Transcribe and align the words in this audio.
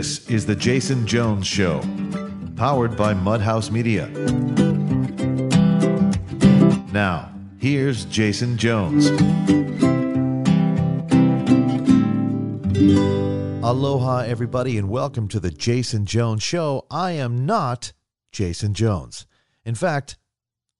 This 0.00 0.26
is 0.30 0.46
The 0.46 0.56
Jason 0.56 1.06
Jones 1.06 1.46
Show, 1.46 1.82
powered 2.56 2.96
by 2.96 3.12
Mudhouse 3.12 3.70
Media. 3.70 4.06
Now, 6.90 7.30
here's 7.58 8.06
Jason 8.06 8.56
Jones. 8.56 9.10
Aloha, 13.62 14.20
everybody, 14.20 14.78
and 14.78 14.88
welcome 14.88 15.28
to 15.28 15.38
The 15.38 15.50
Jason 15.50 16.06
Jones 16.06 16.42
Show. 16.42 16.86
I 16.90 17.10
am 17.10 17.44
not 17.44 17.92
Jason 18.32 18.72
Jones. 18.72 19.26
In 19.66 19.74
fact, 19.74 20.16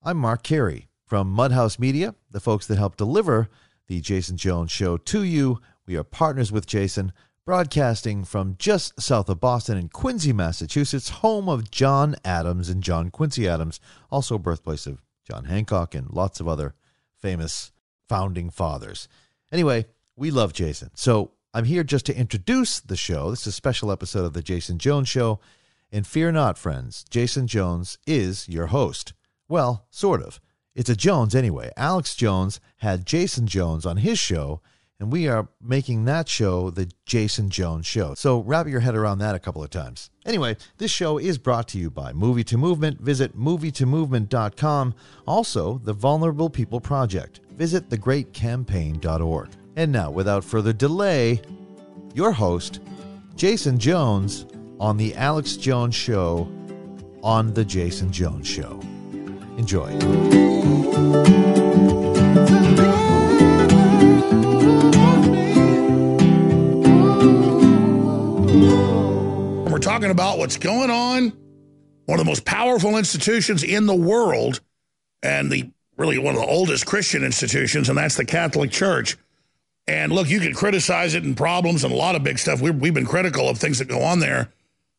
I'm 0.02 0.16
Mark 0.16 0.42
Carey 0.42 0.88
from 1.04 1.36
Mudhouse 1.36 1.78
Media, 1.78 2.14
the 2.30 2.40
folks 2.40 2.66
that 2.68 2.78
help 2.78 2.96
deliver 2.96 3.50
The 3.86 4.00
Jason 4.00 4.38
Jones 4.38 4.70
Show 4.70 4.96
to 4.96 5.22
you. 5.22 5.60
We 5.84 5.94
are 5.98 6.04
partners 6.04 6.50
with 6.50 6.64
Jason 6.66 7.12
broadcasting 7.44 8.24
from 8.24 8.56
just 8.58 9.00
south 9.00 9.28
of 9.28 9.40
Boston 9.40 9.76
in 9.76 9.88
Quincy, 9.88 10.32
Massachusetts, 10.32 11.08
home 11.08 11.48
of 11.48 11.70
John 11.70 12.16
Adams 12.24 12.68
and 12.68 12.82
John 12.82 13.10
Quincy 13.10 13.48
Adams, 13.48 13.80
also 14.10 14.38
birthplace 14.38 14.86
of 14.86 15.02
John 15.26 15.44
Hancock 15.44 15.94
and 15.94 16.10
lots 16.10 16.40
of 16.40 16.48
other 16.48 16.74
famous 17.16 17.72
founding 18.08 18.50
fathers. 18.50 19.08
Anyway, 19.52 19.86
we 20.16 20.30
love 20.30 20.52
Jason. 20.52 20.90
So 20.94 21.32
I'm 21.54 21.64
here 21.64 21.84
just 21.84 22.06
to 22.06 22.16
introduce 22.16 22.80
the 22.80 22.96
show. 22.96 23.30
This 23.30 23.42
is 23.42 23.48
a 23.48 23.52
special 23.52 23.90
episode 23.90 24.24
of 24.24 24.32
The 24.32 24.42
Jason 24.42 24.78
Jones 24.78 25.08
Show. 25.08 25.40
And 25.92 26.06
fear 26.06 26.30
not, 26.30 26.56
friends, 26.56 27.04
Jason 27.10 27.48
Jones 27.48 27.98
is 28.06 28.48
your 28.48 28.68
host. 28.68 29.12
Well, 29.48 29.86
sort 29.90 30.22
of. 30.22 30.40
It's 30.74 30.90
a 30.90 30.94
Jones 30.94 31.34
anyway. 31.34 31.72
Alex 31.76 32.14
Jones 32.14 32.60
had 32.76 33.04
Jason 33.06 33.48
Jones 33.48 33.84
on 33.84 33.96
his 33.96 34.18
show 34.18 34.60
and 35.00 35.10
we 35.10 35.26
are 35.26 35.48
making 35.62 36.04
that 36.04 36.28
show 36.28 36.70
the 36.70 36.90
Jason 37.06 37.48
Jones 37.48 37.86
Show. 37.86 38.14
So 38.14 38.40
wrap 38.40 38.68
your 38.68 38.80
head 38.80 38.94
around 38.94 39.18
that 39.18 39.34
a 39.34 39.38
couple 39.38 39.64
of 39.64 39.70
times. 39.70 40.10
Anyway, 40.26 40.56
this 40.76 40.90
show 40.90 41.16
is 41.18 41.38
brought 41.38 41.66
to 41.68 41.78
you 41.78 41.90
by 41.90 42.12
Movie 42.12 42.44
to 42.44 42.58
Movement. 42.58 43.00
Visit 43.00 43.36
movietomovement.com. 43.36 44.94
Also, 45.26 45.78
the 45.78 45.94
Vulnerable 45.94 46.50
People 46.50 46.80
Project. 46.80 47.40
Visit 47.56 47.88
thegreatcampaign.org. 47.88 49.48
And 49.76 49.90
now, 49.90 50.10
without 50.10 50.44
further 50.44 50.74
delay, 50.74 51.40
your 52.14 52.32
host, 52.32 52.80
Jason 53.36 53.78
Jones, 53.78 54.46
on 54.78 54.96
The 54.96 55.14
Alex 55.14 55.56
Jones 55.56 55.94
Show 55.94 56.50
on 57.22 57.52
The 57.54 57.64
Jason 57.64 58.12
Jones 58.12 58.46
Show. 58.46 58.80
Enjoy. 59.56 59.90
Talking 70.00 70.10
about 70.10 70.38
what's 70.38 70.56
going 70.56 70.88
on, 70.88 71.30
one 72.06 72.18
of 72.18 72.24
the 72.24 72.30
most 72.30 72.46
powerful 72.46 72.96
institutions 72.96 73.62
in 73.62 73.84
the 73.84 73.94
world, 73.94 74.62
and 75.22 75.52
the 75.52 75.70
really 75.98 76.16
one 76.16 76.34
of 76.34 76.40
the 76.40 76.46
oldest 76.46 76.86
Christian 76.86 77.22
institutions, 77.22 77.90
and 77.90 77.98
that's 77.98 78.16
the 78.16 78.24
Catholic 78.24 78.70
Church. 78.70 79.18
And 79.86 80.10
look, 80.10 80.30
you 80.30 80.40
can 80.40 80.54
criticize 80.54 81.14
it 81.14 81.24
and 81.24 81.36
problems 81.36 81.84
and 81.84 81.92
a 81.92 81.96
lot 81.96 82.14
of 82.14 82.22
big 82.22 82.38
stuff. 82.38 82.62
we 82.62 82.70
we've 82.70 82.94
been 82.94 83.04
critical 83.04 83.46
of 83.46 83.58
things 83.58 83.78
that 83.78 83.88
go 83.88 84.00
on 84.00 84.20
there. 84.20 84.50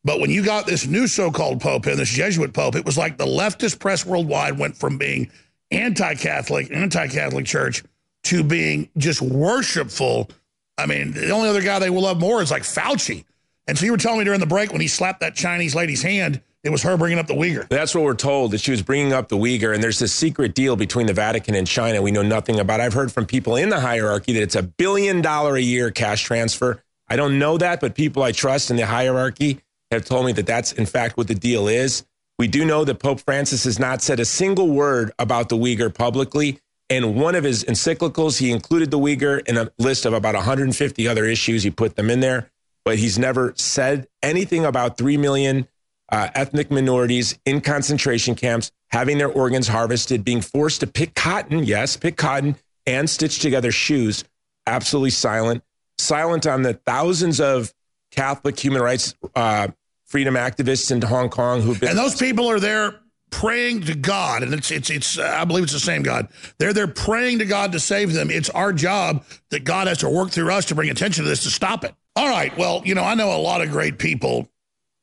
But 0.04 0.20
when 0.20 0.30
you 0.30 0.44
got 0.44 0.66
this 0.66 0.86
new 0.86 1.08
so-called 1.08 1.60
pope 1.60 1.88
in, 1.88 1.96
this 1.96 2.08
Jesuit 2.08 2.52
pope, 2.52 2.76
it 2.76 2.86
was 2.86 2.96
like 2.96 3.18
the 3.18 3.26
leftist 3.26 3.80
press 3.80 4.06
worldwide 4.06 4.56
went 4.56 4.76
from 4.76 4.98
being 4.98 5.32
anti-Catholic, 5.72 6.70
anti-Catholic 6.70 7.44
church 7.44 7.82
to 8.24 8.44
being 8.44 8.88
just 8.96 9.20
worshipful. 9.20 10.30
I 10.78 10.86
mean, 10.86 11.10
the 11.10 11.30
only 11.30 11.48
other 11.48 11.62
guy 11.62 11.80
they 11.80 11.90
will 11.90 12.02
love 12.02 12.20
more 12.20 12.40
is 12.40 12.52
like 12.52 12.62
Fauci. 12.62 13.24
And 13.66 13.78
so 13.78 13.84
you 13.84 13.92
were 13.92 13.98
telling 13.98 14.18
me 14.18 14.24
during 14.24 14.40
the 14.40 14.46
break 14.46 14.72
when 14.72 14.80
he 14.80 14.88
slapped 14.88 15.20
that 15.20 15.34
Chinese 15.34 15.74
lady's 15.74 16.02
hand, 16.02 16.40
it 16.64 16.70
was 16.70 16.82
her 16.82 16.96
bringing 16.96 17.18
up 17.18 17.26
the 17.26 17.34
Uyghur. 17.34 17.68
That's 17.68 17.94
what 17.94 18.04
we're 18.04 18.14
told, 18.14 18.52
that 18.52 18.60
she 18.60 18.70
was 18.70 18.82
bringing 18.82 19.12
up 19.12 19.28
the 19.28 19.36
Uyghur. 19.36 19.74
And 19.74 19.82
there's 19.82 19.98
this 19.98 20.12
secret 20.12 20.54
deal 20.54 20.76
between 20.76 21.06
the 21.06 21.12
Vatican 21.12 21.54
and 21.54 21.66
China 21.66 22.02
we 22.02 22.10
know 22.10 22.22
nothing 22.22 22.60
about. 22.60 22.80
I've 22.80 22.92
heard 22.92 23.12
from 23.12 23.26
people 23.26 23.56
in 23.56 23.68
the 23.68 23.80
hierarchy 23.80 24.32
that 24.34 24.42
it's 24.42 24.54
a 24.56 24.62
billion 24.62 25.22
dollar 25.22 25.56
a 25.56 25.60
year 25.60 25.90
cash 25.90 26.22
transfer. 26.22 26.82
I 27.08 27.16
don't 27.16 27.38
know 27.38 27.58
that, 27.58 27.80
but 27.80 27.94
people 27.94 28.22
I 28.22 28.32
trust 28.32 28.70
in 28.70 28.76
the 28.76 28.86
hierarchy 28.86 29.60
have 29.90 30.04
told 30.04 30.26
me 30.26 30.32
that 30.32 30.46
that's 30.46 30.72
in 30.72 30.86
fact 30.86 31.16
what 31.16 31.28
the 31.28 31.34
deal 31.34 31.68
is. 31.68 32.04
We 32.38 32.48
do 32.48 32.64
know 32.64 32.84
that 32.84 32.96
Pope 32.96 33.20
Francis 33.20 33.64
has 33.64 33.78
not 33.78 34.02
said 34.02 34.20
a 34.20 34.24
single 34.24 34.68
word 34.68 35.12
about 35.18 35.48
the 35.48 35.56
Uyghur 35.56 35.92
publicly. 35.92 36.60
And 36.88 37.14
one 37.14 37.34
of 37.34 37.44
his 37.44 37.64
encyclicals, 37.64 38.38
he 38.38 38.50
included 38.50 38.90
the 38.90 38.98
Uyghur 38.98 39.46
in 39.48 39.56
a 39.56 39.70
list 39.78 40.04
of 40.04 40.12
about 40.12 40.34
150 40.34 41.08
other 41.08 41.24
issues. 41.24 41.62
He 41.62 41.70
put 41.70 41.96
them 41.96 42.10
in 42.10 42.20
there 42.20 42.51
but 42.84 42.98
he's 42.98 43.18
never 43.18 43.52
said 43.56 44.06
anything 44.22 44.64
about 44.64 44.96
3 44.96 45.16
million 45.16 45.68
uh, 46.10 46.28
ethnic 46.34 46.70
minorities 46.70 47.38
in 47.46 47.60
concentration 47.60 48.34
camps 48.34 48.70
having 48.90 49.18
their 49.18 49.30
organs 49.30 49.68
harvested, 49.68 50.24
being 50.24 50.42
forced 50.42 50.80
to 50.80 50.86
pick 50.86 51.14
cotton, 51.14 51.64
yes, 51.64 51.96
pick 51.96 52.16
cotton, 52.16 52.56
and 52.86 53.08
stitch 53.08 53.38
together 53.38 53.72
shoes. 53.72 54.24
Absolutely 54.66 55.10
silent. 55.10 55.62
Silent 55.98 56.46
on 56.46 56.62
the 56.62 56.74
thousands 56.74 57.40
of 57.40 57.72
Catholic 58.10 58.58
human 58.58 58.82
rights 58.82 59.14
uh, 59.34 59.68
freedom 60.06 60.34
activists 60.34 60.90
in 60.90 61.00
Hong 61.00 61.30
Kong 61.30 61.62
who've 61.62 61.80
been. 61.80 61.90
And 61.90 61.98
those 61.98 62.14
people 62.14 62.50
are 62.50 62.60
there 62.60 63.00
praying 63.30 63.80
to 63.82 63.94
God, 63.94 64.42
and 64.42 64.52
it's 64.52 64.70
it's 64.70 64.90
it's. 64.90 65.18
Uh, 65.18 65.36
I 65.40 65.44
believe 65.44 65.64
it's 65.64 65.72
the 65.72 65.80
same 65.80 66.02
God. 66.02 66.28
They're 66.58 66.74
there 66.74 66.86
praying 66.86 67.38
to 67.38 67.46
God 67.46 67.72
to 67.72 67.80
save 67.80 68.12
them. 68.12 68.30
It's 68.30 68.50
our 68.50 68.72
job 68.72 69.24
that 69.50 69.64
God 69.64 69.86
has 69.86 69.98
to 69.98 70.10
work 70.10 70.30
through 70.30 70.52
us 70.52 70.66
to 70.66 70.74
bring 70.74 70.90
attention 70.90 71.24
to 71.24 71.30
this 71.30 71.44
to 71.44 71.50
stop 71.50 71.82
it. 71.84 71.94
All 72.14 72.28
right. 72.28 72.56
Well, 72.58 72.82
you 72.84 72.94
know, 72.94 73.04
I 73.04 73.14
know 73.14 73.34
a 73.34 73.40
lot 73.40 73.62
of 73.62 73.70
great 73.70 73.98
people 73.98 74.48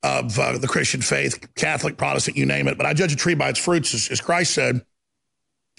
of 0.03 0.37
uh, 0.39 0.57
the 0.57 0.67
Christian 0.67 1.01
faith, 1.01 1.53
Catholic, 1.55 1.97
Protestant, 1.97 2.37
you 2.37 2.45
name 2.45 2.67
it, 2.67 2.77
but 2.77 2.85
I 2.85 2.93
judge 2.93 3.11
a 3.11 3.15
tree 3.15 3.35
by 3.35 3.49
its 3.49 3.59
fruits, 3.59 3.93
as, 3.93 4.09
as 4.09 4.21
Christ 4.21 4.53
said. 4.53 4.85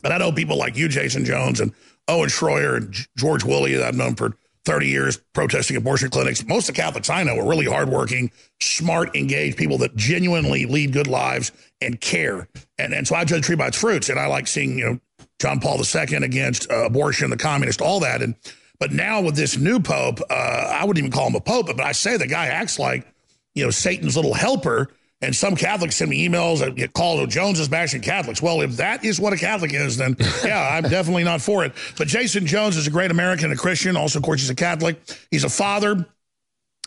And 0.03 0.13
I 0.13 0.19
know 0.19 0.33
people 0.33 0.57
like 0.57 0.77
you, 0.77 0.89
Jason 0.89 1.25
Jones, 1.25 1.61
and 1.61 1.73
Owen 2.09 2.29
Shroyer 2.29 2.77
and 2.77 2.95
George 3.17 3.45
Woolley 3.45 3.75
that 3.75 3.87
I've 3.87 3.97
known 3.97 4.17
for 4.17 4.37
30 4.65 4.89
years 4.89 5.17
protesting 5.33 5.77
abortion 5.77 6.11
clinics. 6.11 6.45
Most 6.45 6.69
of 6.69 6.75
the 6.75 6.81
Catholics 6.81 7.09
I 7.09 7.23
know 7.23 7.39
are 7.39 7.49
really 7.49 7.67
hardworking, 7.67 8.31
smart, 8.61 9.15
engaged 9.17 9.57
people 9.57 9.79
that 9.79 9.97
genuinely 9.97 10.67
lead 10.67 10.93
good 10.93 11.07
lives 11.07 11.53
and 11.81 12.01
care. 12.01 12.49
And, 12.79 12.93
and 12.93 13.07
so 13.07 13.15
I 13.15 13.25
judge 13.25 13.41
a 13.41 13.43
tree 13.43 13.57
by 13.57 13.69
its 13.69 13.79
fruits. 13.79 14.09
And 14.09 14.19
I 14.19 14.27
like 14.27 14.47
seeing, 14.47 14.79
you 14.79 14.85
know, 14.85 15.01
John 15.39 15.61
Paul 15.61 15.79
II 15.79 16.17
against 16.17 16.71
uh, 16.71 16.85
abortion, 16.85 17.31
the 17.31 17.37
communist, 17.37 17.81
all 17.81 18.01
that. 18.01 18.21
And 18.21 18.35
but 18.81 18.93
now 18.93 19.21
with 19.21 19.37
this 19.37 19.59
new 19.59 19.79
pope, 19.79 20.21
uh, 20.31 20.33
I 20.73 20.85
wouldn't 20.85 20.99
even 20.99 21.13
call 21.13 21.29
him 21.29 21.35
a 21.37 21.41
pope, 21.41 21.67
but 21.67 21.81
I 21.81 21.93
say 21.93 22.17
the 22.17 22.27
guy 22.27 22.47
acts 22.47 22.79
like, 22.79 23.07
you 23.55 23.63
know, 23.63 23.71
Satan's 23.71 24.17
little 24.17 24.35
helper. 24.35 24.89
And 25.23 25.37
some 25.37 25.55
Catholics 25.55 25.97
send 25.97 26.11
me 26.11 26.27
emails 26.27 26.61
that 26.61 26.75
get 26.77 26.95
called, 26.95 27.21
oh, 27.21 27.27
Jones 27.27 27.61
is 27.61 27.69
bashing 27.69 28.01
Catholics. 28.01 28.41
Well, 28.41 28.63
if 28.63 28.79
that 28.79 29.05
is 29.05 29.21
what 29.21 29.35
a 29.35 29.37
Catholic 29.37 29.75
is, 29.75 29.99
then 29.99 30.17
yeah, 30.45 30.71
I'm 30.73 30.85
definitely 30.85 31.25
not 31.25 31.43
for 31.43 31.63
it. 31.63 31.75
But 31.99 32.09
Jason 32.09 32.47
Jones 32.47 32.79
is 32.79 32.87
a 32.87 32.91
great 32.91 33.11
American, 33.11 33.53
a 33.53 33.57
Christian. 33.57 33.99
Also, 33.99 34.19
of 34.19 34.25
course, 34.25 34.41
he's 34.41 34.49
a 34.49 34.55
Catholic. 34.55 34.99
He's 35.31 35.45
a 35.45 35.51
father 35.51 36.07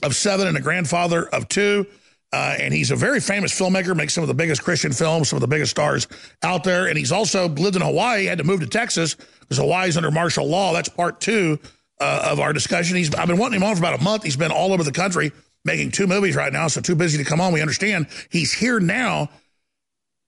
of 0.01 0.15
seven 0.15 0.47
and 0.47 0.57
a 0.57 0.61
grandfather 0.61 1.29
of 1.29 1.47
two. 1.47 1.85
Uh, 2.31 2.55
and 2.59 2.73
he's 2.73 2.89
a 2.89 2.95
very 2.95 3.19
famous 3.19 3.53
filmmaker, 3.53 3.95
makes 3.95 4.15
some 4.15 4.23
of 4.23 4.27
the 4.27 4.33
biggest 4.33 4.63
Christian 4.63 4.91
films, 4.91 5.29
some 5.29 5.37
of 5.37 5.41
the 5.41 5.47
biggest 5.47 5.69
stars 5.69 6.07
out 6.41 6.63
there. 6.63 6.87
And 6.87 6.97
he's 6.97 7.11
also 7.11 7.49
lived 7.49 7.75
in 7.75 7.83
Hawaii, 7.83 8.25
had 8.25 8.39
to 8.39 8.43
move 8.43 8.61
to 8.61 8.65
Texas 8.65 9.13
because 9.41 9.57
Hawaii's 9.57 9.95
under 9.95 10.09
martial 10.09 10.47
law. 10.47 10.73
That's 10.73 10.89
part 10.89 11.21
two 11.21 11.59
uh, 11.99 12.29
of 12.31 12.39
our 12.39 12.53
discussion. 12.53 12.97
He's 12.97 13.13
I've 13.15 13.27
been 13.27 13.37
wanting 13.37 13.57
him 13.57 13.63
on 13.63 13.75
for 13.75 13.81
about 13.81 13.99
a 13.99 14.03
month. 14.03 14.23
He's 14.23 14.37
been 14.37 14.51
all 14.51 14.73
over 14.73 14.83
the 14.83 14.91
country 14.91 15.31
making 15.65 15.91
two 15.91 16.07
movies 16.07 16.35
right 16.35 16.51
now, 16.51 16.67
so 16.67 16.81
too 16.81 16.95
busy 16.95 17.17
to 17.17 17.23
come 17.23 17.39
on. 17.39 17.53
We 17.53 17.61
understand 17.61 18.07
he's 18.29 18.53
here 18.53 18.79
now. 18.79 19.29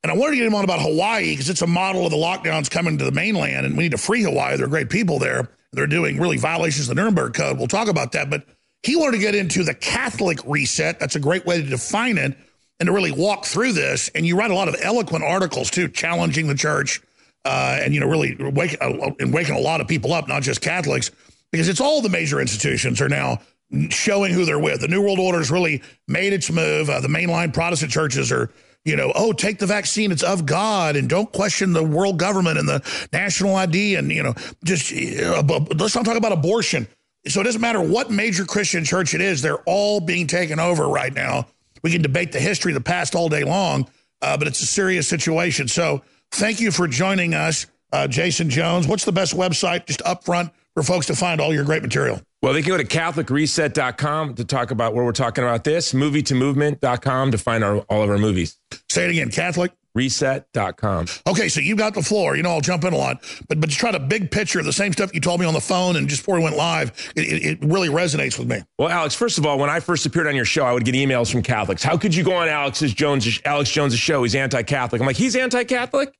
And 0.03 0.11
I 0.11 0.15
wanted 0.15 0.31
to 0.31 0.37
get 0.37 0.45
him 0.45 0.53
on 0.53 0.63
about 0.63 0.81
Hawaii 0.81 1.31
because 1.31 1.49
it's 1.49 1.63
a 1.63 1.67
model 1.67 2.05
of 2.05 2.11
the 2.11 2.17
lockdowns 2.17 2.69
coming 2.69 2.99
to 2.99 3.05
the 3.05 3.11
mainland, 3.11 3.65
and 3.65 3.75
we 3.75 3.83
need 3.83 3.91
to 3.91 3.97
free 3.97 4.21
Hawaii. 4.21 4.55
They're 4.55 4.67
great 4.67 4.89
people 4.89 5.17
there. 5.17 5.49
They're 5.73 5.87
doing 5.87 6.19
really 6.19 6.37
violations 6.37 6.87
of 6.87 6.95
the 6.95 7.01
Nuremberg 7.01 7.33
Code. 7.33 7.57
We'll 7.57 7.67
talk 7.67 7.87
about 7.87 8.11
that. 8.11 8.29
But 8.29 8.45
he 8.83 8.95
wanted 8.95 9.13
to 9.13 9.23
get 9.23 9.33
into 9.33 9.63
the 9.63 9.73
Catholic 9.73 10.37
reset. 10.45 10.99
That's 10.99 11.15
a 11.15 11.19
great 11.19 11.45
way 11.45 11.59
to 11.59 11.67
define 11.67 12.19
it 12.19 12.37
and 12.79 12.87
to 12.87 12.93
really 12.93 13.11
walk 13.11 13.45
through 13.45 13.73
this. 13.73 14.09
And 14.09 14.27
you 14.27 14.37
write 14.37 14.51
a 14.51 14.55
lot 14.55 14.67
of 14.67 14.75
eloquent 14.79 15.23
articles 15.23 15.71
too, 15.71 15.87
challenging 15.87 16.47
the 16.47 16.55
church 16.55 17.01
uh, 17.43 17.79
and 17.81 17.93
you 17.93 17.99
know 17.99 18.07
really 18.07 18.35
wake, 18.39 18.77
uh, 18.79 19.11
and 19.19 19.33
waking 19.33 19.55
a 19.55 19.59
lot 19.59 19.81
of 19.81 19.87
people 19.87 20.13
up, 20.13 20.27
not 20.27 20.43
just 20.43 20.61
Catholics 20.61 21.09
because 21.55 21.69
it's 21.69 21.79
all 21.79 22.01
the 22.01 22.09
major 22.09 22.41
institutions 22.41 22.99
are 22.99 23.07
now 23.07 23.39
showing 23.87 24.33
who 24.33 24.43
they're 24.43 24.59
with. 24.59 24.81
The 24.81 24.89
New 24.89 25.01
World 25.01 25.19
Order 25.19 25.37
has 25.37 25.49
really 25.49 25.81
made 26.05 26.33
its 26.33 26.51
move. 26.51 26.89
Uh, 26.89 26.99
the 26.99 27.07
mainline 27.07 27.53
Protestant 27.53 27.93
churches 27.93 28.29
are, 28.29 28.51
you 28.83 28.97
know, 28.97 29.13
oh, 29.15 29.31
take 29.31 29.59
the 29.59 29.65
vaccine. 29.65 30.11
It's 30.11 30.21
of 30.21 30.45
God. 30.45 30.97
And 30.97 31.07
don't 31.07 31.31
question 31.31 31.71
the 31.71 31.81
world 31.81 32.19
government 32.19 32.59
and 32.59 32.67
the 32.67 32.83
national 33.13 33.55
ID. 33.55 33.95
And, 33.95 34.11
you 34.11 34.21
know, 34.21 34.33
just 34.65 34.91
uh, 34.91 35.43
let's 35.77 35.95
not 35.95 36.03
talk 36.03 36.17
about 36.17 36.33
abortion. 36.33 36.89
So 37.29 37.39
it 37.39 37.45
doesn't 37.45 37.61
matter 37.61 37.81
what 37.81 38.11
major 38.11 38.43
Christian 38.43 38.83
church 38.83 39.13
it 39.13 39.21
is, 39.21 39.41
they're 39.41 39.63
all 39.65 40.01
being 40.01 40.27
taken 40.27 40.59
over 40.59 40.89
right 40.89 41.13
now. 41.13 41.47
We 41.83 41.91
can 41.91 42.01
debate 42.01 42.33
the 42.33 42.41
history 42.41 42.73
of 42.73 42.75
the 42.75 42.83
past 42.83 43.15
all 43.15 43.29
day 43.29 43.45
long, 43.45 43.87
uh, 44.21 44.35
but 44.35 44.47
it's 44.47 44.61
a 44.61 44.65
serious 44.65 45.07
situation. 45.07 45.69
So 45.69 46.01
thank 46.31 46.59
you 46.59 46.71
for 46.71 46.85
joining 46.85 47.33
us, 47.33 47.65
uh, 47.93 48.09
Jason 48.09 48.49
Jones. 48.49 48.87
What's 48.87 49.05
the 49.05 49.13
best 49.13 49.37
website 49.37 49.85
just 49.85 50.01
up 50.01 50.25
front 50.25 50.51
for 50.75 50.83
folks 50.83 51.07
to 51.07 51.15
find 51.15 51.41
all 51.41 51.53
your 51.53 51.63
great 51.63 51.81
material? 51.81 52.21
Well, 52.41 52.53
they 52.53 52.61
can 52.61 52.69
go 52.69 52.77
to 52.77 52.83
CatholicReset.com 52.83 54.35
to 54.35 54.45
talk 54.45 54.69
about 54.69 54.93
where 54.93 55.03
we're 55.03 55.13
talking 55.13 55.43
about 55.43 55.63
this, 55.63 55.93
movie2movement.com 55.93 57.31
to 57.31 57.37
find 57.37 57.63
our, 57.63 57.77
all 57.77 58.03
of 58.03 58.09
our 58.09 58.19
movies. 58.19 58.59
Say 58.89 59.05
it 59.05 59.11
again, 59.11 59.31
Catholic. 59.31 59.71
Reset.com. 59.95 61.05
Okay, 61.25 61.47
so 61.47 61.61
you 61.61 61.77
got 61.77 61.93
the 61.93 62.01
floor. 62.01 62.35
You 62.35 62.43
know, 62.43 62.51
I'll 62.51 62.59
jump 62.61 62.83
in 62.83 62.91
a 62.91 62.97
lot, 62.97 63.23
but 63.47 63.61
but 63.61 63.69
just 63.69 63.79
try 63.79 63.91
to 63.91 63.99
big 63.99 64.29
picture 64.29 64.59
of 64.59 64.65
the 64.65 64.73
same 64.73 64.91
stuff 64.91 65.13
you 65.13 65.21
told 65.21 65.39
me 65.39 65.45
on 65.45 65.53
the 65.53 65.61
phone 65.61 65.95
and 65.95 66.09
just 66.09 66.21
before 66.21 66.35
we 66.35 66.43
went 66.43 66.57
live. 66.57 66.91
It, 67.15 67.21
it, 67.21 67.45
it 67.45 67.59
really 67.63 67.87
resonates 67.87 68.37
with 68.37 68.49
me. 68.49 68.61
Well, 68.77 68.89
Alex, 68.89 69.15
first 69.15 69.37
of 69.37 69.45
all, 69.45 69.57
when 69.57 69.69
I 69.69 69.79
first 69.79 70.05
appeared 70.05 70.27
on 70.27 70.35
your 70.35 70.43
show, 70.43 70.65
I 70.65 70.73
would 70.73 70.83
get 70.83 70.95
emails 70.95 71.31
from 71.31 71.43
Catholics. 71.43 71.81
How 71.81 71.97
could 71.97 72.13
you 72.13 72.25
go 72.25 72.33
on 72.33 72.49
Alex's 72.49 72.93
Jones 72.93 73.39
Alex 73.45 73.71
Jones' 73.71 73.97
show? 73.97 74.23
He's 74.23 74.35
anti-Catholic. 74.35 74.99
I'm 75.01 75.07
like, 75.07 75.15
he's 75.15 75.35
anti-Catholic. 75.37 76.13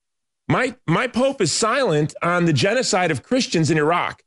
My 0.48 0.76
my 0.88 1.08
Pope 1.08 1.42
is 1.42 1.52
silent 1.52 2.16
on 2.22 2.46
the 2.46 2.54
genocide 2.54 3.12
of 3.12 3.24
Christians 3.24 3.72
in 3.72 3.78
Iraq, 3.78 4.24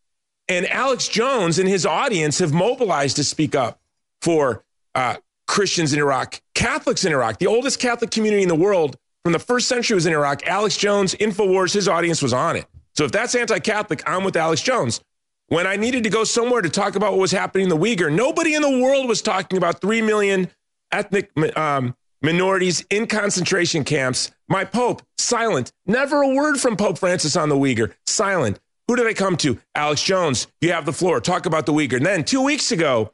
and 0.49 0.67
Alex 0.69 1.09
Jones 1.09 1.59
and 1.59 1.69
his 1.69 1.85
audience 1.85 2.39
have 2.39 2.53
mobilized 2.53 3.17
to 3.17 3.25
speak 3.25 3.55
up 3.55 3.81
for 4.23 4.65
uh, 4.95 5.17
Christians 5.47 5.93
in 5.93 5.99
Iraq, 5.99 6.41
Catholics 6.55 7.05
in 7.05 7.13
Iraq, 7.13 7.39
the 7.39 7.47
oldest 7.47 7.81
Catholic 7.81 8.11
community 8.11 8.43
in 8.43 8.49
the 8.49 8.55
world 8.55 8.97
from 9.25 9.33
the 9.33 9.39
first 9.39 9.69
century 9.69 9.95
was 9.95 10.07
in 10.07 10.13
Iraq. 10.13 10.47
Alex 10.47 10.77
Jones, 10.77 11.15
InfoWars, 11.15 11.75
his 11.75 11.89
audience 11.89 12.23
was 12.23 12.33
on 12.33 12.57
it. 12.57 12.67
So 12.95 13.05
if 13.05 13.13
that's 13.13 13.35
anti 13.35 13.59
Catholic, 13.59 14.03
I'm 14.07 14.25
with 14.25 14.37
Alex 14.37 14.61
Jones. 14.61 15.01
When 15.49 15.67
I 15.67 15.77
needed 15.77 16.05
to 16.05 16.11
go 16.11 16.25
somewhere 16.25 16.61
to 16.61 16.69
talk 16.69 16.95
about 16.95 17.13
what 17.13 17.21
was 17.21 17.33
happening 17.33 17.65
in 17.65 17.69
the 17.71 17.77
Uyghur, 17.77 18.15
nobody 18.15 18.55
in 18.55 18.63
the 18.63 18.79
world 18.79 19.09
was 19.09 19.23
talking 19.23 19.57
about 19.57 19.81
3 19.81 20.03
million 20.03 20.49
ethnic 20.93 21.31
um, 21.57 21.95
minorities 22.23 22.85
in 22.91 23.07
concentration 23.07 23.85
camps. 23.85 24.31
My 24.49 24.65
Pope, 24.65 25.03
silent. 25.17 25.73
Never 25.87 26.23
a 26.23 26.35
word 26.35 26.59
from 26.59 26.77
Pope 26.77 26.99
Francis 26.99 27.37
on 27.37 27.49
the 27.49 27.55
Uyghur, 27.55 27.95
silent. 28.07 28.61
Who 28.89 28.97
do 28.97 29.07
I 29.07 29.13
come 29.13 29.37
to? 29.39 29.59
Alex 29.75 30.03
Jones. 30.03 30.47
You 30.63 30.73
have 30.73 30.87
the 30.87 30.93
floor. 30.93 31.21
Talk 31.21 31.45
about 31.45 31.67
the 31.67 31.73
Uyghur. 31.73 31.99
And 31.99 32.07
then 32.07 32.25
two 32.25 32.43
weeks 32.43 32.73
ago, 32.73 33.13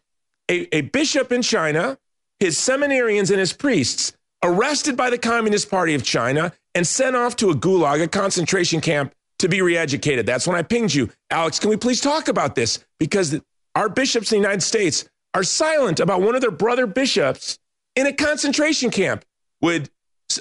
a, 0.48 0.74
a 0.74 0.80
bishop 0.82 1.32
in 1.32 1.42
China, 1.42 1.98
his 2.38 2.56
seminarians 2.56 3.30
and 3.30 3.40
his 3.40 3.52
priests 3.52 4.12
arrested 4.42 4.96
by 4.96 5.10
the 5.10 5.18
Communist 5.18 5.68
Party 5.70 5.94
of 5.94 6.04
China 6.04 6.52
and 6.74 6.86
sent 6.86 7.16
off 7.16 7.34
to 7.36 7.50
a 7.50 7.54
gulag, 7.54 8.02
a 8.02 8.08
concentration 8.08 8.80
camp, 8.80 9.12
to 9.40 9.48
be 9.48 9.58
reeducated. 9.58 10.26
That's 10.26 10.46
when 10.46 10.56
I 10.56 10.62
pinged 10.62 10.94
you. 10.94 11.10
Alex, 11.30 11.58
can 11.58 11.70
we 11.70 11.76
please 11.76 12.00
talk 12.00 12.28
about 12.28 12.54
this? 12.54 12.84
Because 13.00 13.40
our 13.74 13.88
bishops 13.88 14.32
in 14.32 14.38
the 14.38 14.42
United 14.42 14.62
States 14.62 15.08
are 15.34 15.42
silent 15.42 15.98
about 15.98 16.22
one 16.22 16.36
of 16.36 16.40
their 16.40 16.52
brother 16.52 16.86
bishops 16.86 17.58
in 17.96 18.06
a 18.06 18.12
concentration 18.12 18.90
camp. 18.90 19.24
Would 19.60 19.90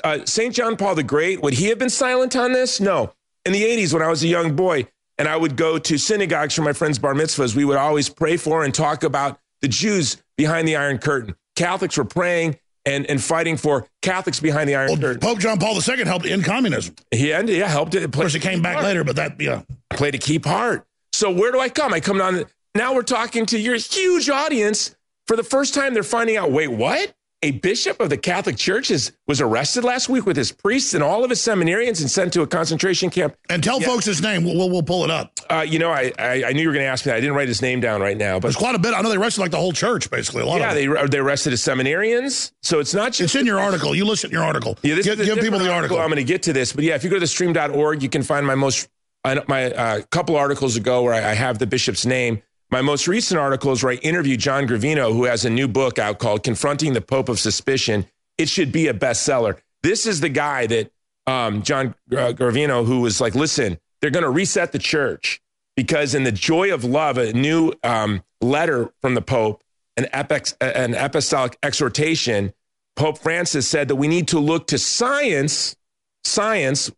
uh, 0.03 0.19
St. 0.25 0.53
John 0.53 0.77
Paul 0.77 0.95
the 0.95 1.03
Great, 1.03 1.41
would 1.41 1.53
he 1.53 1.68
have 1.68 1.80
been 1.80 1.89
silent 1.89 2.35
on 2.35 2.51
this? 2.51 2.80
No. 2.80 3.13
In 3.45 3.51
the 3.51 3.63
80s, 3.63 3.94
when 3.94 4.01
I 4.01 4.09
was 4.09 4.24
a 4.24 4.27
young 4.27 4.56
boy, 4.56 4.88
and 5.18 5.27
I 5.27 5.36
would 5.36 5.56
go 5.56 5.77
to 5.77 5.98
synagogues 5.98 6.56
for 6.56 6.62
my 6.62 6.74
friends' 6.74 7.00
bar 7.00 7.13
mitzvahs, 7.13 7.56
we 7.56 7.65
would 7.65 7.77
always 7.77 8.10
pray 8.10 8.38
for 8.38 8.63
and 8.63 8.74
talk 8.74 9.04
about 9.04 9.39
the 9.62 9.68
Jews 9.68 10.21
behind 10.38 10.68
the 10.68 10.75
Iron 10.75 10.98
Curtain. 10.98 11.36
Catholics 11.56 11.98
were 11.98 12.06
praying 12.06 12.57
and, 12.86 13.06
and 13.06 13.21
fighting 13.21 13.57
for 13.57 13.88
Catholics 14.01 14.39
behind 14.39 14.69
the 14.69 14.75
Iron 14.75 14.89
well, 14.89 14.98
Curtain. 14.98 15.19
Pope 15.19 15.39
John 15.39 15.60
Paul 15.60 15.75
II 15.75 16.04
helped 16.06 16.25
end 16.25 16.44
communism. 16.44 16.95
He 17.12 17.31
ended, 17.31 17.57
yeah, 17.57 17.68
helped 17.68 17.95
it. 17.95 18.04
Of 18.04 18.12
course, 18.12 18.36
it 18.36 18.42
came 18.42 18.62
back 18.62 18.75
part. 18.75 18.86
later, 18.86 19.04
but 19.04 19.15
that, 19.15 19.39
yeah. 19.39 19.62
Played 19.92 20.15
a 20.15 20.19
key 20.19 20.39
part. 20.39 20.86
So 21.13 21.31
where 21.31 21.51
do 21.51 21.59
I 21.59 21.69
come? 21.69 21.94
I 21.94 22.00
come 22.00 22.18
down. 22.18 22.44
Now 22.75 22.94
we're 22.94 23.04
talking 23.04 23.45
to 23.48 23.59
your 23.59 23.75
huge 23.75 24.30
audience. 24.30 24.95
For 25.27 25.38
the 25.38 25.44
first 25.44 25.74
time, 25.74 25.94
they're 25.94 26.04
finding 26.04 26.36
out, 26.36 26.51
wait, 26.51 26.68
what? 26.68 27.13
A 27.44 27.51
bishop 27.51 28.00
of 28.00 28.10
the 28.10 28.18
Catholic 28.18 28.56
Church 28.57 28.90
is, 28.90 29.12
was 29.28 29.42
arrested 29.42 29.84
last 29.84 30.07
week 30.07 30.25
with 30.25 30.38
his 30.38 30.51
priests 30.51 30.94
and 30.94 31.04
all 31.04 31.24
of 31.24 31.30
his 31.30 31.40
seminarians 31.40 32.00
and 32.00 32.10
sent 32.10 32.31
to 32.34 32.42
a 32.42 32.48
concentration 32.48 33.10
camp. 33.10 33.36
And 33.50 33.62
tell 33.62 33.81
yeah. 33.81 33.88
folks 33.88 34.06
his 34.06 34.22
name. 34.22 34.45
We'll, 34.45 34.69
we'll 34.69 34.81
pull 34.81 35.04
it 35.04 35.12
up. 35.12 35.40
Uh, 35.50 35.66
you 35.68 35.78
know, 35.78 35.92
I, 35.92 36.12
I, 36.18 36.45
I, 36.45 36.54
knew 36.54 36.62
you 36.62 36.68
were 36.69 36.74
going 36.74 36.86
to 36.86 36.90
ask 36.90 37.06
me 37.06 37.12
that. 37.12 37.18
I 37.18 37.19
didn't 37.19 37.36
write 37.36 37.50
his 37.50 37.62
name 37.62 37.81
down 37.81 38.01
right 38.01 38.18
now. 38.18 38.36
But 38.36 38.48
There's 38.48 38.56
quite 38.56 38.75
a 38.75 38.80
bit. 38.80 38.94
I 38.94 39.01
know 39.01 39.10
they 39.10 39.18
arrested 39.18 39.42
like 39.42 39.51
the 39.51 39.57
whole 39.57 39.74
church, 39.74 40.10
basically. 40.10 40.42
A 40.42 40.45
lot 40.45 40.62
yeah, 40.62 40.69
of 40.69 40.75
they, 40.75 41.07
they 41.07 41.18
arrested 41.18 41.51
his 41.51 41.62
seminarians. 41.62 42.54
So 42.62 42.80
it's 42.80 42.94
not 42.94 43.12
just. 43.12 43.22
It's 43.22 43.36
in 43.36 43.45
your 43.45 43.60
article. 43.60 43.94
You 43.94 44.06
listen 44.06 44.30
to 44.30 44.36
your 44.36 44.45
article. 44.45 44.78
Yeah, 44.81 44.95
this 44.95 45.06
give, 45.06 45.18
give 45.18 45.40
people 45.40 45.60
the 45.60 45.72
article. 45.72 45.74
article. 45.74 45.98
I'm 46.00 46.07
going 46.07 46.18
to 46.18 46.24
get 46.24 46.44
to 46.44 46.54
this. 46.54 46.72
But 46.72 46.86
yeah, 46.86 46.95
if 46.95 47.04
you 47.04 47.10
go 47.10 47.18
to 47.18 47.19
the 47.19 47.28
stream.org, 47.28 48.01
you 48.01 48.10
can 48.10 48.24
find 48.24 48.48
my 48.48 48.56
most, 48.56 48.88
my 49.25 49.72
uh, 49.72 50.01
couple 50.12 50.38
articles 50.38 50.78
ago 50.78 51.04
where 51.04 51.13
I, 51.13 51.31
I 51.31 51.34
have 51.34 51.60
the 51.60 51.68
bishop's 51.68 52.06
name. 52.06 52.42
My 52.74 52.81
most 52.81 53.08
recent 53.08 53.40
article 53.40 53.72
is 53.72 53.84
where 53.84 53.94
I 53.94 53.98
interviewed 53.98 54.40
John 54.40 54.68
Gravino, 54.68 55.14
who 55.14 55.25
has 55.25 55.46
a 55.46 55.50
new 55.52 55.68
book 55.68 56.00
out 56.00 56.18
called 56.18 56.42
Confronting 56.42 56.94
the 56.94 57.02
Pope 57.02 57.30
of 57.30 57.40
Suspicion. 57.40 58.08
It 58.40 58.50
should 58.50 58.72
be 58.72 58.88
a 58.88 58.96
bestseller. 58.96 59.60
This 59.84 60.08
is 60.08 60.22
the 60.22 60.30
guy 60.30 60.66
that 60.66 60.92
um, 61.28 61.62
John 61.62 61.94
uh, 62.12 62.34
Gravino, 62.34 62.84
who 62.84 63.02
was 63.02 63.22
like, 63.22 63.36
listen, 63.36 63.78
they're 64.02 64.10
going 64.10 64.24
to 64.24 64.31
reset 64.31 64.72
the 64.72 64.80
church 64.80 65.40
because 65.75 66.16
in 66.16 66.24
the 66.24 66.31
joy 66.31 66.74
of 66.74 66.84
love, 66.84 67.20
a 67.20 67.31
new 67.31 67.74
um, 67.84 68.24
letter 68.42 68.92
from 69.02 69.14
the 69.14 69.22
Pope, 69.22 69.64
an, 69.96 70.08
epic, 70.12 70.48
an 70.60 70.96
apostolic 70.96 71.60
exhortation, 71.62 72.54
Pope 72.96 73.19
Francis 73.19 73.68
said 73.68 73.88
that 73.90 73.98
we 73.98 74.08
need 74.08 74.30
to 74.30 74.40
look 74.40 74.66
to 74.69 74.80
science, 74.80 75.76
science, 76.24 76.92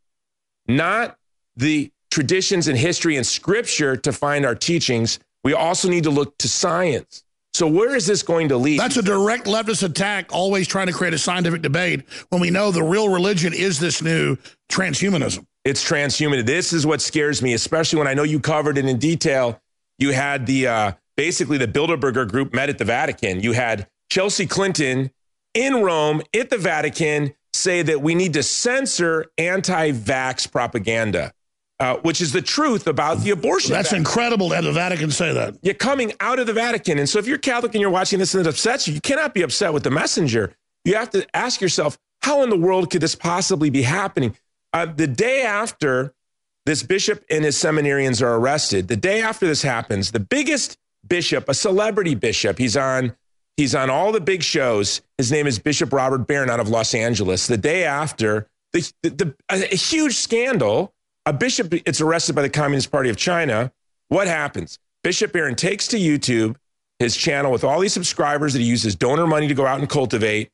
not 0.69 1.18
the 1.57 1.92
traditions 2.12 2.69
and 2.69 2.78
history 2.78 3.18
and 3.18 3.28
scripture 3.28 3.98
to 3.98 4.13
find 4.13 4.45
our 4.45 4.56
teachings, 4.56 5.19
we 5.45 5.53
also 5.53 5.88
need 5.88 6.03
to 6.03 6.09
look 6.09 6.38
to 6.39 6.50
science. 6.50 7.24
So 7.53 7.68
where 7.68 7.95
is 7.95 8.06
this 8.07 8.24
going 8.24 8.50
to 8.50 8.57
lead? 8.57 8.80
That's 8.80 8.97
a 8.97 9.03
direct 9.03 9.45
leftist 9.45 9.83
attack, 9.83 10.33
always 10.33 10.68
trying 10.68 10.88
to 10.88 10.94
create 10.94 11.13
a 11.13 11.18
scientific 11.19 11.62
debate 11.62 12.03
when 12.30 12.42
we 12.42 12.50
know 12.50 12.71
the 12.71 12.83
real 12.83 13.07
religion 13.07 13.53
is 13.53 13.80
this 13.80 14.01
new 14.01 14.38
transhumanism. 14.69 15.45
It's 15.63 15.88
transhumanism. 15.88 16.47
This 16.47 16.74
is 16.74 16.86
what 16.86 17.00
scares 17.00 17.42
me, 17.42 17.53
especially 17.53 18.00
when 18.00 18.07
I 18.07 18.15
know 18.15 18.24
you 18.24 18.39
covered 18.39 18.77
it 18.80 18.86
in 18.86 18.97
detail. 18.97 19.62
You 20.00 20.12
had 20.12 20.47
the 20.47 20.68
uh, 20.68 20.92
basically 21.15 21.59
the 21.59 21.68
Bilderberger 21.68 22.30
group 22.30 22.53
met 22.53 22.69
at 22.69 22.80
the 22.80 22.86
Vatican. 22.86 23.39
You 23.39 23.53
had 23.53 23.88
Chelsea 24.09 24.47
Clinton 24.47 25.12
in 25.53 25.81
Rome 25.81 26.24
at 26.33 26.50
the 26.50 26.57
Vatican 26.57 27.33
say 27.53 27.83
that 27.83 28.01
we 28.01 28.15
need 28.15 28.33
to 28.33 28.44
censor 28.44 29.27
anti-vax 29.38 30.51
propaganda 30.51 31.33
uh, 31.80 31.98
which 31.98 32.22
is 32.22 32.31
the 32.31 32.42
truth 32.42 32.88
about 32.88 33.19
the 33.19 33.31
abortion. 33.31 33.72
That's 33.72 33.89
vaccine. 33.89 34.00
incredible 34.00 34.50
to 34.50 34.56
have 34.56 34.63
the 34.63 34.72
Vatican 34.72 35.12
say 35.12 35.33
that. 35.33 35.57
You're 35.62 35.74
coming 35.74 36.13
out 36.19 36.39
of 36.39 36.48
the 36.48 36.54
Vatican. 36.54 37.00
And 37.00 37.10
so 37.10 37.19
if 37.19 37.27
you're 37.27 37.38
Catholic 37.38 37.74
and 37.74 37.81
you're 37.81 37.89
watching 37.89 38.19
this 38.19 38.33
and 38.33 38.45
it 38.45 38.50
upsets 38.50 38.88
you, 38.88 38.94
you 38.94 39.01
cannot 39.01 39.33
be 39.33 39.42
upset 39.42 39.74
with 39.74 39.83
the 39.83 39.92
messenger. 39.92 40.54
You 40.86 40.95
have 40.95 41.10
to 41.12 41.27
ask 41.36 41.60
yourself, 41.60 41.98
how 42.22 42.44
in 42.44 42.50
the 42.50 42.57
world 42.57 42.89
could 42.89 43.01
this 43.01 43.16
possibly 43.16 43.69
be 43.69 43.81
happening? 43.81 44.38
Uh, 44.74 44.86
the 44.86 45.07
day 45.07 45.44
after 45.44 46.13
this 46.66 46.81
bishop 46.81 47.24
and 47.30 47.44
his 47.44 47.57
seminarians 47.57 48.21
are 48.21 48.36
arrested, 48.36 48.88
the 48.88 48.95
day 48.95 49.21
after 49.21 49.45
this 49.45 49.62
happens, 49.62 50.12
the 50.12 50.19
biggest 50.19 50.78
bishop, 51.07 51.48
a 51.50 51.54
celebrity 51.54 52.16
bishop, 52.16 52.57
he's 52.57 52.75
on 52.78 53.16
he's 53.57 53.75
on 53.75 53.89
all 53.89 54.12
the 54.12 54.21
big 54.21 54.44
shows. 54.44 55.02
His 55.18 55.31
name 55.31 55.45
is 55.45 55.59
Bishop 55.59 55.94
Robert 55.94 56.28
Barron 56.28 56.49
out 56.49 56.59
of 56.59 56.69
Los 56.69 56.94
Angeles. 56.95 57.47
The 57.47 57.57
day 57.57 57.83
after, 57.83 58.47
the, 58.73 58.92
the, 59.04 59.09
the 59.09 59.35
a 59.49 59.76
huge 59.76 60.16
scandal 60.16 60.94
a 61.25 61.33
bishop 61.33 61.69
gets 61.69 62.01
arrested 62.01 62.35
by 62.35 62.41
the 62.41 62.49
Communist 62.49 62.91
Party 62.91 63.09
of 63.09 63.17
China. 63.17 63.71
What 64.09 64.27
happens? 64.27 64.79
Bishop 65.03 65.31
Barron 65.31 65.55
takes 65.55 65.87
to 65.87 65.97
YouTube 65.97 66.55
his 66.99 67.15
channel 67.15 67.51
with 67.51 67.63
all 67.63 67.79
these 67.79 67.94
subscribers 67.94 68.53
that 68.53 68.59
he 68.59 68.65
uses 68.65 68.95
donor 68.95 69.27
money 69.27 69.47
to 69.47 69.53
go 69.53 69.65
out 69.65 69.79
and 69.79 69.89
cultivate, 69.89 70.49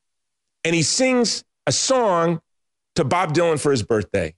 and 0.64 0.74
he 0.74 0.82
sings 0.82 1.44
a 1.68 1.72
song 1.72 2.42
to 2.96 3.04
Bob 3.04 3.34
Dylan 3.34 3.60
for 3.60 3.72
his 3.72 3.84
birthday. 3.84 4.34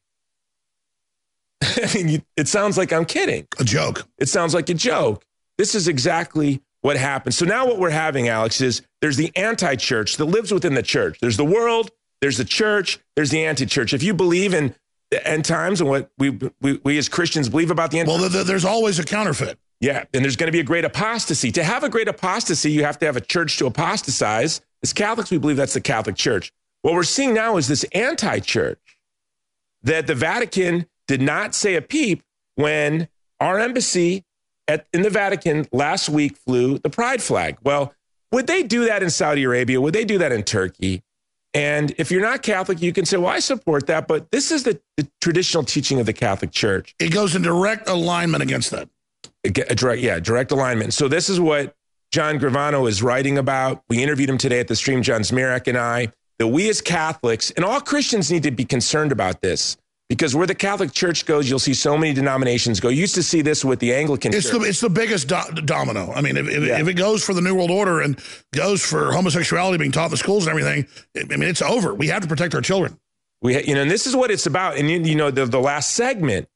I 1.62 2.04
mean, 2.04 2.24
it 2.36 2.48
sounds 2.48 2.78
like 2.78 2.92
I'm 2.92 3.06
kidding. 3.06 3.48
A 3.60 3.64
joke. 3.64 4.08
It 4.18 4.28
sounds 4.28 4.54
like 4.54 4.70
a 4.70 4.74
joke. 4.74 5.26
This 5.58 5.76
is 5.76 5.88
exactly 5.88 6.62
what 6.82 6.98
happened. 6.98 7.34
So 7.34 7.46
now 7.46 7.66
what 7.66 7.80
we're 7.80 7.90
having, 7.90 8.28
Alex, 8.28 8.60
is 8.60 8.82
there's 9.02 9.18
the 9.18 9.32
anti 9.36 9.76
church 9.76 10.18
that 10.18 10.26
lives 10.26 10.52
within 10.52 10.74
the 10.74 10.84
church. 10.84 11.20
There's 11.22 11.38
the 11.38 11.46
world, 11.46 11.90
there's 12.22 12.38
the 12.38 12.46
church, 12.46 13.00
there's 13.16 13.30
the 13.30 13.46
anti 13.46 13.66
church. 13.66 13.94
If 13.94 14.04
you 14.04 14.14
believe 14.14 14.54
in 14.54 14.76
end 15.28 15.46
times 15.46 15.82
and 15.82 15.90
what 15.90 16.12
we, 16.18 16.38
we, 16.62 16.80
we 16.84 16.98
as 16.98 17.10
Christians 17.10 17.50
believe 17.50 17.72
about 17.72 17.92
the 17.92 18.00
end 18.00 18.08
well, 18.08 18.18
times. 18.18 18.46
there's 18.46 18.66
always 18.66 19.00
a 19.00 19.04
counterfeit. 19.04 19.58
Yeah, 19.80 20.06
and 20.14 20.24
there's 20.24 20.38
going 20.38 20.48
to 20.48 20.54
be 20.54 20.62
a 20.62 20.64
great 20.64 20.86
apostasy. 20.86 21.52
To 21.52 21.64
have 21.64 21.84
a 21.84 21.90
great 21.90 22.08
apostasy, 22.08 22.72
you 22.72 22.86
have 22.86 22.98
to 23.00 23.06
have 23.06 23.18
a 23.18 23.22
church 23.22 23.58
to 23.58 23.66
apostatize. 23.66 24.62
As 24.82 24.94
Catholics, 24.94 25.30
we 25.30 25.38
believe 25.38 25.58
that's 25.58 25.74
the 25.74 25.82
Catholic 25.82 26.16
Church. 26.16 26.54
What 26.84 26.94
we're 26.94 27.04
seeing 27.04 27.34
now 27.34 27.58
is 27.58 27.68
this 27.68 27.84
anti 27.94 28.40
church 28.40 28.80
that 29.82 30.08
the 30.08 30.16
Vatican 30.16 30.86
did 31.08 31.22
not 31.22 31.54
say 31.54 31.76
a 31.76 31.82
peep 31.82 32.24
when 32.56 33.10
our 33.40 33.60
embassy 33.60 34.24
at, 34.68 34.88
in 34.94 35.02
the 35.02 35.10
Vatican 35.10 35.68
last 35.72 36.10
week 36.10 36.38
flew 36.38 36.78
the 36.78 36.90
pride 36.90 37.22
flag. 37.22 37.58
Well, 37.64 37.94
would 38.32 38.48
they 38.48 38.64
do 38.64 38.86
that 38.86 39.04
in 39.04 39.10
Saudi 39.10 39.44
Arabia? 39.44 39.80
Would 39.82 39.94
they 39.94 40.06
do 40.06 40.18
that 40.20 40.32
in 40.32 40.44
Turkey? 40.44 41.04
And 41.54 41.94
if 41.98 42.10
you're 42.10 42.22
not 42.22 42.42
Catholic, 42.42 42.82
you 42.82 42.92
can 42.92 43.06
say, 43.06 43.18
well, 43.18 43.28
I 43.28 43.40
support 43.40 43.88
that, 43.88 44.08
but 44.08 44.32
this 44.32 44.52
is 44.52 44.64
the, 44.64 44.80
the 44.98 45.08
traditional 45.22 45.64
teaching 45.64 46.00
of 46.00 46.06
the 46.06 46.14
Catholic 46.14 46.52
Church. 46.52 46.96
It 47.00 47.14
goes 47.14 47.36
in 47.36 47.44
direct 47.44 47.88
alignment 47.88 48.42
against 48.42 48.72
that. 48.72 48.90
A 49.46 49.50
direct, 49.52 50.02
yeah, 50.02 50.20
direct 50.20 50.52
alignment. 50.52 50.94
So 50.94 51.08
this 51.08 51.30
is 51.30 51.40
what 51.40 51.76
John 52.12 52.40
Gravano 52.40 52.88
is 52.90 53.04
writing 53.04 53.38
about. 53.38 53.84
We 53.88 54.02
interviewed 54.02 54.30
him 54.30 54.38
today 54.38 54.60
at 54.60 54.68
the 54.68 54.76
stream, 54.76 55.04
John 55.04 55.22
Zmirak 55.22 55.68
and 55.68 55.78
I, 55.78 56.12
that 56.40 56.48
we 56.48 56.70
as 56.70 56.82
Catholics 56.82 57.52
and 57.52 57.64
all 57.64 57.82
Christians 57.82 58.32
need 58.32 58.44
to 58.44 58.52
be 58.52 58.66
concerned 58.66 59.12
about 59.12 59.42
this. 59.42 59.78
Because 60.10 60.36
where 60.36 60.46
the 60.46 60.54
Catholic 60.54 60.92
Church 60.92 61.26
goes, 61.26 61.50
you'll 61.50 61.60
see 61.60 61.74
so 61.74 61.98
many 61.98 62.14
denominations 62.14 62.80
go. 62.80 62.90
You 62.90 63.00
used 63.02 63.16
to 63.16 63.24
see 63.24 63.42
this 63.42 63.64
with 63.66 63.80
the 63.80 63.94
Anglican 63.96 64.34
it's 64.34 64.50
Church. 64.50 64.62
The, 64.62 64.68
it's 64.68 64.82
the 64.82 64.90
biggest 64.90 65.28
do- 65.28 65.62
domino. 65.66 66.12
I 66.14 66.22
mean, 66.22 66.38
if, 66.38 66.48
if, 66.48 66.64
Yeah. 66.64 66.80
if 66.80 66.88
it 66.88 66.94
goes 66.96 67.24
for 67.24 67.34
the 67.34 67.42
New 67.42 67.56
World 67.56 67.72
Order 67.72 68.02
and 68.02 68.20
goes 68.54 68.84
for 68.86 69.12
homosexuality 69.14 69.78
being 69.78 69.92
taught 69.92 70.06
in 70.06 70.12
the 70.12 70.18
schools 70.18 70.46
and 70.46 70.52
everything, 70.60 70.88
I 71.18 71.38
mean, 71.38 71.50
it's 71.50 71.62
over. 71.62 71.94
We 71.96 72.08
have 72.08 72.22
to 72.22 72.28
protect 72.28 72.54
our 72.54 72.62
children. 72.62 73.00
We, 73.42 73.56
ha- 73.56 73.62
you 73.66 73.76
know, 73.76 73.82
and 73.82 73.90
this 73.90 74.06
is 74.06 74.16
what 74.16 74.30
it's 74.30 74.46
about. 74.46 74.78
And 74.78 74.90
you, 74.92 75.00
you 75.00 75.16
know, 75.16 75.32
the, 75.32 75.46
the 75.46 75.60
last 75.60 75.92
segment, 75.94 76.48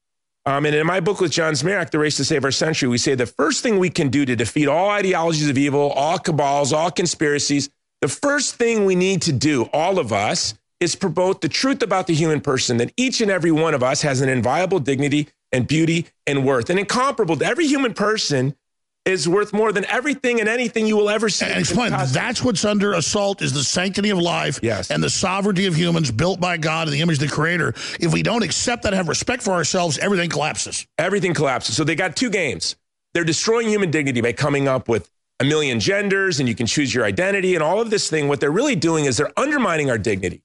um, 0.46 0.64
and 0.64 0.74
in 0.74 0.86
my 0.86 1.00
book 1.00 1.20
with 1.20 1.32
John 1.32 1.54
Zmirak, 1.54 1.90
The 1.90 1.98
Race 1.98 2.16
to 2.18 2.24
Save 2.24 2.44
Our 2.44 2.50
Century, 2.52 2.88
we 2.88 2.98
say 2.98 3.14
the 3.14 3.26
first 3.26 3.62
thing 3.62 3.78
we 3.78 3.90
can 3.90 4.08
do 4.08 4.24
to 4.24 4.36
defeat 4.36 4.68
all 4.68 4.90
ideologies 4.90 5.48
of 5.48 5.58
evil, 5.58 5.90
all 5.90 6.18
cabals, 6.18 6.72
all 6.72 6.90
conspiracies, 6.90 7.68
the 8.02 8.08
first 8.08 8.54
thing 8.54 8.84
we 8.84 8.94
need 8.94 9.22
to 9.22 9.32
do, 9.32 9.64
all 9.72 9.98
of 9.98 10.12
us, 10.12 10.54
is 10.80 10.94
promote 10.94 11.40
the 11.40 11.48
truth 11.48 11.82
about 11.82 12.06
the 12.06 12.14
human 12.14 12.40
person 12.40 12.76
that 12.76 12.92
each 12.96 13.20
and 13.20 13.30
every 13.30 13.50
one 13.50 13.74
of 13.74 13.82
us 13.82 14.02
has 14.02 14.20
an 14.20 14.28
inviolable 14.28 14.78
dignity 14.78 15.28
and 15.52 15.66
beauty 15.66 16.06
and 16.26 16.44
worth, 16.44 16.70
and 16.70 16.78
incomparable. 16.78 17.36
to 17.36 17.44
Every 17.44 17.66
human 17.66 17.94
person 17.94 18.54
is 19.04 19.26
worth 19.26 19.54
more 19.54 19.72
than 19.72 19.86
everything 19.86 20.38
and 20.38 20.48
anything 20.48 20.86
you 20.86 20.94
will 20.94 21.08
ever 21.08 21.30
see. 21.30 21.46
And 21.46 21.58
explain 21.58 21.92
that's 21.92 22.44
what's 22.44 22.64
under 22.66 22.92
assault 22.92 23.40
is 23.40 23.54
the 23.54 23.64
sanctity 23.64 24.10
of 24.10 24.18
life 24.18 24.60
Yes. 24.62 24.90
and 24.90 25.02
the 25.02 25.08
sovereignty 25.08 25.64
of 25.64 25.74
humans 25.74 26.10
built 26.10 26.38
by 26.40 26.58
God 26.58 26.88
in 26.88 26.92
the 26.92 27.00
image 27.00 27.14
of 27.22 27.28
the 27.28 27.34
Creator. 27.34 27.70
If 27.98 28.12
we 28.12 28.22
don't 28.22 28.42
accept 28.42 28.82
that, 28.82 28.92
have 28.92 29.08
respect 29.08 29.42
for 29.42 29.52
ourselves, 29.52 29.96
everything 29.98 30.28
collapses. 30.28 30.86
everything 30.98 31.32
collapses. 31.32 31.74
So 31.74 31.84
they 31.84 31.94
got 31.94 32.16
two 32.16 32.28
games. 32.28 32.76
They're 33.14 33.24
destroying 33.24 33.68
human 33.68 33.90
dignity 33.90 34.20
by 34.20 34.32
coming 34.34 34.68
up 34.68 34.88
with 34.90 35.10
a 35.40 35.44
million 35.44 35.80
genders 35.80 36.38
and 36.38 36.48
you 36.48 36.54
can 36.54 36.66
choose 36.66 36.94
your 36.94 37.04
identity 37.06 37.54
and 37.54 37.62
all 37.64 37.80
of 37.80 37.88
this 37.88 38.10
thing. 38.10 38.28
What 38.28 38.40
they're 38.40 38.50
really 38.50 38.76
doing 38.76 39.06
is 39.06 39.16
they're 39.16 39.32
undermining 39.38 39.88
our 39.88 39.96
dignity 39.96 40.42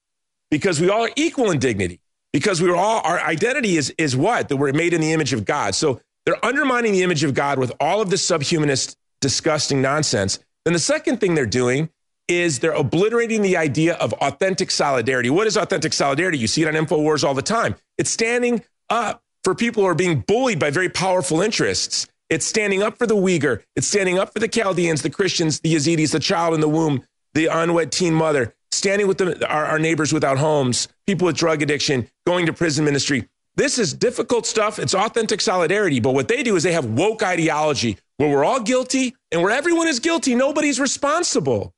because 0.54 0.80
we 0.80 0.88
all 0.88 1.06
are 1.06 1.10
equal 1.16 1.50
in 1.50 1.58
dignity. 1.58 2.00
Because 2.32 2.62
we 2.62 2.70
are 2.70 2.76
all 2.76 3.02
our 3.04 3.20
identity 3.20 3.76
is 3.76 3.90
is 3.98 4.16
what 4.16 4.50
that 4.50 4.58
we're 4.58 4.72
made 4.72 4.94
in 4.94 5.02
the 5.02 5.12
image 5.12 5.34
of 5.34 5.46
God. 5.46 5.74
So 5.74 6.00
they're 6.28 6.46
undermining 6.46 6.92
the 6.92 7.02
image 7.02 7.24
of 7.24 7.34
God 7.34 7.58
with 7.58 7.72
all 7.80 8.02
of 8.02 8.12
this 8.12 8.22
subhumanist, 8.22 8.96
disgusting 9.20 9.82
nonsense. 9.82 10.38
Then 10.64 10.74
the 10.74 10.80
second 10.80 11.20
thing 11.20 11.34
they're 11.34 11.48
doing 11.48 11.90
is 12.28 12.60
they're 12.60 12.72
obliterating 12.72 13.42
the 13.42 13.58
idea 13.58 13.96
of 13.96 14.14
authentic 14.14 14.70
solidarity. 14.70 15.32
What 15.32 15.48
is 15.48 15.58
authentic 15.58 15.92
solidarity? 15.92 16.38
You 16.38 16.46
see 16.46 16.62
it 16.62 16.68
on 16.68 16.76
InfoWars 16.76 17.24
all 17.24 17.34
the 17.34 17.42
time. 17.42 17.74
It's 17.98 18.12
standing 18.12 18.64
up 18.92 19.24
for 19.44 19.56
people 19.56 19.82
who 19.82 19.90
are 19.90 19.96
being 19.96 20.20
bullied 20.20 20.60
by 20.60 20.70
very 20.70 20.90
powerful 20.90 21.42
interests. 21.42 22.06
It's 22.30 22.46
standing 22.46 22.84
up 22.84 23.00
for 23.00 23.08
the 23.08 23.16
Uyghur. 23.16 23.64
It's 23.76 23.88
standing 23.88 24.20
up 24.20 24.32
for 24.32 24.40
the 24.40 24.48
Chaldeans, 24.48 25.02
the 25.02 25.10
Christians, 25.10 25.62
the 25.62 25.74
Yazidis, 25.74 26.12
the 26.12 26.20
child 26.20 26.54
in 26.54 26.62
the 26.62 26.70
womb, 26.70 27.04
the 27.34 27.48
unwed 27.48 27.92
teen 27.92 28.14
mother, 28.14 28.54
standing 28.74 29.08
with 29.08 29.18
the, 29.18 29.48
our, 29.48 29.66
our 29.66 29.80
neighbors 29.80 30.14
without 30.14 30.38
homes, 30.38 30.88
people 31.08 31.26
with 31.26 31.36
drug 31.36 31.62
addiction, 31.62 32.08
going 32.26 32.46
to 32.46 32.54
prison 32.54 32.86
ministry. 32.86 33.28
This 33.56 33.78
is 33.78 33.94
difficult 33.94 34.46
stuff. 34.48 34.80
It's 34.80 34.96
authentic 34.96 35.40
solidarity. 35.40 36.00
But 36.00 36.14
what 36.14 36.28
they 36.28 36.42
do 36.42 36.56
is 36.56 36.64
they 36.64 36.72
have 36.74 36.86
woke 36.86 37.22
ideology 37.22 37.98
where 38.18 38.30
we're 38.30 38.44
all 38.44 38.60
guilty 38.60 39.16
and 39.32 39.42
where 39.42 39.52
everyone 39.52 39.88
is 39.88 40.00
guilty, 40.00 40.36
nobody's 40.36 40.80
responsible. 40.80 41.74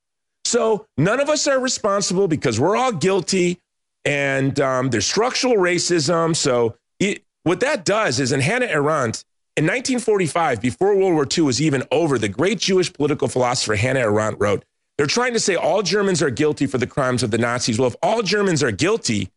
So 0.45 0.85
none 0.97 1.19
of 1.19 1.29
us 1.29 1.47
are 1.47 1.59
responsible 1.59 2.27
because 2.27 2.59
we're 2.59 2.77
all 2.77 2.91
guilty 2.91 3.59
and 4.05 4.57
um, 4.59 4.89
there's 4.89 5.07
structural 5.07 5.55
racism. 5.55 6.35
So 6.35 6.77
it, 6.99 7.23
what 7.43 7.61
that 7.61 7.83
does 7.83 8.19
is 8.19 8.31
in 8.31 8.39
Hannah 8.39 8.67
Arendt, 8.67 9.23
in 9.57 9.63
1945, 9.63 10.61
before 10.61 10.95
World 10.95 11.13
War 11.13 11.25
II 11.25 11.45
was 11.45 11.61
even 11.61 11.83
over, 11.89 12.17
the 12.17 12.27
great 12.27 12.59
Jewish 12.59 12.91
political 12.91 13.27
philosopher 13.27 13.75
Hannah 13.75 14.01
Arendt 14.01 14.37
wrote, 14.39 14.65
they're 14.97 15.07
trying 15.07 15.33
to 15.33 15.39
say 15.39 15.55
all 15.55 15.81
Germans 15.81 16.21
are 16.21 16.29
guilty 16.29 16.67
for 16.67 16.77
the 16.77 16.87
crimes 16.87 17.23
of 17.23 17.31
the 17.31 17.37
Nazis. 17.37 17.77
Well, 17.77 17.87
if 17.87 17.95
all 18.01 18.21
Germans 18.21 18.63
are 18.63 18.71
guilty, 18.71 19.29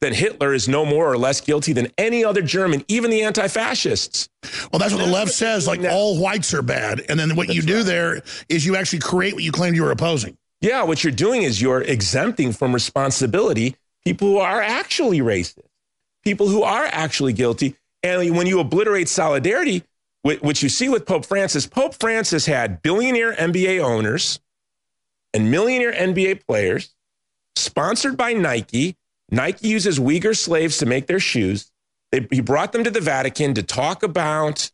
then 0.00 0.12
Hitler 0.12 0.54
is 0.54 0.68
no 0.68 0.84
more 0.84 1.10
or 1.10 1.18
less 1.18 1.40
guilty 1.40 1.72
than 1.72 1.88
any 1.98 2.24
other 2.24 2.42
German, 2.42 2.84
even 2.88 3.10
the 3.10 3.22
anti 3.22 3.48
fascists. 3.48 4.28
Well, 4.72 4.78
that's 4.78 4.92
what 4.92 5.04
the 5.04 5.10
left 5.10 5.32
says, 5.32 5.66
like 5.66 5.80
now. 5.80 5.90
all 5.90 6.20
whites 6.20 6.54
are 6.54 6.62
bad. 6.62 7.02
And 7.08 7.18
then 7.18 7.36
what 7.36 7.52
you 7.52 7.62
do 7.62 7.82
there 7.82 8.22
is 8.48 8.64
you 8.64 8.76
actually 8.76 9.00
create 9.00 9.34
what 9.34 9.42
you 9.42 9.52
claimed 9.52 9.76
you 9.76 9.82
were 9.82 9.90
opposing. 9.90 10.36
Yeah, 10.60 10.82
what 10.82 11.04
you're 11.04 11.12
doing 11.12 11.42
is 11.42 11.62
you're 11.62 11.82
exempting 11.82 12.52
from 12.52 12.72
responsibility 12.72 13.76
people 14.04 14.28
who 14.28 14.38
are 14.38 14.62
actually 14.62 15.18
racist, 15.18 15.66
people 16.24 16.48
who 16.48 16.62
are 16.62 16.84
actually 16.86 17.32
guilty. 17.32 17.76
And 18.02 18.36
when 18.36 18.46
you 18.46 18.60
obliterate 18.60 19.08
solidarity, 19.08 19.84
which 20.22 20.62
you 20.62 20.68
see 20.68 20.88
with 20.88 21.06
Pope 21.06 21.24
Francis, 21.24 21.66
Pope 21.66 21.94
Francis 21.94 22.46
had 22.46 22.82
billionaire 22.82 23.34
NBA 23.34 23.82
owners 23.82 24.40
and 25.34 25.50
millionaire 25.50 25.92
NBA 25.92 26.46
players 26.46 26.94
sponsored 27.56 28.16
by 28.16 28.32
Nike. 28.32 28.96
Nike 29.30 29.68
uses 29.68 29.98
Uyghur 29.98 30.36
slaves 30.36 30.78
to 30.78 30.86
make 30.86 31.06
their 31.06 31.20
shoes. 31.20 31.70
They, 32.12 32.26
he 32.30 32.40
brought 32.40 32.72
them 32.72 32.84
to 32.84 32.90
the 32.90 33.00
Vatican 33.00 33.54
to 33.54 33.62
talk 33.62 34.02
about 34.02 34.70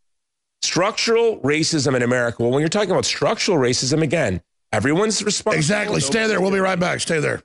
structural 0.62 1.38
racism 1.40 1.94
in 1.96 2.02
America. 2.02 2.42
Well, 2.42 2.52
when 2.52 2.60
you're 2.60 2.68
talking 2.68 2.90
about 2.90 3.04
structural 3.04 3.58
racism, 3.58 4.02
again, 4.02 4.40
everyone's 4.72 5.22
responsible. 5.22 5.58
Exactly. 5.58 6.00
Stay 6.00 6.26
there. 6.26 6.40
We'll 6.40 6.52
be 6.52 6.58
right 6.58 6.78
back. 6.78 7.00
Stay 7.00 7.18
there. 7.18 7.42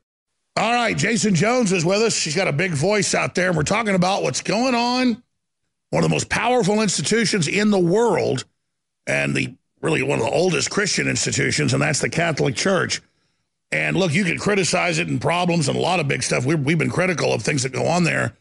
All 0.56 0.74
right. 0.74 0.96
Jason 0.96 1.36
Jones 1.36 1.72
is 1.72 1.84
with 1.86 2.02
us. 2.02 2.16
She's 2.16 2.36
got 2.36 2.48
a 2.48 2.54
big 2.54 2.72
voice 2.72 3.16
out 3.16 3.34
there. 3.34 3.48
And 3.48 3.58
we're 3.58 3.64
talking 3.64 3.96
about 3.96 4.24
what's 4.24 4.42
going 4.42 4.76
on. 4.76 5.24
One 5.92 6.04
of 6.04 6.10
the 6.10 6.14
most 6.14 6.30
powerful 6.30 6.82
institutions 6.82 7.48
in 7.48 7.72
the 7.72 7.80
world 7.80 8.46
and 9.08 9.36
the 9.36 9.56
really 9.82 10.04
one 10.04 10.20
of 10.20 10.26
the 10.26 10.32
oldest 10.32 10.70
Christian 10.70 11.08
institutions, 11.08 11.74
and 11.74 11.82
that's 11.82 12.00
the 12.00 12.10
Catholic 12.10 12.56
Church. 12.56 13.02
And 13.72 13.96
look, 13.96 14.14
you 14.14 14.24
can 14.24 14.38
criticize 14.38 15.00
it 15.00 15.08
and 15.08 15.22
problems 15.22 15.68
and 15.68 15.78
a 15.78 15.82
lot 15.82 16.00
of 16.00 16.08
big 16.08 16.24
stuff. 16.24 16.46
We've, 16.46 16.60
we've 16.60 16.78
been 16.78 16.90
critical 16.90 17.34
of 17.34 17.44
things 17.44 17.64
that 17.64 17.72
go 17.72 17.86
on 17.86 18.04
there. 18.04 18.36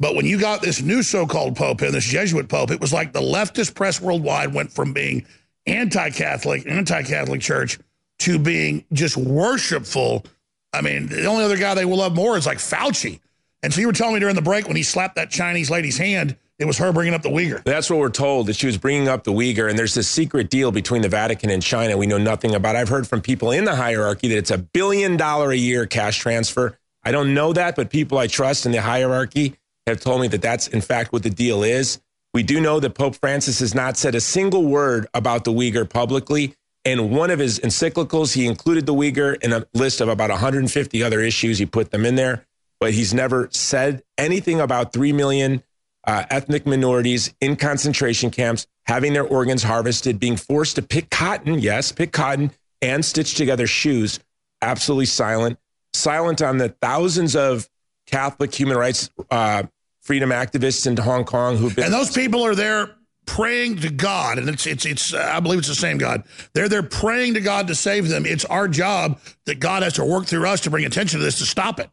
But 0.00 0.16
when 0.16 0.26
you 0.26 0.40
got 0.40 0.62
this 0.62 0.82
new 0.82 1.02
so 1.02 1.26
called 1.26 1.54
Pope 1.54 1.82
in, 1.82 1.92
this 1.92 2.04
Jesuit 2.04 2.48
Pope, 2.48 2.72
it 2.72 2.80
was 2.80 2.92
like 2.92 3.12
the 3.12 3.20
leftist 3.20 3.74
press 3.74 4.00
worldwide 4.00 4.52
went 4.52 4.72
from 4.72 4.92
being 4.92 5.24
anti 5.66 6.10
Catholic, 6.10 6.66
anti 6.66 7.02
Catholic 7.04 7.40
Church 7.40 7.78
to 8.20 8.38
being 8.38 8.84
just 8.92 9.16
worshipful. 9.16 10.24
I 10.72 10.80
mean, 10.80 11.06
the 11.06 11.26
only 11.26 11.44
other 11.44 11.56
guy 11.56 11.74
they 11.74 11.84
will 11.84 11.98
love 11.98 12.16
more 12.16 12.36
is 12.36 12.46
like 12.46 12.58
Fauci. 12.58 13.20
And 13.62 13.72
so 13.72 13.80
you 13.80 13.86
were 13.86 13.92
telling 13.92 14.14
me 14.14 14.20
during 14.20 14.34
the 14.34 14.42
break 14.42 14.66
when 14.66 14.76
he 14.76 14.82
slapped 14.82 15.14
that 15.16 15.30
Chinese 15.30 15.70
lady's 15.70 15.98
hand, 15.98 16.36
it 16.62 16.66
was 16.66 16.78
her 16.78 16.92
bringing 16.92 17.12
up 17.12 17.22
the 17.22 17.28
Uyghur. 17.28 17.62
That's 17.64 17.90
what 17.90 17.98
we're 17.98 18.08
told 18.08 18.46
that 18.46 18.54
she 18.54 18.66
was 18.66 18.78
bringing 18.78 19.08
up 19.08 19.24
the 19.24 19.32
Uyghur, 19.32 19.68
and 19.68 19.76
there's 19.76 19.94
this 19.94 20.08
secret 20.08 20.48
deal 20.48 20.70
between 20.70 21.02
the 21.02 21.08
Vatican 21.08 21.50
and 21.50 21.60
China 21.60 21.96
we 21.96 22.06
know 22.06 22.18
nothing 22.18 22.54
about. 22.54 22.76
I've 22.76 22.88
heard 22.88 23.08
from 23.08 23.20
people 23.20 23.50
in 23.50 23.64
the 23.64 23.74
hierarchy 23.74 24.28
that 24.28 24.38
it's 24.38 24.52
a 24.52 24.58
billion 24.58 25.16
dollar 25.16 25.50
a 25.50 25.56
year 25.56 25.86
cash 25.86 26.20
transfer. 26.20 26.78
I 27.02 27.10
don't 27.10 27.34
know 27.34 27.52
that, 27.52 27.74
but 27.74 27.90
people 27.90 28.16
I 28.16 28.28
trust 28.28 28.64
in 28.64 28.70
the 28.70 28.80
hierarchy 28.80 29.56
have 29.88 29.98
told 29.98 30.20
me 30.20 30.28
that 30.28 30.40
that's 30.40 30.68
in 30.68 30.80
fact 30.80 31.12
what 31.12 31.24
the 31.24 31.30
deal 31.30 31.64
is. 31.64 32.00
We 32.32 32.44
do 32.44 32.60
know 32.60 32.78
that 32.78 32.90
Pope 32.94 33.16
Francis 33.16 33.58
has 33.58 33.74
not 33.74 33.96
said 33.96 34.14
a 34.14 34.20
single 34.20 34.64
word 34.64 35.08
about 35.12 35.42
the 35.42 35.52
Uyghur 35.52 35.90
publicly. 35.90 36.54
In 36.84 37.10
one 37.10 37.30
of 37.30 37.40
his 37.40 37.58
encyclicals, 37.58 38.34
he 38.34 38.46
included 38.46 38.86
the 38.86 38.94
Uyghur 38.94 39.42
in 39.42 39.52
a 39.52 39.66
list 39.74 40.00
of 40.00 40.08
about 40.08 40.30
150 40.30 41.02
other 41.02 41.20
issues. 41.20 41.58
He 41.58 41.66
put 41.66 41.90
them 41.90 42.06
in 42.06 42.14
there, 42.14 42.46
but 42.78 42.94
he's 42.94 43.12
never 43.12 43.48
said 43.50 44.04
anything 44.16 44.60
about 44.60 44.92
3 44.92 45.12
million 45.12 45.64
uh, 46.04 46.24
ethnic 46.30 46.66
minorities 46.66 47.34
in 47.40 47.56
concentration 47.56 48.30
camps 48.30 48.66
having 48.86 49.12
their 49.12 49.24
organs 49.24 49.62
harvested, 49.62 50.18
being 50.18 50.36
forced 50.36 50.76
to 50.76 50.82
pick 50.82 51.10
cotton, 51.10 51.58
yes, 51.58 51.92
pick 51.92 52.12
cotton 52.12 52.50
and 52.80 53.04
stitch 53.04 53.34
together 53.34 53.66
shoes. 53.66 54.18
Absolutely 54.60 55.06
silent. 55.06 55.58
Silent 55.92 56.42
on 56.42 56.58
the 56.58 56.68
thousands 56.68 57.36
of 57.36 57.68
Catholic 58.06 58.54
human 58.54 58.76
rights 58.76 59.10
uh, 59.30 59.62
freedom 60.00 60.30
activists 60.30 60.86
in 60.86 60.96
Hong 60.96 61.24
Kong 61.24 61.56
who've 61.56 61.74
been. 61.74 61.84
And 61.84 61.94
those 61.94 62.10
people 62.10 62.44
are 62.44 62.54
there 62.54 62.96
praying 63.26 63.76
to 63.78 63.90
God, 63.90 64.38
and 64.38 64.48
it's 64.48 64.66
it's 64.66 64.84
it's. 64.84 65.14
Uh, 65.14 65.30
I 65.32 65.40
believe 65.40 65.60
it's 65.60 65.68
the 65.68 65.74
same 65.74 65.98
God. 65.98 66.24
They're 66.54 66.68
there 66.68 66.82
praying 66.82 67.34
to 67.34 67.40
God 67.40 67.68
to 67.68 67.74
save 67.74 68.08
them. 68.08 68.26
It's 68.26 68.44
our 68.46 68.68
job 68.68 69.20
that 69.46 69.60
God 69.60 69.82
has 69.82 69.94
to 69.94 70.04
work 70.04 70.26
through 70.26 70.46
us 70.46 70.60
to 70.62 70.70
bring 70.70 70.84
attention 70.84 71.20
to 71.20 71.24
this 71.24 71.38
to 71.38 71.46
stop 71.46 71.78
it. 71.78 71.88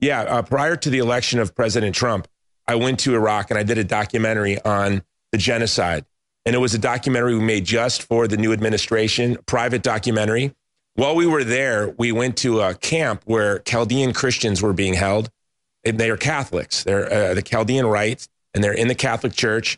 Yeah, 0.00 0.20
uh, 0.22 0.42
prior 0.42 0.76
to 0.76 0.90
the 0.90 0.98
election 0.98 1.40
of 1.40 1.54
President 1.54 1.94
Trump, 1.94 2.26
I 2.70 2.76
went 2.76 3.00
to 3.00 3.16
Iraq 3.16 3.50
and 3.50 3.58
I 3.58 3.64
did 3.64 3.78
a 3.78 3.84
documentary 3.84 4.62
on 4.62 5.02
the 5.32 5.38
genocide. 5.38 6.04
And 6.46 6.54
it 6.54 6.58
was 6.58 6.72
a 6.72 6.78
documentary 6.78 7.34
we 7.34 7.42
made 7.42 7.64
just 7.64 8.04
for 8.04 8.28
the 8.28 8.36
new 8.36 8.52
administration, 8.52 9.38
private 9.44 9.82
documentary. 9.82 10.54
While 10.94 11.16
we 11.16 11.26
were 11.26 11.42
there, 11.42 11.92
we 11.98 12.12
went 12.12 12.36
to 12.38 12.60
a 12.60 12.74
camp 12.74 13.22
where 13.24 13.58
Chaldean 13.58 14.12
Christians 14.12 14.62
were 14.62 14.72
being 14.72 14.94
held. 14.94 15.30
And 15.84 15.98
they 15.98 16.10
are 16.10 16.16
Catholics. 16.16 16.84
They're 16.84 17.12
uh, 17.12 17.34
the 17.34 17.42
Chaldean 17.42 17.86
rites, 17.86 18.28
and 18.54 18.62
they're 18.62 18.72
in 18.72 18.86
the 18.86 18.94
Catholic 18.94 19.32
Church. 19.32 19.76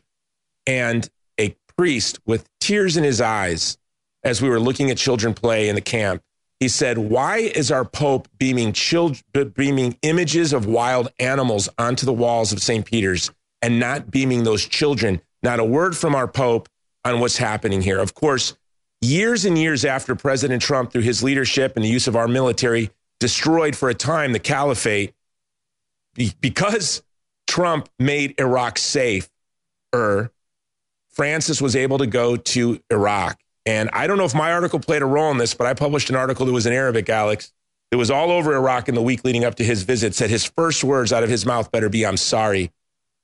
And 0.67 1.09
a 1.41 1.57
priest 1.79 2.21
with 2.27 2.47
tears 2.61 2.99
in 2.99 3.05
his 3.05 3.23
eyes, 3.23 3.79
as 4.23 4.43
we 4.43 4.51
were 4.51 4.61
looking 4.61 4.91
at 4.91 4.99
children 4.99 5.33
play 5.33 5.71
in 5.71 5.77
the 5.77 5.81
camp, 5.81 6.23
he 6.63 6.69
said, 6.69 6.97
"Why 6.97 7.39
is 7.39 7.71
our 7.71 7.85
Pope 7.85 8.29
beaming 8.39 8.73
children, 8.73 9.23
beaming 9.57 9.99
images 10.03 10.53
of 10.53 10.65
wild 10.65 11.13
animals 11.19 11.69
onto 11.77 12.07
the 12.07 12.13
walls 12.13 12.53
of 12.53 12.63
St. 12.63 12.87
Peter's, 12.87 13.31
and 13.61 13.81
not 13.81 14.11
beaming 14.11 14.45
those 14.45 14.65
children? 14.65 15.21
Not 15.43 15.59
a 15.59 15.65
word 15.65 15.97
from 15.97 16.15
our 16.15 16.29
Pope 16.29 16.69
on 17.05 17.19
what's 17.19 17.37
happening 17.37 17.83
here." 17.83 17.99
Of 17.99 18.15
course, 18.15 18.57
years 19.01 19.45
and 19.45 19.59
years 19.59 19.85
after 19.85 20.15
President 20.15 20.63
Trump, 20.63 20.93
through 20.93 21.03
his 21.03 21.23
leadership 21.23 21.75
and 21.75 21.85
the 21.85 21.89
use 21.89 22.07
of 22.07 22.15
our 22.15 22.29
military, 22.29 22.91
destroyed 23.19 23.75
for 23.75 23.89
a 23.89 23.95
time 23.95 24.33
the 24.33 24.39
caliphate, 24.39 25.13
because 26.41 27.03
Trump 27.49 27.89
made 27.99 28.39
Iraq 28.39 28.79
safe, 28.79 29.29
Francis 31.11 31.61
was 31.61 31.75
able 31.75 31.99
to 31.99 32.07
go 32.07 32.37
to 32.37 32.81
Iraq. 32.89 33.42
And 33.65 33.91
I 33.93 34.07
don't 34.07 34.19
know 34.19 34.25
if 34.25 34.35
my 34.35 34.53
article 34.53 34.81
played 34.81 35.03
a 35.03 35.07
role 35.07 35.31
in 35.31 35.39
this, 35.39 35.55
but 35.55 35.67
I 35.67 35.75
published 35.75 36.11
an 36.11 36.17
article 36.17 36.47
that 36.47 36.53
was 36.53 36.67
in 36.67 36.73
Arabic, 36.73 37.09
Alex. 37.09 37.53
It 37.91 37.97
was 37.97 38.11
all 38.11 38.31
over 38.31 38.55
Iraq 38.55 38.89
in 38.89 38.95
the 38.95 39.03
week 39.03 39.25
leading 39.25 39.45
up 39.45 39.57
to 39.57 39.65
his 39.65 39.83
visit, 39.83 40.15
said 40.15 40.31
his 40.31 40.45
first 40.45 40.83
words 40.83 41.13
out 41.13 41.23
of 41.23 41.29
his 41.29 41.47
mouth 41.47 41.71
better 41.71 41.89
be, 41.89 42.05
I'm 42.05 42.17
sorry. 42.17 42.73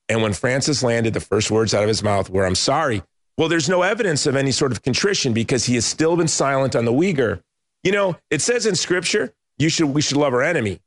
And 0.08 0.22
when 0.22 0.32
Francis 0.32 0.82
landed, 0.82 1.14
the 1.14 1.20
first 1.20 1.50
words 1.50 1.74
out 1.74 1.82
of 1.82 1.88
his 1.88 2.02
mouth 2.02 2.30
were, 2.30 2.44
I'm 2.44 2.54
sorry. 2.54 3.02
Well, 3.36 3.48
there's 3.48 3.68
no 3.68 3.82
evidence 3.82 4.26
of 4.26 4.36
any 4.36 4.50
sort 4.52 4.72
of 4.72 4.82
contrition 4.82 5.32
because 5.32 5.64
he 5.64 5.74
has 5.76 5.86
still 5.86 6.16
been 6.16 6.28
silent 6.28 6.76
on 6.76 6.84
the 6.84 6.92
Uyghur. 6.92 7.40
You 7.82 7.92
know, 7.92 8.16
it 8.30 8.42
says 8.42 8.66
in 8.66 8.74
scripture, 8.74 9.32
you 9.58 9.68
should, 9.68 9.86
we 9.86 10.02
should 10.02 10.16
love 10.16 10.34
our 10.34 10.42
enemy. 10.42 10.80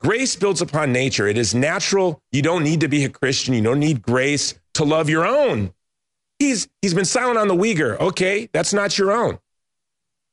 Grace 0.00 0.36
builds 0.36 0.60
upon 0.60 0.92
nature. 0.92 1.26
It 1.26 1.38
is 1.38 1.54
natural. 1.54 2.20
You 2.32 2.42
don't 2.42 2.62
need 2.62 2.80
to 2.80 2.88
be 2.88 3.04
a 3.04 3.08
Christian. 3.08 3.54
You 3.54 3.62
don't 3.62 3.80
need 3.80 4.02
grace 4.02 4.54
to 4.74 4.84
love 4.84 5.08
your 5.08 5.26
own. 5.26 5.72
He's, 6.38 6.68
he's 6.82 6.94
been 6.94 7.04
silent 7.04 7.38
on 7.38 7.48
the 7.48 7.54
Uyghur. 7.54 7.98
Okay, 7.98 8.48
that's 8.52 8.72
not 8.72 8.98
your 8.98 9.12
own. 9.12 9.38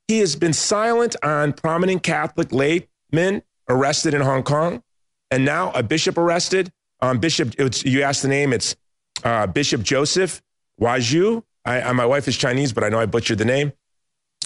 He 0.08 0.20
has 0.20 0.36
been 0.36 0.54
silent 0.54 1.16
on 1.24 1.54
prominent 1.54 2.04
Catholic 2.04 2.52
laymen 2.52 3.42
arrested 3.70 4.14
in 4.14 4.22
Hong 4.22 4.44
Kong, 4.44 4.84
and 5.32 5.46
now 5.46 5.72
a 5.72 5.82
bishop 5.82 6.18
arrested. 6.18 6.72
Um, 7.02 7.20
bishop, 7.20 7.56
you 7.86 8.02
asked 8.04 8.22
the 8.22 8.28
name, 8.28 8.54
it's 8.54 8.76
uh, 9.24 9.48
Bishop 9.48 9.82
Joseph 9.82 10.42
Waju. 10.80 11.44
I, 11.66 11.82
I, 11.82 11.92
my 11.94 12.06
wife 12.06 12.28
is 12.28 12.36
Chinese, 12.38 12.74
but 12.74 12.84
I 12.84 12.90
know 12.90 13.00
I 13.00 13.06
butchered 13.06 13.38
the 13.38 13.46
name, 13.46 13.72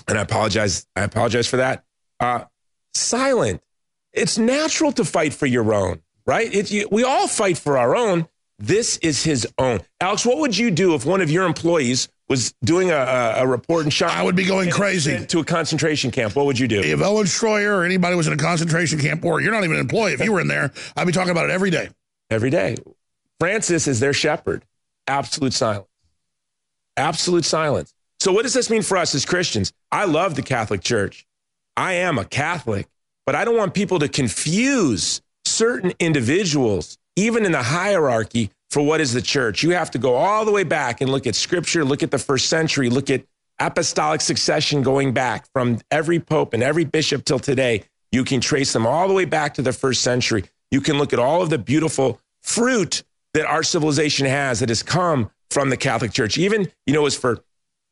and 0.08 0.18
I 0.18 0.22
apologize. 0.22 0.86
I 0.96 1.02
apologize 1.02 1.48
for 1.48 1.58
that. 1.58 1.84
Uh, 2.20 2.46
silent. 2.94 3.62
It's 4.14 4.38
natural 4.38 4.92
to 4.94 5.06
fight 5.06 5.34
for 5.34 5.46
your 5.46 5.74
own, 5.74 6.02
right? 6.26 6.54
It, 6.54 6.72
you, 6.72 6.88
we 6.92 7.04
all 7.04 7.28
fight 7.28 7.58
for 7.58 7.78
our 7.78 7.96
own. 7.96 8.28
This 8.60 8.98
is 8.98 9.24
his 9.24 9.48
own. 9.60 9.82
Alex, 10.02 10.26
what 10.26 10.40
would 10.40 10.58
you 10.58 10.72
do 10.72 10.96
if 10.96 11.06
one 11.06 11.22
of 11.22 11.30
your 11.30 11.46
employees 11.46 12.10
was 12.28 12.54
doing 12.64 12.90
a, 12.90 13.36
a 13.38 13.48
report 13.48 13.86
in 13.86 13.92
China? 13.92 14.14
I 14.14 14.24
would 14.24 14.36
be 14.36 14.46
going 14.46 14.72
crazy. 14.72 15.26
To 15.28 15.40
a 15.40 15.44
concentration 15.44 16.10
camp. 16.10 16.36
What 16.36 16.48
would 16.48 16.58
you 16.58 16.68
do? 16.68 16.80
If 16.80 17.02
Owen 17.02 17.26
Shroyer 17.26 17.78
or 17.78 17.84
anybody 17.84 18.16
was 18.16 18.26
in 18.26 18.34
a 18.34 18.38
concentration 18.38 19.00
camp, 19.00 19.24
or 19.24 19.42
you're 19.42 19.54
not 19.54 19.64
even 19.64 19.76
an 19.76 19.82
employee, 19.82 20.14
if 20.14 20.24
you 20.24 20.32
were 20.34 20.42
in 20.42 20.48
there, 20.48 20.72
I'd 20.96 21.06
be 21.06 21.14
talking 21.14 21.32
about 21.32 21.46
it 21.46 21.52
every 21.52 21.70
day. 21.70 21.90
Every 22.30 22.50
day. 22.50 22.78
Francis 23.40 23.88
is 23.88 24.00
their 24.00 24.14
shepherd. 24.14 24.66
Absolute 25.06 25.54
silence. 25.54 25.88
Absolute 26.98 27.46
silence. 27.46 27.94
So, 28.20 28.34
what 28.34 28.42
does 28.42 28.54
this 28.54 28.72
mean 28.72 28.82
for 28.82 28.98
us 28.98 29.14
as 29.14 29.26
Christians? 29.26 29.72
I 29.92 30.06
love 30.06 30.36
the 30.36 30.42
Catholic 30.42 30.82
Church. 30.82 31.26
I 31.78 31.94
am 31.94 32.18
a 32.18 32.26
Catholic, 32.26 32.88
but 33.26 33.36
I 33.36 33.46
don't 33.46 33.56
want 33.56 33.76
people 33.76 34.00
to 34.00 34.10
confuse 34.10 35.22
certain 35.46 35.94
individuals 36.00 36.98
even 37.18 37.46
in 37.46 37.52
the 37.52 37.64
hierarchy 37.64 38.52
for 38.70 38.82
what 38.82 39.02
is 39.02 39.12
the 39.12 39.22
church. 39.22 39.64
You 39.64 39.72
have 39.72 39.92
to 39.92 39.98
go 39.98 40.16
all 40.16 40.46
the 40.46 40.52
way 40.52 40.64
back 40.64 41.02
and 41.02 41.12
look 41.12 41.28
at 41.28 41.36
scripture, 41.36 41.84
look 41.84 42.04
at 42.04 42.12
the 42.12 42.20
first 42.20 42.48
century, 42.48 42.90
look 42.90 43.10
at 43.10 43.24
apostolic 43.60 44.22
succession 44.22 44.84
going 44.84 45.14
back 45.14 45.48
from 45.52 45.80
every 45.90 46.20
pope 46.20 46.54
and 46.54 46.62
every 46.62 46.86
bishop 46.86 47.26
till 47.26 47.40
today. 47.40 47.84
You 48.12 48.24
can 48.24 48.40
trace 48.40 48.72
them 48.72 48.86
all 48.86 49.08
the 49.08 49.14
way 49.14 49.26
back 49.26 49.56
to 49.56 49.62
the 49.62 49.74
first 49.74 50.02
century. 50.02 50.46
You 50.70 50.80
can 50.80 50.98
look 50.98 51.12
at 51.12 51.20
all 51.20 51.42
of 51.42 51.50
the 51.50 51.58
beautiful 51.58 52.22
fruit 52.42 53.04
that 53.34 53.46
our 53.46 53.64
civilization 53.64 54.28
has 54.28 54.60
that 54.60 54.70
has 54.70 54.84
come 54.84 55.32
from 55.50 55.70
the 55.70 55.78
Catholic 55.78 56.12
Church. 56.12 56.38
Even, 56.38 56.72
you 56.86 56.94
know, 56.94 57.02
it 57.02 57.04
was 57.04 57.18
for 57.18 57.44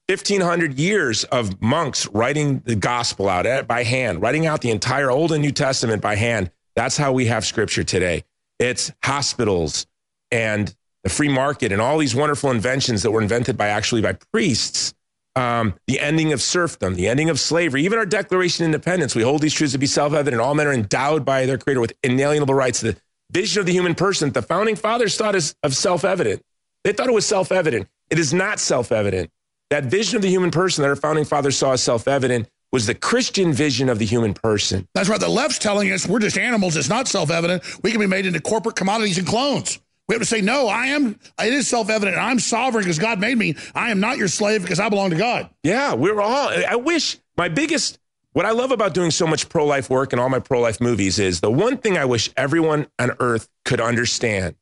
1500 0.07 0.77
years 0.77 1.23
of 1.25 1.59
monks 1.61 2.07
writing 2.07 2.59
the 2.65 2.75
gospel 2.75 3.27
out 3.27 3.47
eh, 3.47 3.63
by 3.63 3.83
hand, 3.83 4.21
writing 4.21 4.45
out 4.45 4.61
the 4.61 4.69
entire 4.69 5.09
Old 5.09 5.31
and 5.31 5.41
New 5.41 5.51
Testament 5.51 6.01
by 6.01 6.15
hand. 6.15 6.51
That's 6.75 6.95
how 6.95 7.11
we 7.11 7.25
have 7.25 7.43
scripture 7.43 7.83
today. 7.83 8.23
It's 8.59 8.91
hospitals 9.03 9.85
and 10.31 10.73
the 11.03 11.09
free 11.09 11.29
market 11.29 11.71
and 11.71 11.81
all 11.81 11.97
these 11.97 12.15
wonderful 12.15 12.51
inventions 12.51 13.03
that 13.03 13.11
were 13.11 13.21
invented 13.21 13.57
by 13.57 13.67
actually 13.67 14.01
by 14.01 14.13
priests. 14.31 14.93
Um, 15.37 15.73
the 15.87 15.99
ending 15.99 16.31
of 16.31 16.41
serfdom, 16.41 16.95
the 16.95 17.09
ending 17.09 17.29
of 17.29 17.39
slavery, 17.41 17.83
even 17.83 17.99
our 17.99 18.05
Declaration 18.05 18.63
of 18.63 18.67
Independence. 18.67 19.15
We 19.15 19.21
hold 19.21 19.41
these 19.41 19.53
truths 19.53 19.73
to 19.73 19.77
be 19.77 19.85
self 19.85 20.13
evident. 20.13 20.41
All 20.41 20.55
men 20.55 20.65
are 20.65 20.73
endowed 20.73 21.25
by 21.25 21.45
their 21.45 21.57
Creator 21.57 21.81
with 21.81 21.93
inalienable 22.03 22.53
rights. 22.53 22.79
The 22.79 22.95
vision 23.31 23.59
of 23.59 23.65
the 23.65 23.73
human 23.73 23.95
person, 23.95 24.31
the 24.31 24.41
founding 24.41 24.77
fathers 24.77 25.17
thought 25.17 25.35
is 25.35 25.53
of 25.61 25.75
self 25.75 26.05
evident. 26.05 26.41
They 26.85 26.93
thought 26.93 27.07
it 27.07 27.13
was 27.13 27.25
self 27.25 27.51
evident. 27.51 27.89
It 28.09 28.17
is 28.17 28.33
not 28.33 28.59
self 28.59 28.93
evident. 28.93 29.29
That 29.71 29.85
vision 29.85 30.15
of 30.15 30.21
the 30.21 30.29
human 30.29 30.51
person 30.51 30.83
that 30.83 30.87
our 30.87 30.95
founding 30.95 31.25
fathers 31.25 31.57
saw 31.57 31.73
as 31.73 31.83
self 31.83 32.07
evident 32.07 32.47
was 32.75 32.87
the 32.87 32.93
Christian 32.93 33.53
vision 33.53 33.87
of 33.87 33.99
the 33.99 34.05
human 34.05 34.33
person. 34.33 34.85
That's 34.93 35.07
right. 35.07 35.17
The 35.17 35.29
left's 35.29 35.59
telling 35.59 35.93
us 35.93 36.05
we're 36.05 36.19
just 36.19 36.37
animals. 36.37 36.75
It's 36.75 36.89
not 36.89 37.07
self 37.07 37.31
evident. 37.31 37.63
We 37.83 37.91
can 37.91 38.01
be 38.01 38.05
made 38.05 38.25
into 38.25 38.41
corporate 38.41 38.75
commodities 38.75 39.17
and 39.17 39.25
clones. 39.25 39.79
We 40.09 40.15
have 40.15 40.21
to 40.21 40.27
say, 40.27 40.41
no, 40.41 40.67
I 40.67 40.87
am, 40.87 41.17
it 41.39 41.53
is 41.53 41.69
self 41.69 41.89
evident. 41.89 42.17
I'm 42.17 42.37
sovereign 42.37 42.83
because 42.83 42.99
God 42.99 43.21
made 43.21 43.37
me. 43.37 43.55
I 43.73 43.91
am 43.91 44.01
not 44.01 44.17
your 44.17 44.27
slave 44.27 44.61
because 44.61 44.81
I 44.81 44.89
belong 44.89 45.11
to 45.11 45.15
God. 45.15 45.49
Yeah, 45.63 45.93
we're 45.93 46.19
all, 46.19 46.49
I 46.49 46.75
wish 46.75 47.17
my 47.37 47.47
biggest, 47.47 47.97
what 48.33 48.45
I 48.45 48.51
love 48.51 48.71
about 48.71 48.93
doing 48.93 49.09
so 49.09 49.25
much 49.25 49.47
pro 49.47 49.65
life 49.65 49.89
work 49.89 50.11
and 50.11 50.19
all 50.19 50.27
my 50.27 50.39
pro 50.39 50.59
life 50.59 50.81
movies 50.81 51.17
is 51.17 51.39
the 51.39 51.49
one 51.49 51.77
thing 51.77 51.97
I 51.97 52.03
wish 52.03 52.29
everyone 52.35 52.87
on 52.99 53.11
earth 53.21 53.47
could 53.63 53.79
understand 53.79 54.55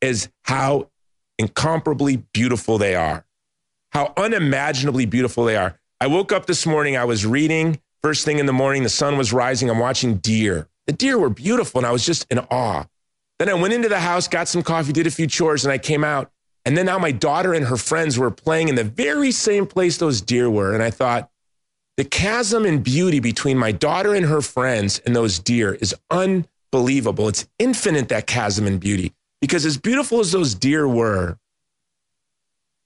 is 0.00 0.30
how 0.44 0.88
incomparably 1.38 2.16
beautiful 2.16 2.78
they 2.78 2.94
are, 2.94 3.26
how 3.90 4.14
unimaginably 4.16 5.04
beautiful 5.04 5.44
they 5.44 5.56
are. 5.56 5.78
I 6.02 6.08
woke 6.08 6.32
up 6.32 6.46
this 6.46 6.66
morning, 6.66 6.96
I 6.96 7.04
was 7.04 7.24
reading 7.24 7.78
first 8.02 8.24
thing 8.24 8.40
in 8.40 8.46
the 8.46 8.52
morning, 8.52 8.82
the 8.82 8.88
sun 8.88 9.16
was 9.16 9.32
rising, 9.32 9.70
I'm 9.70 9.78
watching 9.78 10.16
deer. 10.16 10.66
The 10.88 10.92
deer 10.92 11.16
were 11.16 11.30
beautiful, 11.30 11.78
and 11.78 11.86
I 11.86 11.92
was 11.92 12.04
just 12.04 12.26
in 12.28 12.40
awe. 12.40 12.86
Then 13.38 13.48
I 13.48 13.54
went 13.54 13.72
into 13.72 13.88
the 13.88 14.00
house, 14.00 14.26
got 14.26 14.48
some 14.48 14.64
coffee, 14.64 14.92
did 14.92 15.06
a 15.06 15.12
few 15.12 15.28
chores, 15.28 15.64
and 15.64 15.70
I 15.70 15.78
came 15.78 16.02
out. 16.02 16.32
And 16.64 16.76
then 16.76 16.86
now 16.86 16.98
my 16.98 17.12
daughter 17.12 17.54
and 17.54 17.64
her 17.66 17.76
friends 17.76 18.18
were 18.18 18.32
playing 18.32 18.66
in 18.66 18.74
the 18.74 18.82
very 18.82 19.30
same 19.30 19.64
place 19.64 19.98
those 19.98 20.20
deer 20.20 20.50
were. 20.50 20.74
And 20.74 20.82
I 20.82 20.90
thought, 20.90 21.30
the 21.96 22.04
chasm 22.04 22.66
in 22.66 22.82
beauty 22.82 23.20
between 23.20 23.56
my 23.56 23.70
daughter 23.70 24.12
and 24.12 24.26
her 24.26 24.40
friends 24.40 25.00
and 25.06 25.14
those 25.14 25.38
deer 25.38 25.74
is 25.74 25.94
unbelievable. 26.10 27.28
It's 27.28 27.46
infinite, 27.60 28.08
that 28.08 28.26
chasm 28.26 28.66
in 28.66 28.78
beauty. 28.78 29.12
Because 29.40 29.64
as 29.64 29.78
beautiful 29.78 30.18
as 30.18 30.32
those 30.32 30.56
deer 30.56 30.88
were, 30.88 31.38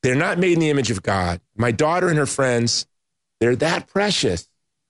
they're 0.02 0.14
not 0.14 0.38
made 0.38 0.52
in 0.52 0.60
the 0.60 0.68
image 0.68 0.90
of 0.90 1.02
God. 1.02 1.40
My 1.56 1.70
daughter 1.70 2.10
and 2.10 2.18
her 2.18 2.26
friends 2.26 2.84
they're 3.40 3.56
that 3.56 3.86
precious. 3.88 4.48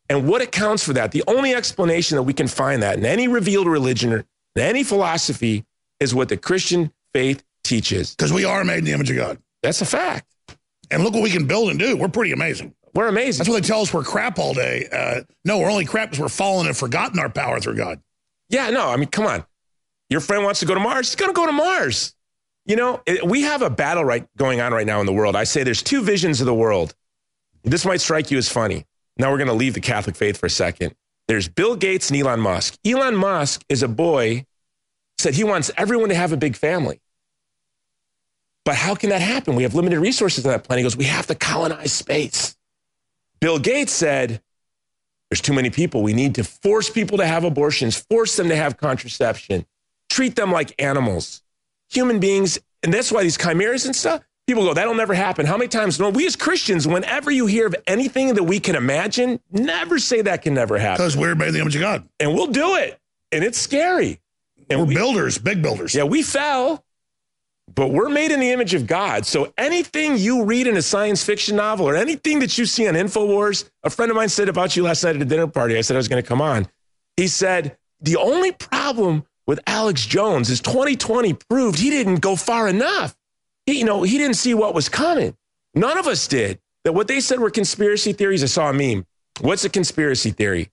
And 0.09 0.28
what 0.28 0.40
accounts 0.40 0.85
for 0.85 0.92
that? 0.92 1.12
The 1.12 1.24
only 1.26 1.54
explanation 1.54 2.16
that 2.16 2.22
we 2.22 2.32
can 2.32 2.48
find 2.48 2.82
that 2.82 2.98
in 2.98 3.04
any 3.04 3.28
revealed 3.28 3.66
religion 3.66 4.12
or 4.12 4.24
any 4.56 4.85
philosophy 4.85 5.64
is 6.00 6.14
what 6.14 6.28
the 6.28 6.37
Christian 6.37 6.92
faith 7.12 7.42
teaches. 7.64 8.14
Because 8.14 8.32
we 8.32 8.44
are 8.44 8.64
made 8.64 8.78
in 8.78 8.85
the 8.85 8.92
image 8.92 9.11
of 9.11 9.16
God. 9.16 9.38
That's 9.62 9.80
a 9.80 9.87
fact. 9.87 10.26
And 10.90 11.02
look 11.02 11.14
what 11.14 11.22
we 11.22 11.30
can 11.30 11.46
build 11.46 11.70
and 11.70 11.78
do. 11.78 11.96
We're 11.96 12.09
pretty 12.09 12.32
amazing. 12.32 12.74
We're 12.94 13.09
amazing. 13.09 13.40
That's 13.40 13.48
what 13.50 13.61
they 13.61 13.66
tell 13.66 13.82
us 13.82 13.92
we're 13.92 14.04
crap 14.04 14.38
all 14.38 14.54
day. 14.54 14.88
Uh, 14.90 15.22
no, 15.44 15.59
we're 15.59 15.70
only 15.70 15.85
crap 15.85 16.11
because 16.11 16.20
we're 16.20 16.28
fallen 16.28 16.66
and 16.66 16.76
forgotten 16.76 17.18
our 17.18 17.28
power 17.28 17.61
through 17.61 17.76
God. 17.76 18.00
Yeah, 18.48 18.70
no, 18.70 18.88
I 18.88 18.96
mean, 18.96 19.09
come 19.09 19.26
on. 19.26 19.44
Your 20.09 20.20
friend 20.20 20.44
wants 20.44 20.61
to 20.61 20.66
go 20.66 20.74
to 20.74 20.80
Mars. 20.80 21.09
He's 21.09 21.16
going 21.16 21.30
to 21.30 21.35
go 21.35 21.46
to 21.46 21.52
Mars. 21.52 22.14
You 22.64 22.76
know, 22.76 23.02
we 23.24 23.42
have 23.42 23.62
a 23.62 23.70
battle 23.70 24.04
right 24.04 24.26
going 24.37 24.61
on 24.61 24.72
right 24.72 24.87
now 24.87 25.00
in 25.00 25.06
the 25.06 25.12
world. 25.12 25.37
I 25.37 25.44
say 25.44 25.62
there's 25.62 25.82
two 25.82 26.02
visions 26.02 26.40
of 26.40 26.46
the 26.46 26.54
world. 26.54 26.94
This 27.66 27.85
might 27.85 28.00
strike 28.00 28.31
you 28.31 28.38
as 28.38 28.48
funny. 28.48 28.87
Now 29.18 29.31
we're 29.31 29.38
going 29.38 29.48
to 29.48 29.55
leave 29.55 29.74
the 29.74 29.81
Catholic 29.81 30.14
faith 30.14 30.37
for 30.38 30.46
a 30.46 30.50
second. 30.50 30.94
There's 31.26 31.48
Bill 31.48 31.74
Gates 31.74 32.11
and 32.11 32.20
Elon 32.20 32.38
Musk. 32.38 32.79
Elon 32.87 33.16
Musk 33.16 33.64
is 33.68 33.83
a 33.83 33.88
boy, 33.88 34.46
said 35.18 35.35
he 35.35 35.42
wants 35.42 35.72
everyone 35.76 36.11
to 36.11 36.14
have 36.14 36.33
a 36.33 36.37
big 36.37 36.55
family. 36.55 37.00
But 38.64 38.76
how 38.76 38.94
can 38.94 39.11
that 39.11 39.20
happen? 39.20 39.57
We 39.57 39.64
have 39.64 39.74
limited 39.74 39.98
resources 39.98 40.46
on 40.46 40.52
that 40.52 40.62
planet. 40.62 40.81
He 40.81 40.83
goes, 40.85 40.96
we 40.96 41.05
have 41.05 41.26
to 41.26 41.35
colonize 41.35 41.92
space. 41.92 42.57
Bill 43.40 43.59
Gates 43.59 43.92
said, 43.92 44.40
there's 45.31 45.40
too 45.40 45.52
many 45.52 45.70
people. 45.70 46.02
We 46.02 46.14
need 46.14 46.37
to 46.37 46.44
force 46.44 46.88
people 46.88 47.18
to 47.18 47.26
have 47.26 47.42
abortions, 47.42 47.96
force 47.96 48.37
them 48.37 48.48
to 48.48 48.57
have 48.57 48.76
contraception, 48.76 49.66
treat 50.09 50.37
them 50.37 50.52
like 50.52 50.72
animals, 50.81 51.42
human 51.90 52.20
beings. 52.20 52.61
And 52.85 52.94
that's 52.94 53.11
why 53.11 53.24
these 53.24 53.37
chimeras 53.37 53.87
and 53.87 53.96
stuff, 53.96 54.22
People 54.46 54.64
go, 54.64 54.74
that'll 54.74 54.94
never 54.94 55.14
happen. 55.14 55.44
How 55.44 55.56
many 55.56 55.66
times? 55.66 55.98
No, 55.98 56.09
we 56.11 56.24
as 56.24 56.37
Christians, 56.37 56.87
whenever 56.87 57.32
you 57.32 57.46
hear 57.46 57.66
of 57.66 57.74
anything 57.87 58.35
that 58.35 58.44
we 58.44 58.61
can 58.61 58.76
imagine, 58.76 59.40
never 59.50 59.98
say 59.98 60.22
that 60.22 60.42
can 60.42 60.54
never 60.54 60.78
happen. 60.78 61.04
Because 61.04 61.16
we're 61.16 61.35
made 61.35 61.48
in 61.48 61.54
the 61.54 61.61
image 61.61 61.74
of 61.74 61.82
God. 61.82 62.09
And 62.20 62.32
we'll 62.32 62.46
do 62.46 62.76
it. 62.76 63.00
And 63.32 63.42
it's 63.42 63.59
scary. 63.59 64.20
And 64.70 64.80
we're 64.80 64.87
we, 64.87 64.94
builders, 64.94 65.38
big 65.38 65.62
builders. 65.62 65.96
Yeah, 65.96 66.04
we 66.04 66.22
fell, 66.22 66.85
but 67.74 67.88
we're 67.88 68.09
made 68.09 68.30
in 68.30 68.38
the 68.38 68.52
image 68.52 68.72
of 68.74 68.87
God. 68.87 69.26
So 69.26 69.52
anything 69.59 70.16
you 70.16 70.44
read 70.44 70.68
in 70.68 70.76
a 70.76 70.82
science 70.82 71.24
fiction 71.24 71.56
novel 71.56 71.88
or 71.88 71.96
anything 71.96 72.38
that 72.38 72.56
you 72.56 72.66
see 72.66 72.87
on 72.87 72.94
InfoWars, 72.94 73.68
a 73.82 73.90
friend 73.90 74.11
of 74.12 74.16
mine 74.16 74.28
said 74.28 74.48
about 74.48 74.76
you 74.76 74.85
last 74.85 75.02
night 75.02 75.16
at 75.16 75.22
a 75.22 75.24
dinner 75.24 75.48
party. 75.48 75.76
I 75.76 75.80
said 75.80 75.94
I 75.94 75.98
was 75.98 76.09
going 76.09 76.22
to 76.22 76.28
come 76.28 76.40
on. 76.40 76.68
He 77.16 77.26
said, 77.26 77.76
the 78.00 78.16
only 78.16 78.52
problem 78.52 79.24
with 79.44 79.59
Alex 79.66 80.06
Jones 80.06 80.50
is 80.50 80.61
2020 80.61 81.32
proved 81.32 81.80
he 81.80 81.90
didn't 81.90 82.20
go 82.20 82.37
far 82.37 82.68
enough. 82.68 83.15
He, 83.66 83.79
you 83.79 83.85
know, 83.85 84.02
he 84.02 84.18
didn't 84.18 84.37
see 84.37 84.55
what 84.55 84.74
was 84.74 84.88
coming. 84.88 85.37
None 85.74 85.98
of 85.98 86.07
us 86.07 86.26
did. 86.26 86.59
That 86.85 86.92
what 86.92 87.09
they 87.09 87.20
said 87.20 87.40
were 87.40 87.50
conspiracy 87.50 88.12
theories. 88.12 88.42
I 88.42 88.46
saw 88.46 88.70
a 88.70 88.72
meme. 88.72 89.05
What's 89.40 89.64
a 89.64 89.68
conspiracy 89.68 90.31
theory? 90.31 90.70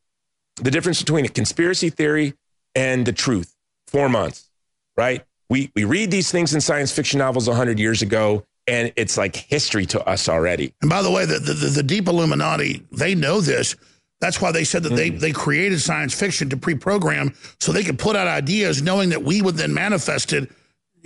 The 0.62 0.72
difference 0.72 1.00
between 1.00 1.26
a 1.26 1.30
conspiracy 1.30 1.90
theory 1.90 2.36
and 2.76 3.06
the 3.06 3.12
truth. 3.12 3.56
Four 3.88 4.10
months, 4.10 4.50
right? 4.96 5.24
we, 5.54 5.72
we 5.76 5.84
read 5.84 6.10
these 6.10 6.32
things 6.32 6.56
in 6.56 6.62
science 6.62 6.92
fiction 6.92 7.20
novels 7.20 7.48
100 7.48 7.78
years 7.78 8.02
ago, 8.02 8.44
and 8.68 8.92
it's 8.96 9.18
like 9.20 9.36
history 9.36 9.86
to 9.86 10.04
us 10.10 10.28
already. 10.28 10.74
And 10.82 10.90
by 10.90 11.04
the 11.04 11.12
way, 11.12 11.26
the, 11.26 11.38
the, 11.38 11.54
the 11.54 11.84
deep 11.84 12.08
Illuminati, 12.08 12.84
they 12.92 13.14
know 13.14 13.40
this. 13.40 13.76
That's 14.20 14.42
why 14.42 14.52
they 14.52 14.64
said 14.64 14.82
that 14.84 14.96
they, 14.96 15.12
mm. 15.12 15.20
they 15.20 15.32
created 15.32 15.80
science 15.80 16.14
fiction 16.14 16.50
to 16.50 16.58
pre-program 16.58 17.36
so 17.60 17.72
they 17.72 17.84
could 17.84 18.00
put 18.00 18.16
out 18.16 18.28
ideas 18.28 18.82
knowing 18.82 19.10
that 19.10 19.24
we 19.24 19.44
would 19.44 19.56
then 19.56 19.76
manifest 19.76 20.34
it 20.34 20.50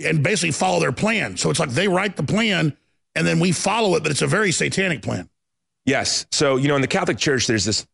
and 0.04 0.22
basically 0.22 0.52
follow 0.52 0.80
their 0.80 0.92
plan. 0.92 1.36
So 1.36 1.50
it's 1.50 1.60
like 1.60 1.70
they 1.70 1.88
write 1.88 2.16
the 2.16 2.22
plan 2.22 2.76
and 3.14 3.26
then 3.26 3.40
we 3.40 3.52
follow 3.52 3.96
it, 3.96 4.02
but 4.02 4.12
it's 4.12 4.22
a 4.22 4.26
very 4.26 4.52
satanic 4.52 5.02
plan. 5.02 5.28
Yes. 5.84 6.26
So, 6.30 6.56
you 6.56 6.68
know, 6.68 6.76
in 6.76 6.82
the 6.82 6.86
Catholic 6.86 7.18
Church, 7.18 7.46
there's 7.46 7.64
this 7.64 7.86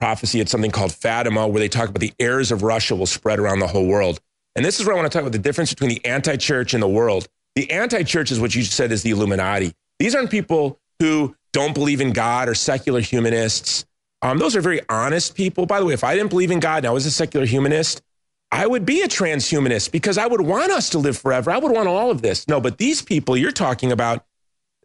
prophecy. 0.00 0.40
It's 0.40 0.50
something 0.50 0.70
called 0.70 0.92
Fatima, 0.92 1.46
where 1.46 1.60
they 1.60 1.68
talk 1.68 1.88
about 1.88 2.00
the 2.00 2.12
errors 2.18 2.50
of 2.50 2.62
Russia 2.62 2.96
will 2.96 3.06
spread 3.06 3.38
around 3.38 3.60
the 3.60 3.66
whole 3.66 3.86
world. 3.86 4.20
And 4.56 4.64
this 4.64 4.80
is 4.80 4.86
where 4.86 4.94
I 4.94 4.98
want 4.98 5.10
to 5.10 5.16
talk 5.16 5.22
about 5.22 5.32
the 5.32 5.38
difference 5.38 5.70
between 5.70 5.90
the 5.90 6.04
anti 6.04 6.36
church 6.36 6.74
and 6.74 6.82
the 6.82 6.88
world. 6.88 7.28
The 7.54 7.70
anti 7.70 8.02
church 8.02 8.30
is 8.30 8.40
what 8.40 8.54
you 8.54 8.62
said 8.62 8.90
is 8.92 9.02
the 9.02 9.10
Illuminati. 9.10 9.72
These 9.98 10.14
aren't 10.14 10.30
people 10.30 10.80
who 10.98 11.36
don't 11.52 11.74
believe 11.74 12.00
in 12.00 12.12
God 12.12 12.48
or 12.48 12.54
secular 12.54 13.00
humanists. 13.00 13.84
Um, 14.22 14.38
those 14.38 14.56
are 14.56 14.60
very 14.60 14.80
honest 14.88 15.34
people. 15.34 15.66
By 15.66 15.80
the 15.80 15.86
way, 15.86 15.94
if 15.94 16.04
I 16.04 16.14
didn't 16.14 16.30
believe 16.30 16.50
in 16.50 16.60
God 16.60 16.78
and 16.78 16.86
I 16.86 16.90
was 16.90 17.06
a 17.06 17.10
secular 17.10 17.46
humanist, 17.46 18.02
I 18.52 18.66
would 18.66 18.84
be 18.84 19.02
a 19.02 19.08
transhumanist 19.08 19.92
because 19.92 20.18
I 20.18 20.26
would 20.26 20.40
want 20.40 20.72
us 20.72 20.90
to 20.90 20.98
live 20.98 21.16
forever. 21.16 21.50
I 21.50 21.58
would 21.58 21.70
want 21.70 21.88
all 21.88 22.10
of 22.10 22.22
this. 22.22 22.48
No, 22.48 22.60
but 22.60 22.78
these 22.78 23.00
people 23.00 23.36
you're 23.36 23.52
talking 23.52 23.92
about, 23.92 24.24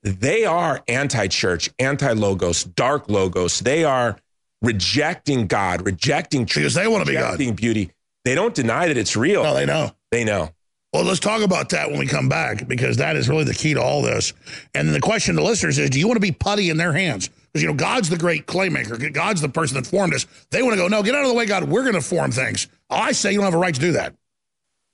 they 0.03 0.45
are 0.45 0.83
anti 0.87 1.27
church, 1.27 1.71
anti 1.79 2.11
logos, 2.13 2.63
dark 2.63 3.09
logos. 3.09 3.59
They 3.59 3.83
are 3.83 4.17
rejecting 4.61 5.47
God, 5.47 5.85
rejecting 5.85 6.45
truth. 6.45 6.63
Because 6.63 6.73
they 6.75 6.87
want 6.87 7.05
to 7.05 7.11
be 7.11 7.17
God. 7.17 7.55
beauty. 7.55 7.91
They 8.23 8.35
don't 8.35 8.53
deny 8.53 8.87
that 8.87 8.97
it's 8.97 9.15
real. 9.15 9.43
No, 9.43 9.53
they 9.53 9.65
know. 9.65 9.91
They 10.11 10.23
know. 10.23 10.51
Well, 10.93 11.03
let's 11.03 11.19
talk 11.19 11.41
about 11.41 11.69
that 11.69 11.89
when 11.89 11.99
we 11.99 12.07
come 12.07 12.29
back 12.29 12.67
because 12.67 12.97
that 12.97 13.15
is 13.15 13.27
really 13.27 13.43
the 13.43 13.53
key 13.53 13.73
to 13.73 13.81
all 13.81 14.01
this. 14.01 14.33
And 14.73 14.89
the 14.89 15.01
question 15.01 15.35
to 15.35 15.43
listeners 15.43 15.77
is, 15.77 15.89
do 15.89 15.99
you 15.99 16.07
want 16.07 16.15
to 16.15 16.21
be 16.21 16.31
putty 16.31 16.69
in 16.69 16.77
their 16.77 16.93
hands? 16.93 17.29
Because, 17.55 17.63
you 17.63 17.69
know, 17.69 17.75
God's 17.75 18.09
the 18.09 18.17
great 18.17 18.47
claymaker. 18.47 19.13
God's 19.13 19.39
the 19.39 19.47
person 19.47 19.77
that 19.77 19.87
formed 19.87 20.13
us. 20.13 20.27
They 20.49 20.61
want 20.61 20.73
to 20.73 20.77
go, 20.77 20.89
no, 20.89 21.01
get 21.01 21.15
out 21.15 21.21
of 21.21 21.29
the 21.29 21.33
way, 21.33 21.45
God. 21.45 21.63
We're 21.63 21.83
going 21.83 21.93
to 21.93 22.01
form 22.01 22.31
things. 22.31 22.67
I 22.89 23.13
say 23.13 23.31
you 23.31 23.37
don't 23.37 23.45
have 23.45 23.53
a 23.53 23.57
right 23.57 23.73
to 23.73 23.79
do 23.79 23.93
that. 23.93 24.13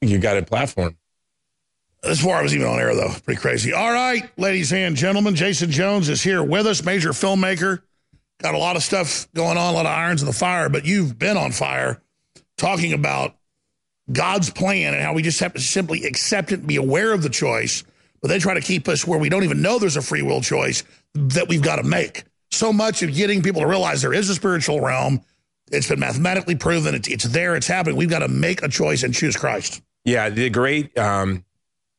You 0.02 0.20
got 0.20 0.38
a 0.38 0.44
platform. 0.44 0.96
This 2.04 2.20
before 2.20 2.36
I 2.36 2.44
was 2.44 2.54
even 2.54 2.68
on 2.68 2.78
air, 2.78 2.94
though. 2.94 3.16
Pretty 3.26 3.42
crazy. 3.42 3.74
All 3.74 3.92
right, 3.92 4.30
ladies 4.38 4.72
and 4.74 4.96
gentlemen, 4.96 5.34
Jason 5.34 5.72
Jones 5.72 6.08
is 6.08 6.22
here 6.22 6.44
with 6.44 6.68
us, 6.68 6.86
major 6.86 7.14
filmmaker. 7.14 7.82
Got 8.44 8.54
a 8.54 8.60
lot 8.60 8.76
of 8.76 8.84
stuff 8.84 9.28
going 9.34 9.58
on, 9.58 9.74
a 9.74 9.76
lot 9.76 9.88
of 9.88 9.92
irons 9.92 10.22
in 10.22 10.28
the 10.28 10.32
fire, 10.32 10.70
but 10.70 10.86
you've 10.86 11.18
been 11.18 11.38
on 11.38 11.52
fire 11.52 12.00
talking 12.60 12.94
about 12.94 13.36
God's 14.12 14.52
plan 14.52 14.94
and 14.94 15.02
how 15.02 15.14
we 15.14 15.24
just 15.24 15.40
have 15.40 15.54
to 15.54 15.60
simply 15.60 16.04
accept 16.04 16.52
it 16.52 16.60
and 16.60 16.68
be 16.68 16.76
aware 16.76 17.12
of 17.12 17.24
the 17.24 17.30
choice. 17.30 17.84
But 18.22 18.28
they 18.28 18.38
try 18.38 18.54
to 18.54 18.62
keep 18.62 18.88
us 18.88 19.08
where 19.08 19.18
we 19.18 19.30
don't 19.30 19.46
even 19.46 19.64
know 19.64 19.80
there's 19.80 19.98
a 19.98 20.02
free 20.04 20.22
will 20.22 20.42
choice 20.42 20.84
that 21.16 21.48
we've 21.48 21.64
got 21.64 21.78
to 21.78 21.84
make. 21.84 22.24
So 22.52 22.72
much 22.74 23.02
of 23.02 23.14
getting 23.14 23.42
people 23.42 23.62
to 23.62 23.68
realize 23.68 24.02
there 24.02 24.14
is 24.14 24.30
a 24.30 24.36
spiritual 24.36 24.82
realm. 24.82 25.22
It's 25.72 25.88
been 25.88 26.00
mathematically 26.00 26.56
proven. 26.56 26.96
It's, 26.96 27.08
it's 27.08 27.24
there. 27.26 27.56
It's 27.56 27.68
happening. 27.68 27.96
We've 27.96 28.10
got 28.10 28.20
to 28.20 28.28
make 28.28 28.62
a 28.62 28.68
choice 28.68 29.04
and 29.04 29.14
choose 29.14 29.38
Christ. 29.38 29.82
Yeah, 30.04 30.30
the 30.30 30.50
great 30.50 30.98
um, 30.98 31.46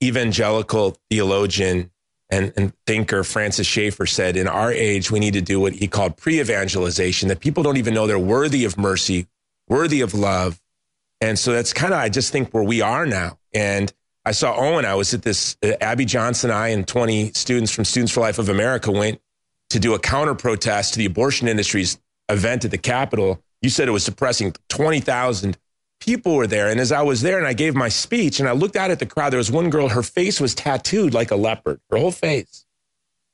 evangelical 0.02 0.96
theologian 1.10 1.90
and, 2.28 2.52
and, 2.56 2.72
thinker 2.86 3.24
Francis 3.24 3.66
Schaeffer 3.66 4.06
said, 4.06 4.36
in 4.36 4.48
our 4.48 4.72
age, 4.72 5.10
we 5.10 5.20
need 5.20 5.34
to 5.34 5.42
do 5.42 5.60
what 5.60 5.74
he 5.74 5.86
called 5.86 6.16
pre 6.16 6.40
evangelization, 6.40 7.28
that 7.28 7.40
people 7.40 7.62
don't 7.62 7.76
even 7.76 7.94
know 7.94 8.06
they're 8.06 8.18
worthy 8.18 8.64
of 8.64 8.78
mercy, 8.78 9.26
worthy 9.68 10.00
of 10.00 10.14
love. 10.14 10.60
And 11.20 11.38
so 11.38 11.52
that's 11.52 11.72
kind 11.72 11.92
of, 11.92 12.00
I 12.00 12.08
just 12.08 12.32
think, 12.32 12.52
where 12.52 12.64
we 12.64 12.80
are 12.80 13.06
now. 13.06 13.38
And 13.54 13.92
I 14.24 14.32
saw 14.32 14.56
Owen, 14.56 14.84
I 14.84 14.94
was 14.94 15.14
at 15.14 15.22
this, 15.22 15.56
uh, 15.62 15.72
Abby 15.80 16.04
Johnson, 16.04 16.50
I, 16.50 16.68
and 16.68 16.88
20 16.88 17.32
students 17.32 17.70
from 17.70 17.84
Students 17.84 18.12
for 18.12 18.20
Life 18.20 18.38
of 18.38 18.48
America 18.48 18.90
went 18.90 19.20
to 19.72 19.78
do 19.78 19.94
a 19.94 19.98
counter 19.98 20.35
protest 20.35 20.94
to 20.94 20.98
the 20.98 21.06
abortion 21.06 21.48
industry's 21.48 21.98
event 22.28 22.64
at 22.64 22.70
the 22.70 22.78
Capitol. 22.78 23.42
You 23.61 23.70
said 23.70 23.88
it 23.88 23.92
was 23.92 24.04
depressing. 24.04 24.54
20,000 24.68 25.58
people 26.00 26.35
were 26.35 26.46
there. 26.46 26.68
And 26.68 26.80
as 26.80 26.92
I 26.92 27.02
was 27.02 27.22
there 27.22 27.38
and 27.38 27.46
I 27.46 27.52
gave 27.52 27.74
my 27.74 27.88
speech 27.88 28.40
and 28.40 28.48
I 28.48 28.52
looked 28.52 28.76
out 28.76 28.90
at 28.90 28.98
the 28.98 29.06
crowd, 29.06 29.30
there 29.30 29.38
was 29.38 29.50
one 29.50 29.70
girl, 29.70 29.88
her 29.88 30.02
face 30.02 30.40
was 30.40 30.54
tattooed 30.54 31.14
like 31.14 31.30
a 31.30 31.37
leopard, 31.37 31.80
her 31.90 31.96
whole 31.96 32.11
face. 32.11 32.66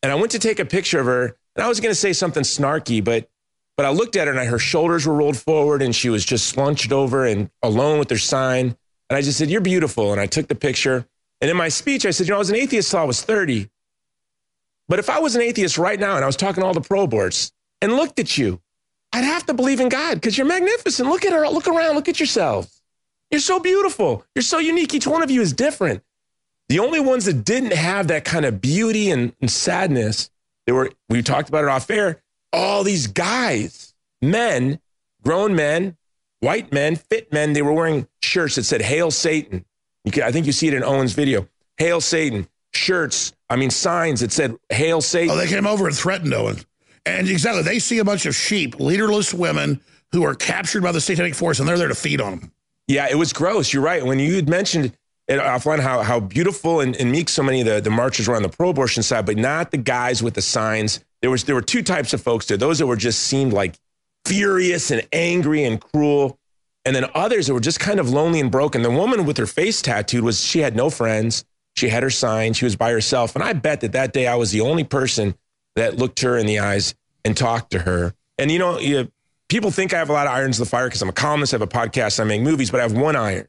And 0.02 0.12
I 0.12 0.14
went 0.16 0.32
to 0.32 0.38
take 0.38 0.58
a 0.58 0.64
picture 0.64 1.00
of 1.00 1.06
her 1.06 1.36
and 1.56 1.64
I 1.64 1.68
was 1.68 1.80
going 1.80 1.90
to 1.90 2.00
say 2.00 2.12
something 2.12 2.42
snarky, 2.42 3.02
but 3.02 3.28
but 3.76 3.86
I 3.86 3.90
looked 3.90 4.16
at 4.16 4.26
her 4.26 4.32
and 4.32 4.40
I, 4.40 4.44
her 4.44 4.58
shoulders 4.58 5.06
were 5.06 5.14
rolled 5.14 5.36
forward 5.36 5.82
and 5.82 5.94
she 5.94 6.08
was 6.08 6.24
just 6.24 6.48
slunched 6.48 6.90
over 6.90 7.24
and 7.24 7.48
alone 7.62 8.00
with 8.00 8.10
her 8.10 8.18
sign. 8.18 8.76
And 9.08 9.16
I 9.16 9.22
just 9.22 9.38
said, 9.38 9.50
You're 9.50 9.60
beautiful. 9.60 10.10
And 10.10 10.20
I 10.20 10.26
took 10.26 10.48
the 10.48 10.56
picture. 10.56 11.06
And 11.40 11.48
in 11.48 11.56
my 11.56 11.68
speech, 11.68 12.04
I 12.04 12.10
said, 12.10 12.26
You 12.26 12.32
know, 12.32 12.36
I 12.36 12.38
was 12.40 12.50
an 12.50 12.56
atheist 12.56 12.90
till 12.90 12.98
I 12.98 13.04
was 13.04 13.22
30. 13.22 13.70
But 14.88 14.98
if 14.98 15.10
I 15.10 15.18
was 15.18 15.36
an 15.36 15.42
atheist 15.42 15.78
right 15.78 16.00
now 16.00 16.16
and 16.16 16.24
I 16.24 16.26
was 16.26 16.36
talking 16.36 16.62
to 16.62 16.66
all 16.66 16.74
the 16.74 16.80
pro 16.80 17.06
boards 17.06 17.52
and 17.82 17.92
looked 17.92 18.18
at 18.18 18.38
you, 18.38 18.60
I'd 19.12 19.24
have 19.24 19.46
to 19.46 19.54
believe 19.54 19.80
in 19.80 19.88
God 19.88 20.14
because 20.14 20.36
you're 20.36 20.46
magnificent. 20.46 21.08
Look 21.08 21.24
at 21.24 21.32
her. 21.32 21.46
Look 21.48 21.68
around. 21.68 21.94
Look 21.94 22.08
at 22.08 22.20
yourselves. 22.20 22.80
You're 23.30 23.40
so 23.40 23.60
beautiful. 23.60 24.24
You're 24.34 24.42
so 24.42 24.58
unique. 24.58 24.94
Each 24.94 25.06
one 25.06 25.22
of 25.22 25.30
you 25.30 25.40
is 25.40 25.52
different. 25.52 26.02
The 26.68 26.78
only 26.80 27.00
ones 27.00 27.24
that 27.24 27.44
didn't 27.44 27.72
have 27.72 28.08
that 28.08 28.24
kind 28.24 28.44
of 28.44 28.60
beauty 28.60 29.10
and, 29.10 29.34
and 29.40 29.50
sadness, 29.50 30.30
they 30.66 30.72
were, 30.72 30.90
we 31.08 31.22
talked 31.22 31.48
about 31.48 31.64
it 31.64 31.70
off 31.70 31.90
air, 31.90 32.22
all 32.52 32.84
these 32.84 33.06
guys, 33.06 33.94
men, 34.20 34.78
grown 35.22 35.54
men, 35.54 35.96
white 36.40 36.72
men, 36.72 36.96
fit 36.96 37.32
men, 37.32 37.54
they 37.54 37.62
were 37.62 37.72
wearing 37.72 38.06
shirts 38.22 38.56
that 38.56 38.64
said, 38.64 38.82
Hail 38.82 39.10
Satan. 39.10 39.64
I 40.22 40.30
think 40.32 40.46
you 40.46 40.52
see 40.52 40.68
it 40.68 40.74
in 40.74 40.84
Owen's 40.84 41.12
video. 41.12 41.48
Hail 41.78 42.00
Satan. 42.00 42.46
Shirts, 42.74 43.32
I 43.50 43.56
mean, 43.56 43.70
signs 43.70 44.20
that 44.20 44.32
said, 44.32 44.56
Hail 44.70 45.00
Satan. 45.00 45.30
Oh, 45.30 45.36
they 45.36 45.46
came 45.46 45.66
over 45.66 45.86
and 45.86 45.96
threatened 45.96 46.34
Owen. 46.34 46.58
And 47.06 47.28
exactly, 47.28 47.62
they 47.62 47.78
see 47.78 47.98
a 47.98 48.04
bunch 48.04 48.26
of 48.26 48.34
sheep, 48.34 48.78
leaderless 48.78 49.32
women 49.32 49.80
who 50.12 50.24
are 50.24 50.34
captured 50.34 50.82
by 50.82 50.92
the 50.92 51.00
satanic 51.00 51.34
force, 51.34 51.58
and 51.58 51.68
they're 51.68 51.78
there 51.78 51.88
to 51.88 51.94
feed 51.94 52.20
on 52.20 52.38
them. 52.38 52.52
Yeah, 52.86 53.08
it 53.10 53.16
was 53.16 53.32
gross. 53.32 53.72
You're 53.72 53.82
right. 53.82 54.04
When 54.04 54.18
you 54.18 54.34
had 54.34 54.48
mentioned 54.48 54.92
it 55.28 55.38
offline 55.40 55.80
how, 55.80 56.02
how 56.02 56.20
beautiful 56.20 56.80
and, 56.80 56.96
and 56.96 57.12
meek 57.12 57.28
so 57.28 57.42
many 57.42 57.60
of 57.60 57.66
the, 57.66 57.80
the 57.80 57.90
marchers 57.90 58.28
were 58.28 58.34
on 58.34 58.42
the 58.42 58.48
pro-abortion 58.48 59.02
side, 59.02 59.26
but 59.26 59.36
not 59.36 59.70
the 59.70 59.76
guys 59.76 60.22
with 60.22 60.34
the 60.34 60.42
signs. 60.42 61.04
There 61.20 61.30
was 61.30 61.44
there 61.44 61.54
were 61.54 61.62
two 61.62 61.82
types 61.82 62.14
of 62.14 62.22
folks 62.22 62.46
there. 62.46 62.56
Those 62.56 62.78
that 62.78 62.86
were 62.86 62.96
just 62.96 63.20
seemed 63.20 63.52
like 63.52 63.78
furious 64.24 64.90
and 64.90 65.06
angry 65.12 65.64
and 65.64 65.80
cruel. 65.80 66.38
And 66.84 66.96
then 66.96 67.04
others 67.14 67.46
that 67.46 67.54
were 67.54 67.60
just 67.60 67.80
kind 67.80 68.00
of 68.00 68.08
lonely 68.08 68.40
and 68.40 68.50
broken. 68.50 68.80
The 68.82 68.90
woman 68.90 69.26
with 69.26 69.36
her 69.36 69.46
face 69.46 69.82
tattooed 69.82 70.24
was 70.24 70.42
she 70.42 70.60
had 70.60 70.74
no 70.74 70.88
friends. 70.88 71.44
She 71.78 71.88
had 71.88 72.02
her 72.02 72.10
sign. 72.10 72.52
She 72.52 72.64
was 72.64 72.76
by 72.76 72.90
herself. 72.90 73.34
And 73.34 73.44
I 73.44 73.52
bet 73.52 73.80
that 73.82 73.92
that 73.92 74.12
day 74.12 74.26
I 74.26 74.34
was 74.34 74.50
the 74.50 74.60
only 74.60 74.84
person 74.84 75.34
that 75.76 75.96
looked 75.96 76.20
her 76.20 76.36
in 76.36 76.46
the 76.46 76.58
eyes 76.58 76.94
and 77.24 77.36
talked 77.36 77.70
to 77.70 77.78
her. 77.78 78.14
And 78.36 78.50
you 78.50 78.58
know, 78.58 78.78
you, 78.78 79.10
people 79.48 79.70
think 79.70 79.94
I 79.94 79.98
have 79.98 80.10
a 80.10 80.12
lot 80.12 80.26
of 80.26 80.32
irons 80.32 80.58
in 80.58 80.64
the 80.64 80.68
fire 80.68 80.86
because 80.86 81.02
I'm 81.02 81.08
a 81.08 81.12
columnist, 81.12 81.54
I 81.54 81.56
have 81.56 81.62
a 81.62 81.66
podcast, 81.66 82.20
I 82.20 82.24
make 82.24 82.42
movies, 82.42 82.70
but 82.70 82.80
I 82.80 82.82
have 82.82 82.92
one 82.92 83.16
iron. 83.16 83.46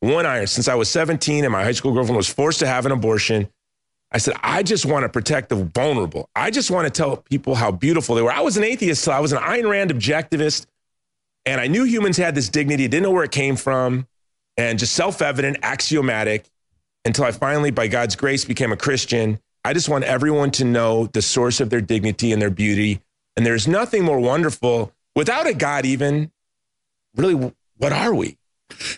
One 0.00 0.26
iron. 0.26 0.46
Since 0.46 0.68
I 0.68 0.74
was 0.74 0.90
17 0.90 1.44
and 1.44 1.52
my 1.52 1.62
high 1.62 1.72
school 1.72 1.92
girlfriend 1.92 2.16
was 2.16 2.28
forced 2.28 2.60
to 2.60 2.66
have 2.66 2.86
an 2.86 2.92
abortion, 2.92 3.48
I 4.12 4.18
said, 4.18 4.34
I 4.42 4.62
just 4.62 4.84
want 4.84 5.04
to 5.04 5.08
protect 5.08 5.48
the 5.48 5.56
vulnerable. 5.56 6.28
I 6.36 6.50
just 6.50 6.70
want 6.70 6.86
to 6.86 6.90
tell 6.90 7.16
people 7.16 7.54
how 7.54 7.70
beautiful 7.70 8.14
they 8.14 8.22
were. 8.22 8.32
I 8.32 8.40
was 8.40 8.56
an 8.56 8.64
atheist 8.64 9.04
till 9.04 9.12
I 9.12 9.20
was 9.20 9.32
an 9.32 9.38
Ayn 9.38 9.68
Rand 9.68 9.90
objectivist, 9.90 10.66
and 11.46 11.60
I 11.60 11.66
knew 11.66 11.84
humans 11.84 12.16
had 12.18 12.34
this 12.34 12.48
dignity, 12.48 12.88
didn't 12.88 13.04
know 13.04 13.10
where 13.10 13.24
it 13.24 13.32
came 13.32 13.56
from, 13.56 14.06
and 14.56 14.78
just 14.78 14.92
self 14.92 15.22
evident, 15.22 15.58
axiomatic, 15.62 16.44
until 17.04 17.24
I 17.24 17.32
finally, 17.32 17.70
by 17.70 17.88
God's 17.88 18.16
grace, 18.16 18.44
became 18.44 18.72
a 18.72 18.76
Christian. 18.76 19.40
I 19.64 19.72
just 19.72 19.88
want 19.88 20.04
everyone 20.04 20.50
to 20.52 20.64
know 20.64 21.06
the 21.06 21.22
source 21.22 21.60
of 21.60 21.70
their 21.70 21.80
dignity 21.80 22.32
and 22.32 22.40
their 22.40 22.50
beauty. 22.50 23.00
And 23.36 23.46
there's 23.46 23.66
nothing 23.66 24.04
more 24.04 24.20
wonderful 24.20 24.92
without 25.14 25.46
a 25.46 25.54
God, 25.54 25.84
even 25.86 26.30
really, 27.16 27.52
what 27.76 27.92
are 27.92 28.14
we? 28.14 28.36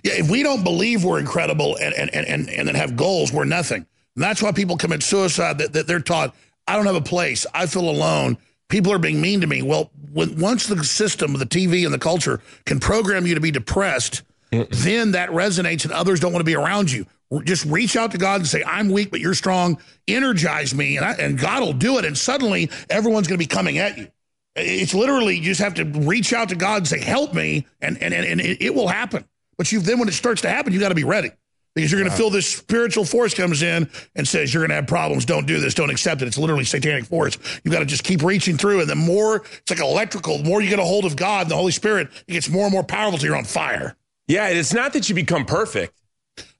Yeah, 0.02 0.14
if 0.14 0.30
we 0.30 0.42
don't 0.42 0.64
believe 0.64 1.04
we're 1.04 1.18
incredible 1.18 1.76
and, 1.76 1.94
and, 1.94 2.14
and, 2.14 2.48
and 2.48 2.68
then 2.68 2.74
have 2.74 2.96
goals, 2.96 3.32
we're 3.32 3.44
nothing. 3.44 3.86
And 4.16 4.22
that's 4.22 4.42
why 4.42 4.52
people 4.52 4.76
commit 4.76 5.02
suicide, 5.02 5.58
that, 5.58 5.72
that 5.72 5.86
they're 5.86 6.00
taught, 6.00 6.34
I 6.66 6.76
don't 6.76 6.86
have 6.86 6.94
a 6.94 7.00
place, 7.00 7.46
I 7.52 7.66
feel 7.66 7.88
alone, 7.88 8.38
people 8.68 8.92
are 8.92 8.98
being 8.98 9.20
mean 9.20 9.40
to 9.40 9.46
me. 9.46 9.62
Well, 9.62 9.90
when, 10.12 10.38
once 10.38 10.66
the 10.66 10.82
system, 10.84 11.32
the 11.34 11.46
TV 11.46 11.84
and 11.84 11.92
the 11.92 11.98
culture 11.98 12.40
can 12.64 12.80
program 12.80 13.26
you 13.26 13.34
to 13.34 13.40
be 13.40 13.50
depressed, 13.50 14.22
then 14.50 15.12
that 15.12 15.30
resonates 15.30 15.84
and 15.84 15.92
others 15.92 16.20
don't 16.20 16.32
want 16.32 16.40
to 16.40 16.44
be 16.44 16.54
around 16.54 16.90
you. 16.92 17.06
Just 17.40 17.64
reach 17.64 17.97
out 17.97 18.12
to 18.12 18.18
God 18.18 18.40
and 18.40 18.47
say, 18.47 18.62
I'm 18.64 18.90
weak, 18.90 19.11
but 19.11 19.20
you're 19.20 19.35
strong. 19.35 19.79
Energize 20.07 20.75
me, 20.75 20.97
and, 20.97 21.05
I, 21.05 21.12
and 21.12 21.38
God 21.38 21.62
will 21.62 21.73
do 21.73 21.99
it. 21.99 22.05
And 22.05 22.16
suddenly, 22.16 22.70
everyone's 22.90 23.27
going 23.27 23.38
to 23.38 23.42
be 23.42 23.47
coming 23.47 23.79
at 23.79 23.99
you. 23.99 24.09
It's 24.57 24.94
literally, 24.94 25.37
you 25.37 25.42
just 25.42 25.61
have 25.61 25.75
to 25.75 25.85
reach 25.85 26.33
out 26.33 26.51
to 26.51 26.57
God 26.57 26.79
and 26.79 26.88
say, 26.88 27.01
help 27.01 27.35
me, 27.35 27.66
and, 27.81 28.01
and, 28.01 28.14
and 28.14 28.40
it, 28.40 28.62
it 28.62 28.75
will 28.75 28.88
happen. 28.88 29.25
But 29.57 29.73
you 29.73 29.81
then 29.81 29.99
when 29.99 30.09
it 30.09 30.12
starts 30.12 30.42
to 30.42 30.49
happen, 30.49 30.73
you 30.73 30.81
got 30.81 30.90
to 30.90 30.94
be 30.94 31.05
ready 31.05 31.31
because 31.75 31.90
you're 31.90 32.01
going 32.01 32.11
to 32.11 32.16
feel 32.16 32.31
this 32.31 32.53
spiritual 32.53 33.05
force 33.05 33.35
comes 33.35 33.62
in 33.62 33.90
and 34.14 34.27
says 34.27 34.53
you're 34.53 34.62
going 34.62 34.70
to 34.70 34.77
have 34.77 34.87
problems. 34.87 35.25
Don't 35.25 35.47
do 35.47 35.59
this. 35.61 35.75
Don't 35.75 35.90
accept 35.90 36.23
it. 36.23 36.29
It's 36.29 36.38
literally 36.38 36.64
satanic 36.64 37.05
force. 37.05 37.37
You 37.64 37.70
got 37.70 37.81
to 37.81 37.85
just 37.85 38.05
keep 38.05 38.23
reaching 38.23 38.57
through, 38.57 38.81
and 38.81 38.88
the 38.88 38.94
more 38.94 39.37
it's 39.37 39.70
like 39.70 39.81
electrical. 39.81 40.38
The 40.38 40.44
more 40.44 40.61
you 40.61 40.70
get 40.70 40.79
a 40.79 40.85
hold 40.85 41.05
of 41.05 41.16
God, 41.16 41.49
the 41.49 41.57
Holy 41.57 41.73
Spirit, 41.73 42.11
it 42.29 42.33
gets 42.33 42.49
more 42.49 42.64
and 42.64 42.73
more 42.73 42.85
powerful. 42.85 43.18
So 43.18 43.27
you're 43.27 43.37
on 43.37 43.44
fire. 43.44 43.97
Yeah, 44.29 44.49
it's 44.49 44.73
not 44.73 44.92
that 44.92 45.09
you 45.09 45.14
become 45.14 45.44
perfect. 45.44 46.01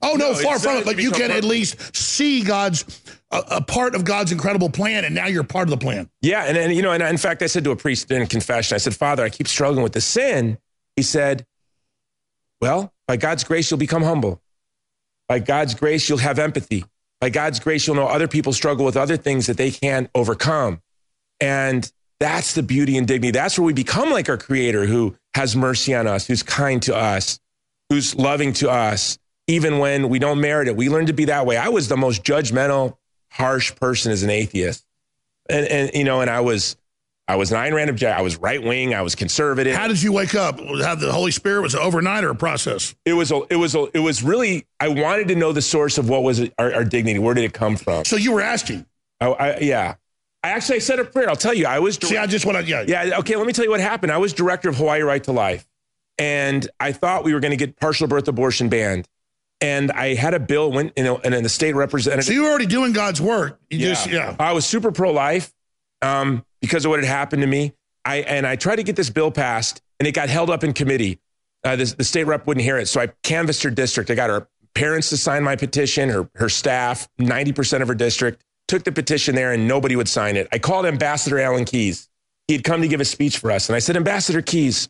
Oh 0.01 0.13
no, 0.13 0.31
No, 0.31 0.33
far 0.35 0.59
from 0.59 0.77
it. 0.77 0.85
But 0.85 0.99
you 0.99 1.11
can 1.11 1.31
at 1.31 1.43
least 1.43 1.95
see 1.95 2.43
God's 2.43 3.01
a, 3.31 3.43
a 3.57 3.61
part 3.61 3.95
of 3.95 4.05
God's 4.05 4.31
incredible 4.31 4.69
plan, 4.69 5.03
and 5.03 5.15
now 5.15 5.27
you're 5.27 5.43
part 5.43 5.67
of 5.67 5.71
the 5.71 5.83
plan. 5.83 6.09
Yeah, 6.21 6.43
and, 6.45 6.57
and 6.57 6.73
you 6.73 6.81
know, 6.81 6.91
and 6.91 7.03
in 7.03 7.17
fact, 7.17 7.41
I 7.41 7.47
said 7.47 7.63
to 7.63 7.71
a 7.71 7.75
priest 7.75 8.09
in 8.11 8.25
confession, 8.27 8.75
I 8.75 8.77
said, 8.77 8.95
Father, 8.95 9.23
I 9.23 9.29
keep 9.29 9.47
struggling 9.47 9.83
with 9.83 9.93
the 9.93 10.01
sin. 10.01 10.57
He 10.95 11.01
said, 11.01 11.45
Well, 12.61 12.93
by 13.07 13.17
God's 13.17 13.43
grace, 13.43 13.69
you'll 13.69 13.77
become 13.77 14.03
humble. 14.03 14.41
By 15.27 15.39
God's 15.39 15.73
grace, 15.73 16.07
you'll 16.07 16.19
have 16.19 16.39
empathy. 16.39 16.85
By 17.19 17.29
God's 17.29 17.59
grace, 17.59 17.87
you'll 17.87 17.95
know 17.95 18.07
other 18.07 18.27
people 18.27 18.53
struggle 18.53 18.85
with 18.85 18.97
other 18.97 19.17
things 19.17 19.47
that 19.47 19.57
they 19.57 19.71
can't 19.71 20.09
overcome. 20.13 20.81
And 21.39 21.89
that's 22.19 22.53
the 22.53 22.63
beauty 22.63 22.97
and 22.97 23.07
dignity. 23.07 23.31
That's 23.31 23.57
where 23.57 23.65
we 23.65 23.73
become 23.73 24.11
like 24.11 24.29
our 24.29 24.37
Creator, 24.37 24.85
who 24.85 25.15
has 25.33 25.55
mercy 25.55 25.95
on 25.95 26.07
us, 26.07 26.27
who's 26.27 26.43
kind 26.43 26.81
to 26.83 26.95
us, 26.95 27.39
who's 27.89 28.15
loving 28.15 28.53
to 28.53 28.69
us, 28.69 29.17
even 29.47 29.79
when 29.79 30.09
we 30.09 30.19
don't 30.19 30.41
merit 30.41 30.67
it. 30.67 30.75
We 30.75 30.89
learn 30.89 31.05
to 31.07 31.13
be 31.13 31.25
that 31.25 31.45
way. 31.45 31.57
I 31.57 31.69
was 31.69 31.87
the 31.87 31.97
most 31.97 32.23
judgmental, 32.23 32.97
harsh 33.29 33.75
person 33.75 34.11
as 34.11 34.23
an 34.23 34.29
atheist 34.29 34.85
and 35.49 35.67
and 35.67 35.91
you 35.93 36.03
know, 36.03 36.21
and 36.21 36.29
I 36.29 36.41
was 36.41 36.75
I 37.27 37.35
was 37.37 37.51
an 37.51 37.57
Ayn 37.57 37.73
Rand 37.73 37.89
object. 37.89 38.17
I 38.17 38.21
was 38.21 38.37
right 38.37 38.61
wing. 38.61 38.93
I 38.93 39.01
was 39.01 39.15
conservative. 39.15 39.75
How 39.75 39.87
did 39.87 40.01
you 40.01 40.11
wake 40.11 40.35
up? 40.35 40.59
Have 40.59 40.99
the 40.99 41.11
Holy 41.11 41.31
Spirit 41.31 41.61
was 41.61 41.73
it 41.73 41.81
overnight 41.81 42.23
or 42.23 42.29
a 42.29 42.35
process? 42.35 42.95
it 43.05 43.13
was 43.13 43.31
a, 43.31 43.41
it 43.49 43.55
was 43.55 43.75
a, 43.75 43.87
it 43.93 43.99
was 43.99 44.23
really. 44.23 44.65
I 44.79 44.89
wanted 44.89 45.27
to 45.29 45.35
know 45.35 45.51
the 45.51 45.61
source 45.61 45.97
of 45.97 46.09
what 46.09 46.23
was 46.23 46.41
our, 46.57 46.73
our 46.73 46.83
dignity. 46.83 47.19
Where 47.19 47.33
did 47.33 47.43
it 47.43 47.53
come 47.53 47.75
from? 47.77 48.05
So 48.05 48.15
you 48.15 48.31
were 48.31 48.41
asking. 48.41 48.85
I, 49.21 49.27
I, 49.27 49.59
yeah, 49.59 49.95
I 50.43 50.49
actually 50.49 50.77
I 50.77 50.79
said 50.79 50.99
a 50.99 51.05
prayer. 51.05 51.29
I'll 51.29 51.35
tell 51.35 51.53
you. 51.53 51.65
I 51.65 51.79
was 51.79 51.95
See, 51.95 52.17
I 52.17 52.27
just 52.27 52.45
want 52.45 52.57
to. 52.57 52.63
Yeah, 52.63 52.83
yeah. 52.87 53.19
Okay, 53.19 53.35
let 53.35 53.47
me 53.47 53.53
tell 53.53 53.65
you 53.65 53.71
what 53.71 53.79
happened. 53.79 54.11
I 54.11 54.17
was 54.17 54.33
director 54.33 54.69
of 54.69 54.75
Hawaii 54.75 55.01
Right 55.01 55.23
to 55.23 55.31
Life, 55.31 55.65
and 56.17 56.67
I 56.79 56.91
thought 56.91 57.23
we 57.23 57.33
were 57.33 57.39
going 57.39 57.51
to 57.51 57.57
get 57.57 57.79
partial 57.79 58.07
birth 58.07 58.27
abortion 58.27 58.69
banned. 58.69 59.07
And 59.61 59.91
I 59.91 60.15
had 60.15 60.33
a 60.33 60.39
bill 60.39 60.71
went, 60.71 60.93
you 60.97 61.03
know, 61.03 61.17
and 61.23 61.33
then 61.33 61.43
the 61.43 61.49
state 61.49 61.75
representative. 61.75 62.25
So 62.25 62.33
you 62.33 62.43
were 62.43 62.49
already 62.49 62.65
doing 62.65 62.93
God's 62.93 63.21
work. 63.21 63.59
You 63.69 63.79
just 63.79 64.07
yeah. 64.07 64.35
I 64.37 64.51
was 64.51 64.65
super 64.65 64.91
pro 64.91 65.11
life 65.11 65.53
um, 66.01 66.45
because 66.61 66.85
of 66.85 66.89
what 66.89 66.99
had 66.99 67.07
happened 67.07 67.41
to 67.41 67.47
me. 67.47 67.73
I 68.03 68.17
and 68.17 68.45
I 68.45 68.57
tried 68.57 68.75
to 68.77 68.83
get 68.83 68.95
this 68.95 69.09
bill 69.09 69.31
passed, 69.31 69.81
and 69.99 70.07
it 70.07 70.11
got 70.11 70.29
held 70.29 70.49
up 70.49 70.63
in 70.63 70.73
committee. 70.73 71.19
Uh, 71.63 71.75
this, 71.75 71.93
the 71.93 72.03
state 72.03 72.25
rep 72.25 72.45
wouldn't 72.45 72.63
hear 72.63 72.77
it, 72.77 72.87
so 72.87 73.01
I 73.01 73.07
canvassed 73.23 73.63
her 73.63 73.71
district. 73.71 74.11
I 74.11 74.15
got 74.15 74.29
her 74.29 74.47
parents 74.75 75.09
to 75.09 75.17
sign 75.17 75.43
my 75.43 75.55
petition, 75.55 76.09
her 76.09 76.29
her 76.35 76.49
staff, 76.49 77.07
ninety 77.17 77.53
percent 77.53 77.81
of 77.81 77.87
her 77.87 77.95
district 77.95 78.43
took 78.67 78.83
the 78.83 78.91
petition 78.91 79.35
there, 79.35 79.51
and 79.51 79.67
nobody 79.67 79.95
would 79.95 80.09
sign 80.09 80.35
it. 80.35 80.47
I 80.51 80.59
called 80.59 80.85
Ambassador 80.85 81.39
Alan 81.39 81.65
Keyes. 81.65 82.09
He 82.47 82.53
had 82.53 82.63
come 82.63 82.81
to 82.81 82.87
give 82.87 83.01
a 83.01 83.05
speech 83.05 83.39
for 83.39 83.51
us, 83.51 83.69
and 83.69 83.75
I 83.75 83.79
said, 83.79 83.95
Ambassador 83.95 84.41
Keyes, 84.41 84.89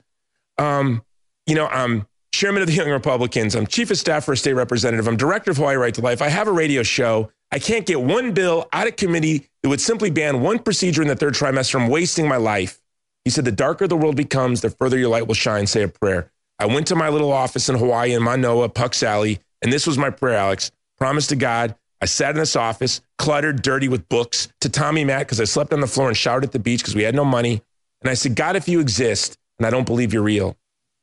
um, 0.57 1.03
you 1.45 1.55
know, 1.55 1.67
I'm 1.67 2.07
chairman 2.35 2.61
of 2.61 2.67
the 2.67 2.73
Young 2.73 2.89
Republicans. 2.89 3.55
I'm 3.55 3.65
chief 3.65 3.89
of 3.91 3.97
staff 3.97 4.25
for 4.25 4.33
a 4.33 4.37
state 4.37 4.53
representative. 4.53 5.07
I'm 5.07 5.15
director 5.15 5.51
of 5.51 5.57
Hawaii 5.57 5.77
Right 5.77 5.93
to 5.93 6.01
Life. 6.01 6.21
I 6.21 6.27
have 6.27 6.47
a 6.47 6.51
radio 6.51 6.83
show. 6.83 7.31
I 7.51 7.59
can't 7.59 7.85
get 7.85 8.01
one 8.01 8.33
bill 8.33 8.67
out 8.73 8.87
of 8.87 8.97
committee 8.97 9.47
that 9.63 9.69
would 9.69 9.79
simply 9.79 10.11
ban 10.11 10.41
one 10.41 10.59
procedure 10.59 11.01
in 11.01 11.07
the 11.07 11.15
third 11.15 11.33
trimester. 11.33 11.79
I'm 11.79 11.87
wasting 11.87 12.27
my 12.27 12.35
life. 12.35 12.81
He 13.23 13.29
said, 13.29 13.45
the 13.45 13.51
darker 13.51 13.87
the 13.87 13.95
world 13.95 14.17
becomes, 14.17 14.61
the 14.61 14.69
further 14.69 14.97
your 14.97 15.09
light 15.09 15.27
will 15.27 15.33
shine. 15.33 15.65
Say 15.65 15.83
a 15.83 15.87
prayer. 15.87 16.29
I 16.59 16.65
went 16.65 16.87
to 16.87 16.95
my 16.95 17.09
little 17.09 17.31
office 17.31 17.69
in 17.69 17.75
Hawaii 17.75 18.13
in 18.13 18.21
Manoa, 18.21 18.69
Pucks 18.69 19.01
Alley, 19.01 19.39
and 19.61 19.71
this 19.71 19.87
was 19.87 19.97
my 19.97 20.09
prayer, 20.09 20.37
Alex. 20.37 20.71
Promise 20.97 21.27
to 21.27 21.35
God. 21.35 21.75
I 22.01 22.05
sat 22.05 22.31
in 22.31 22.37
this 22.37 22.55
office, 22.55 23.01
cluttered, 23.17 23.61
dirty 23.61 23.87
with 23.87 24.07
books, 24.09 24.49
tatami 24.59 25.05
mat 25.05 25.21
because 25.21 25.39
I 25.39 25.45
slept 25.45 25.73
on 25.73 25.79
the 25.79 25.87
floor 25.87 26.09
and 26.09 26.17
showered 26.17 26.43
at 26.43 26.51
the 26.51 26.59
beach 26.59 26.81
because 26.81 26.95
we 26.95 27.03
had 27.03 27.15
no 27.15 27.25
money. 27.25 27.61
And 28.01 28.09
I 28.09 28.13
said, 28.13 28.35
God, 28.35 28.57
if 28.57 28.67
you 28.67 28.81
exist, 28.81 29.37
and 29.57 29.65
I 29.65 29.69
don't 29.69 29.85
believe 29.85 30.13
you're 30.13 30.21
real, 30.21 30.57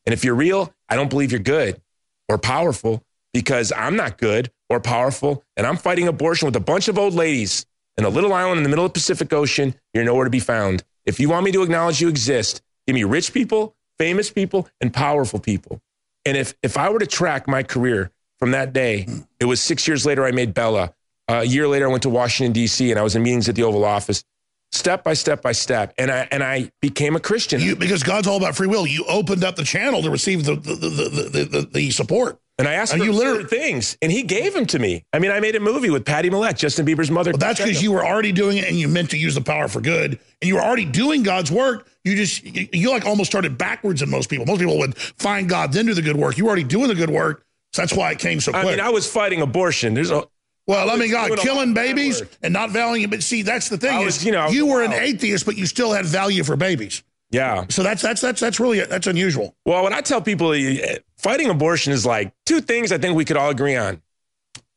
and 0.07 0.13
if 0.13 0.25
you're 0.25 0.35
real, 0.35 0.73
I 0.93 0.97
don't 0.97 1.09
believe 1.09 1.33
you're 1.33 1.41
good 1.41 1.81
or 2.29 2.37
powerful 2.37 3.03
because 3.33 3.73
I'm 3.75 3.97
not 3.97 4.19
good 4.19 4.51
or 4.69 4.79
powerful. 4.79 5.43
And 5.57 5.67
I'm 5.67 5.79
fighting 5.79 6.07
abortion 6.07 6.45
with 6.45 6.55
a 6.55 6.61
bunch 6.61 6.87
of 6.87 6.99
old 6.99 7.15
ladies 7.15 7.65
in 7.97 8.05
a 8.05 8.11
little 8.11 8.35
island 8.35 8.59
in 8.59 8.63
the 8.63 8.69
middle 8.69 8.85
of 8.85 8.91
the 8.91 8.99
Pacific 8.99 9.33
Ocean. 9.33 9.75
You're 9.95 10.05
nowhere 10.05 10.25
to 10.25 10.31
be 10.31 10.39
found. 10.39 10.85
If 11.07 11.19
you 11.19 11.31
want 11.31 11.47
me 11.47 11.53
to 11.53 11.63
acknowledge 11.63 12.03
you 12.03 12.09
exist, 12.09 12.61
give 12.87 12.93
me 12.93 13.05
rich 13.05 13.33
people, 13.33 13.75
famous 13.99 14.31
people, 14.31 14.69
and 14.83 14.93
powerful 14.93 15.41
people. 15.41 15.81
And 16.27 16.37
if, 16.37 16.53
if 16.63 16.77
I 16.77 16.91
were 16.91 16.99
to 16.99 17.07
track 17.07 17.49
my 17.49 17.63
career 17.63 18.11
from 18.39 18.51
that 18.51 18.75
day, 18.75 19.09
it 19.41 19.47
was 19.47 19.63
six 19.63 19.89
years 19.89 20.05
later 20.05 20.27
I 20.27 20.33
made 20.33 20.53
Bella. 20.53 20.93
Uh, 21.27 21.37
a 21.37 21.45
year 21.45 21.69
later, 21.69 21.87
I 21.87 21.91
went 21.91 22.03
to 22.03 22.11
Washington, 22.11 22.53
D.C., 22.53 22.91
and 22.91 23.01
I 23.01 23.03
was 23.03 23.17
in 23.17 23.23
meetings 23.23 23.49
at 23.49 23.55
the 23.55 23.63
Oval 23.63 23.87
Office, 23.87 24.25
step 24.73 25.05
by 25.05 25.15
step 25.15 25.43
by 25.43 25.53
step. 25.53 25.95
And 25.99 26.11
I, 26.11 26.29
and 26.31 26.43
I 26.43 26.71
became 26.81 27.15
a 27.15 27.21
Christian. 27.21 27.61
You, 27.61 27.77
because 27.77 28.03
God's 28.03 28.27
all 28.27 28.37
about 28.37 28.57
free 28.57 28.67
will. 28.67 28.87
You 28.87 29.05
opened 29.07 29.45
up 29.45 29.57
the 29.57 29.65
channel 29.65 30.03
to 30.03 30.11
receive 30.11 30.45
the 30.45 30.57
the 30.57 30.75
the 30.75 31.45
the, 31.45 31.69
the, 31.71 31.91
support. 31.91 32.39
And 32.59 32.69
I 32.69 32.75
asked 32.75 32.93
for 32.93 33.03
you 33.03 33.13
literally- 33.13 33.45
things, 33.45 33.97
and 34.03 34.13
he 34.13 34.23
gave 34.23 34.53
them 34.53 34.67
to 34.67 34.79
me. 34.79 35.05
I 35.13 35.19
mean, 35.19 35.31
I 35.31 35.41
made 35.41 35.57
a 35.57 35.61
movie 35.61 35.91
with 35.91 36.05
Pattie 36.05 36.31
Mallette, 36.31 36.59
Justin 36.59 36.87
Bieber's 36.87 37.11
mother. 37.11 37.33
Well, 37.33 37.39
that's 37.39 37.59
because 37.59 37.83
you 37.83 37.93
were 37.93 38.05
already 38.05 38.31
doing 38.31 38.59
it 38.59 38.69
and 38.69 38.79
you 38.79 38.89
meant 38.89 39.11
to 39.11 39.19
use 39.19 39.35
the 39.35 39.41
power 39.41 39.69
for 39.69 39.81
good. 39.81 40.13
And 40.13 40.49
you 40.49 40.57
were 40.57 40.61
already 40.63 40.85
doing 40.85 41.23
God's 41.23 41.51
work. 41.51 41.89
You 42.05 42.15
just, 42.15 42.45
you, 42.45 42.69
you 42.73 42.91
like 42.91 43.07
almost 43.07 43.31
started 43.31 43.57
backwards 43.57 44.03
in 44.03 44.11
most 44.11 44.29
people. 44.29 44.45
Most 44.45 44.61
people 44.61 44.79
would 44.79 44.97
find 44.97 45.49
God, 45.49 45.73
then 45.73 45.87
do 45.87 45.95
the 45.95 46.03
good 46.03 46.17
work. 46.17 46.37
You 46.37 46.45
were 46.45 46.51
already 46.51 46.65
doing 46.65 46.89
the 46.89 46.95
good 46.95 47.11
work. 47.11 47.45
So 47.73 47.83
that's 47.83 47.95
why 47.95 48.13
it 48.13 48.19
came 48.19 48.39
so 48.39 48.53
quick. 48.53 48.65
I 48.65 48.71
mean, 48.71 48.81
I 48.81 48.91
was 48.91 49.11
fighting 49.11 49.41
abortion. 49.41 49.95
There's 49.95 50.11
a 50.11 50.25
well, 50.67 50.91
I 50.91 50.97
mean, 50.97 51.11
God, 51.11 51.37
killing 51.39 51.57
lot 51.57 51.69
of 51.69 51.75
bad 51.75 51.97
babies 51.97 52.23
and 52.43 52.53
not 52.53 52.71
valuing 52.71 53.03
it. 53.03 53.11
But 53.11 53.23
see, 53.23 53.43
that's 53.43 53.69
the 53.69 53.79
thing 53.79 53.95
I 53.95 54.03
is, 54.03 54.25
you 54.25 54.33
know, 54.33 54.49
you 54.49 54.67
were 54.67 54.83
an 54.83 54.93
atheist, 54.93 55.45
but 55.45 55.57
you 55.57 55.67
still 55.67 55.93
had 55.93 56.07
value 56.07 56.45
for 56.45 56.57
babies. 56.57 57.03
yeah. 57.31 57.67
So 57.69 57.83
that's 57.83 58.03
that's 58.03 58.21
that's 58.21 58.41
that's 58.41 58.61
really 58.61 58.81
that's 58.81 59.07
unusual. 59.07 59.57
Well, 59.65 59.83
when 59.83 59.93
I 59.93 60.01
tell 60.01 60.21
people 60.21 60.53
eh, 60.53 60.99
fighting 61.17 61.51
abortion 61.51 61.93
is 61.93 62.07
like 62.07 62.33
two 62.47 62.61
things 62.61 62.93
I 62.93 62.99
think 62.99 63.17
we 63.17 63.25
could 63.25 63.37
all 63.37 63.51
agree 63.51 63.77
on. 63.77 64.03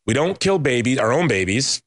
We 0.08 0.14
don't 0.14 0.40
kill 0.40 0.60
babies, 0.60 1.00
our 1.00 1.12
own 1.12 1.28
babies, 1.28 1.82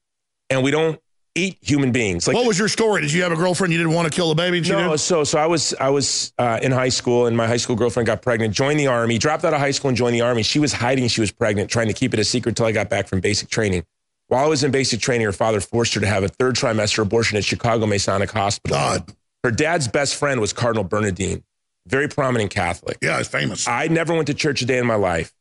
and 0.49 0.63
we 0.63 0.71
don't 0.71 0.99
eat 1.35 1.57
human 1.61 1.91
beings. 1.91 2.27
Like 2.27 2.35
what 2.35 2.45
was 2.47 2.57
your 2.59 2.67
story? 2.67 3.01
Did 3.01 3.11
you 3.13 3.21
have 3.23 3.31
a 3.31 3.35
girlfriend 3.35 3.71
you 3.71 3.79
didn't 3.79 3.93
want 3.93 4.11
to 4.11 4.15
kill 4.15 4.29
the 4.29 4.35
baby? 4.35 4.61
No, 4.61 4.95
so 4.95 5.23
so 5.23 5.37
I 5.37 5.45
was 5.45 5.73
I 5.79 5.89
was 5.89 6.33
uh, 6.37 6.59
in 6.61 6.71
high 6.71 6.89
school, 6.89 7.27
and 7.27 7.35
my 7.37 7.47
high 7.47 7.57
school 7.57 7.75
girlfriend 7.75 8.07
got 8.07 8.21
pregnant, 8.21 8.53
joined 8.53 8.79
the 8.79 8.87
army, 8.87 9.17
dropped 9.17 9.43
out 9.45 9.53
of 9.53 9.59
high 9.59 9.71
school, 9.71 9.89
and 9.89 9.97
joined 9.97 10.15
the 10.15 10.21
army. 10.21 10.43
She 10.43 10.59
was 10.59 10.73
hiding 10.73 11.07
she 11.07 11.21
was 11.21 11.31
pregnant, 11.31 11.69
trying 11.69 11.87
to 11.87 11.93
keep 11.93 12.13
it 12.13 12.19
a 12.19 12.23
secret 12.23 12.55
till 12.55 12.65
I 12.65 12.71
got 12.71 12.89
back 12.89 13.07
from 13.07 13.19
basic 13.19 13.49
training. 13.49 13.83
While 14.27 14.43
I 14.45 14.47
was 14.47 14.63
in 14.63 14.71
basic 14.71 14.99
training, 15.01 15.25
her 15.25 15.31
father 15.31 15.59
forced 15.59 15.93
her 15.95 16.01
to 16.01 16.07
have 16.07 16.23
a 16.23 16.27
third 16.27 16.55
trimester 16.55 16.99
abortion 17.01 17.37
at 17.37 17.43
Chicago 17.43 17.85
Masonic 17.87 18.29
Hospital. 18.31 18.77
God, 18.77 19.11
Her 19.43 19.49
dad's 19.51 19.87
best 19.87 20.15
friend 20.15 20.39
was 20.39 20.53
Cardinal 20.53 20.83
Bernardin, 20.83 21.43
very 21.87 22.07
prominent 22.07 22.51
Catholic. 22.51 22.97
yeah, 23.01 23.17
it's 23.19 23.27
famous. 23.29 23.67
I 23.67 23.87
never 23.87 24.13
went 24.13 24.27
to 24.27 24.35
church 24.35 24.61
a 24.61 24.65
day 24.65 24.77
in 24.77 24.85
my 24.85 24.95
life. 24.95 25.33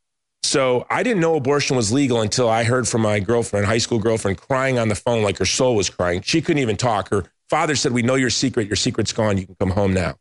So 0.42 0.87
I 0.88 1.03
didn't 1.03 1.20
know 1.20 1.35
abortion 1.35 1.77
was 1.77 1.92
legal 1.92 2.20
until 2.22 2.48
I 2.48 2.64
heard 2.64 2.88
from 2.88 3.03
my 3.03 3.20
girlfriend, 3.20 3.66
high 3.66 3.79
school 3.79 3.98
girlfriend, 3.98 4.38
crying 4.38 4.79
on 4.79 4.88
the 4.88 4.94
phone 4.94 5.22
like 5.22 5.38
her 5.38 5.44
soul 5.44 5.77
was 5.77 5.90
crying. 5.90 6.22
She 6.22 6.40
couldn't 6.40 6.62
even 6.62 6.77
talk. 6.77 7.11
Her 7.11 7.24
father 7.51 7.74
said, 7.74 7.92
We 7.92 8.03
know 8.03 8.14
your 8.14 8.31
secret. 8.31 8.66
Your 8.66 8.77
secret's 8.77 9.12
gone. 9.12 9.37
You 9.37 9.46
can 9.46 9.57
come 9.57 9.70
home 9.70 9.92
now. 9.92 10.14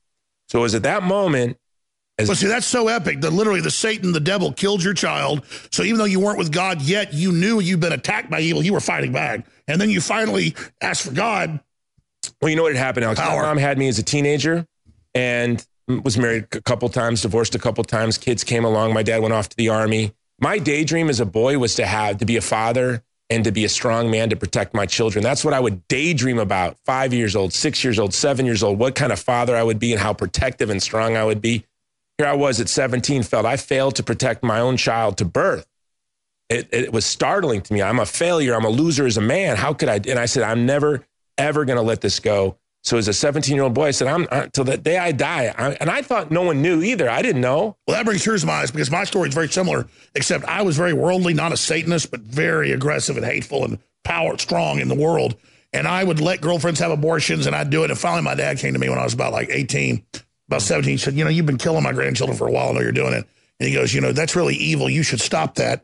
So 0.50 0.60
it 0.60 0.64
was 0.64 0.76
at 0.76 0.84
that 0.84 1.04
moment, 1.04 1.58
as 2.20 2.28
But 2.28 2.38
see, 2.38 2.48
that's 2.48 2.66
so 2.66 2.88
epic 2.88 3.22
that 3.22 3.32
literally 3.32 3.62
the 3.62 3.72
Satan, 3.72 4.12
the 4.12 4.20
devil, 4.20 4.52
killed 4.52 4.84
your 4.84 4.94
child. 4.94 5.46
So 5.72 5.84
even 5.84 6.00
though 6.00 6.06
you 6.06 6.20
weren't 6.20 6.38
with 6.38 6.52
God 6.52 6.82
yet, 6.82 7.14
you 7.14 7.32
knew 7.32 7.60
you'd 7.60 7.80
been 7.80 7.94
attacked 7.94 8.30
by 8.30 8.40
evil. 8.40 8.64
You 8.64 8.74
were 8.74 8.80
fighting 8.80 9.12
back. 9.12 9.46
And 9.68 9.80
then 9.80 9.90
you 9.90 10.02
finally 10.02 10.56
asked 10.82 11.04
for 11.04 11.14
God. 11.14 11.60
well, 12.42 12.50
you 12.50 12.56
know 12.56 12.64
what 12.64 12.74
had 12.74 12.84
happened, 12.84 13.06
Alex? 13.06 13.20
Power. 13.20 13.44
My 13.44 13.50
mom 13.50 13.58
had 13.58 13.78
me 13.78 13.88
as 13.88 14.00
a 14.00 14.04
teenager 14.04 14.66
and 15.14 15.64
was 15.88 16.18
married 16.18 16.48
a 16.52 16.62
couple 16.62 16.90
times, 16.90 17.22
divorced 17.22 17.56
a 17.56 17.60
couple 17.60 17.84
times. 17.84 18.18
Kids 18.18 18.44
came 18.44 18.66
along. 18.66 18.94
My 18.94 19.04
dad 19.04 19.22
went 19.22 19.34
off 19.34 19.50
to 19.50 19.58
the 19.58 19.70
army. 19.70 20.14
My 20.40 20.60
daydream 20.60 21.10
as 21.10 21.20
a 21.20 21.26
boy 21.26 21.58
was 21.58 21.76
to 21.76 21.86
have, 21.86 22.18
to 22.18 22.26
be 22.26 22.38
a 22.38 22.42
father 22.42 23.04
and 23.30 23.44
to 23.44 23.52
be 23.52 23.66
a 23.66 23.70
strong 23.70 24.10
man 24.10 24.30
to 24.30 24.36
protect 24.36 24.74
my 24.74 24.86
children. 24.86 25.24
That's 25.24 25.44
what 25.44 25.54
I 25.54 25.60
would 25.60 25.88
daydream 25.88 26.40
about. 26.40 26.78
Five 26.86 27.14
years 27.14 27.36
old, 27.36 27.54
six 27.54 27.84
years 27.84 28.00
old, 28.00 28.14
seven 28.14 28.46
years 28.46 28.64
old, 28.64 28.80
what 28.80 28.96
kind 28.96 29.12
of 29.12 29.20
father 29.20 29.56
I 29.56 29.64
would 29.64 29.80
be 29.80 29.92
and 29.92 30.02
how 30.02 30.14
protective 30.14 30.70
and 30.70 30.82
strong 30.82 31.18
I 31.18 31.24
would 31.24 31.42
be. 31.42 31.66
Here 32.18 32.28
I 32.28 32.34
was 32.34 32.60
at 32.60 32.70
17, 32.70 33.24
felt 33.24 33.46
I 33.46 33.58
failed 33.58 33.96
to 33.98 34.04
protect 34.04 34.44
my 34.44 34.60
own 34.60 34.78
child 34.78 35.18
to 35.18 35.26
birth. 35.26 35.68
It, 36.50 36.70
it 36.72 36.94
was 36.94 37.06
startling 37.06 37.62
to 37.62 37.74
me. 37.74 37.82
I'm 37.82 38.00
a 38.00 38.06
failure. 38.06 38.56
I'm 38.56 38.64
a 38.64 38.70
loser 38.70 39.06
as 39.06 39.18
a 39.18 39.22
man. 39.22 39.58
How 39.58 39.74
could 39.74 39.90
I? 39.90 39.96
And 39.96 40.18
I 40.18 40.26
said, 40.26 40.44
I'm 40.44 40.66
never, 40.66 41.06
ever 41.38 41.66
going 41.66 41.78
to 41.78 41.84
let 41.84 42.02
this 42.02 42.20
go. 42.20 42.58
So 42.88 42.98
as 42.98 43.10
a 43.10 43.14
17 43.14 43.54
year 43.54 43.66
old 43.66 43.74
boy, 43.74 43.88
I 43.88 43.92
said, 43.92 44.08
I'm 44.08 44.26
until 44.32 44.64
the 44.64 44.78
day 44.78 44.98
I 44.98 45.12
die. 45.12 45.54
I, 45.58 45.72
and 45.72 45.90
I 45.90 46.02
thought 46.02 46.32
no 46.32 46.44
one 46.44 46.62
knew 46.62 46.82
either. 46.82 47.10
I 47.10 47.22
didn't 47.22 47.42
know. 47.42 47.76
Well, 47.86 47.98
that 47.98 48.06
brings 48.06 48.24
tears 48.24 48.42
to 48.42 48.48
my 48.48 48.54
eyes 48.54 48.72
because 48.72 48.90
my 48.90 49.04
story 49.04 49.28
is 49.28 49.36
very 49.36 49.50
similar, 49.50 49.88
except 50.16 50.46
I 50.46 50.62
was 50.62 50.78
very 50.78 50.94
worldly, 50.94 51.34
not 51.34 51.52
a 51.52 51.58
Satanist, 51.58 52.12
but 52.12 52.22
very 52.22 52.72
aggressive 52.72 53.18
and 53.18 53.26
hateful 53.26 53.66
and 53.66 53.80
power 54.06 54.38
strong 54.38 54.80
in 54.80 54.88
the 54.88 54.96
world. 54.96 55.36
And 55.74 55.86
I 55.86 56.02
would 56.02 56.22
let 56.22 56.40
girlfriends 56.40 56.80
have 56.80 56.92
abortions 56.92 57.46
and 57.46 57.54
I'd 57.54 57.70
do 57.70 57.84
it. 57.84 57.92
And 57.92 58.00
finally, 58.00 58.22
my 58.22 58.36
dad 58.36 58.58
came 58.58 58.72
to 58.72 58.80
me 58.80 58.88
when 58.88 59.00
I 59.00 59.04
was 59.04 59.14
about 59.14 59.34
like 59.34 59.50
18, 59.50 60.06
about 60.48 60.62
17. 60.62 60.90
He 60.90 60.98
said, 60.98 61.16
You 61.16 61.26
know, 61.26 61.30
you've 61.30 61.46
been 61.46 61.58
killing 61.58 61.84
my 61.84 61.92
grandchildren 61.92 62.38
for 62.38 62.48
a 62.48 62.52
while. 62.52 62.70
I 62.70 62.72
know 62.72 62.80
you're 62.80 62.94
doing 62.94 63.12
it. 63.12 63.28
And 63.60 63.68
he 63.68 63.76
goes, 63.76 63.94
You 63.94 64.00
know, 64.00 64.14
that's 64.14 64.38
really 64.38 64.56
evil. 64.56 64.90
You 64.90 65.04
should 65.04 65.20
stop 65.20 65.56
that. 65.56 65.84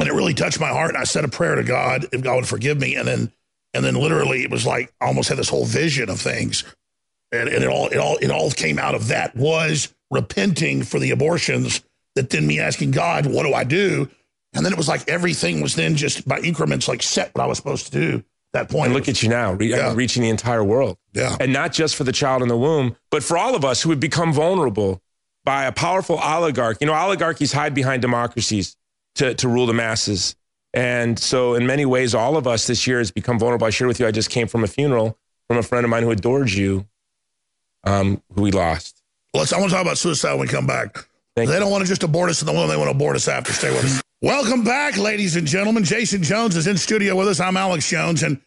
And 0.00 0.08
it 0.08 0.12
really 0.12 0.34
touched 0.34 0.58
my 0.58 0.70
heart. 0.70 0.88
And 0.88 0.98
I 0.98 1.04
said 1.04 1.24
a 1.24 1.28
prayer 1.28 1.54
to 1.54 1.62
God 1.62 2.06
if 2.10 2.22
God 2.22 2.34
would 2.34 2.48
forgive 2.48 2.80
me. 2.80 2.96
And 2.96 3.06
then, 3.06 3.32
and 3.76 3.84
then 3.84 3.94
literally 3.94 4.42
it 4.42 4.50
was 4.50 4.66
like 4.66 4.92
I 5.00 5.06
almost 5.06 5.28
had 5.28 5.38
this 5.38 5.48
whole 5.48 5.64
vision 5.66 6.08
of 6.10 6.20
things. 6.20 6.64
And, 7.32 7.48
and 7.48 7.62
it 7.62 7.68
all, 7.68 7.88
it 7.88 7.96
all, 7.98 8.16
it 8.16 8.30
all 8.30 8.50
came 8.50 8.78
out 8.78 8.94
of 8.94 9.08
that 9.08 9.34
was 9.36 9.92
repenting 10.10 10.82
for 10.84 10.98
the 10.98 11.10
abortions 11.10 11.82
that 12.14 12.30
then 12.30 12.46
me 12.46 12.60
asking 12.60 12.92
God, 12.92 13.26
what 13.26 13.42
do 13.44 13.52
I 13.52 13.64
do? 13.64 14.08
And 14.54 14.64
then 14.64 14.72
it 14.72 14.76
was 14.78 14.88
like 14.88 15.08
everything 15.08 15.60
was 15.60 15.74
then 15.74 15.96
just 15.96 16.26
by 16.26 16.38
increments, 16.38 16.88
like 16.88 17.02
set 17.02 17.34
what 17.34 17.42
I 17.42 17.46
was 17.46 17.58
supposed 17.58 17.86
to 17.86 17.92
do. 17.92 18.16
At 18.18 18.24
that 18.52 18.60
point. 18.68 18.70
point, 18.70 18.86
And 18.86 18.94
look 18.94 19.08
at 19.08 19.22
you 19.22 19.28
now, 19.28 19.52
re- 19.52 19.68
Yeah. 19.68 19.92
reaching 19.94 20.22
the 20.22 20.30
entire 20.30 20.62
world. 20.64 20.96
yeah, 21.12 21.36
And 21.40 21.52
not 21.52 21.72
just 21.72 21.96
for 21.96 22.04
the 22.04 22.12
child 22.12 22.42
in 22.42 22.48
the 22.48 22.56
womb, 22.56 22.96
but 23.10 23.22
for 23.24 23.36
all 23.36 23.54
of 23.56 23.64
us 23.64 23.82
who 23.82 23.90
have 23.90 24.00
become 24.00 24.32
vulnerable 24.32 25.02
by 25.44 25.64
a 25.64 25.72
powerful 25.72 26.18
oligarch. 26.18 26.78
You 26.80 26.86
know, 26.86 26.94
oligarchies 26.94 27.52
hide 27.52 27.74
behind 27.74 28.02
democracies 28.02 28.76
to, 29.16 29.34
to 29.34 29.48
rule 29.48 29.66
the 29.66 29.74
masses. 29.74 30.36
And 30.76 31.18
so, 31.18 31.54
in 31.54 31.66
many 31.66 31.86
ways, 31.86 32.14
all 32.14 32.36
of 32.36 32.46
us 32.46 32.66
this 32.66 32.86
year 32.86 32.98
has 32.98 33.10
become 33.10 33.38
vulnerable. 33.38 33.66
I 33.66 33.70
shared 33.70 33.88
with 33.88 33.98
you, 33.98 34.06
I 34.06 34.10
just 34.10 34.28
came 34.28 34.46
from 34.46 34.62
a 34.62 34.66
funeral 34.66 35.18
from 35.48 35.56
a 35.56 35.62
friend 35.62 35.84
of 35.84 35.90
mine 35.90 36.02
who 36.02 36.10
adored 36.10 36.50
you, 36.50 36.86
um, 37.84 38.22
who 38.34 38.42
we 38.42 38.50
lost. 38.50 39.02
Let's. 39.32 39.54
I 39.54 39.58
want 39.58 39.70
to 39.70 39.74
talk 39.74 39.86
about 39.86 39.96
suicide 39.96 40.32
when 40.32 40.40
we 40.40 40.48
come 40.48 40.66
back. 40.66 41.08
Thank 41.34 41.48
they 41.48 41.54
you. 41.54 41.60
don't 41.60 41.70
want 41.70 41.82
to 41.82 41.88
just 41.88 42.02
abort 42.02 42.28
us 42.28 42.42
in 42.42 42.46
the 42.46 42.52
womb; 42.52 42.68
they 42.68 42.76
want 42.76 42.88
to 42.88 42.94
abort 42.94 43.16
us 43.16 43.26
after. 43.26 43.54
Stay 43.54 43.70
with 43.70 43.86
us. 43.86 44.02
Welcome 44.20 44.64
back, 44.64 44.98
ladies 44.98 45.34
and 45.36 45.46
gentlemen. 45.46 45.82
Jason 45.82 46.22
Jones 46.22 46.56
is 46.56 46.66
in 46.66 46.76
studio 46.76 47.16
with 47.16 47.28
us. 47.28 47.40
I'm 47.40 47.56
Alex 47.56 47.88
Jones, 47.88 48.22
and 48.22 48.38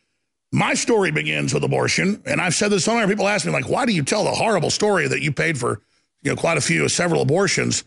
my 0.52 0.76
story 0.76 1.10
begins 1.10 1.52
with 1.52 1.64
abortion. 1.64 2.22
And 2.28 2.40
I've 2.40 2.54
said 2.54 2.70
this 2.70 2.86
so 2.86 2.94
many 2.94 3.08
People 3.08 3.28
ask 3.28 3.44
me, 3.44 3.52
like, 3.52 3.68
why 3.68 3.88
do 3.88 3.92
you 3.92 4.04
tell 4.04 4.24
the 4.24 4.32
horrible 4.32 4.70
story 4.70 5.08
that 5.08 5.24
you 5.24 5.32
paid 5.32 5.58
for, 5.58 5.82
you 6.22 6.30
know, 6.30 6.36
quite 6.36 6.60
a 6.60 6.62
few, 6.62 6.88
several 6.90 7.24
abortions 7.24 7.86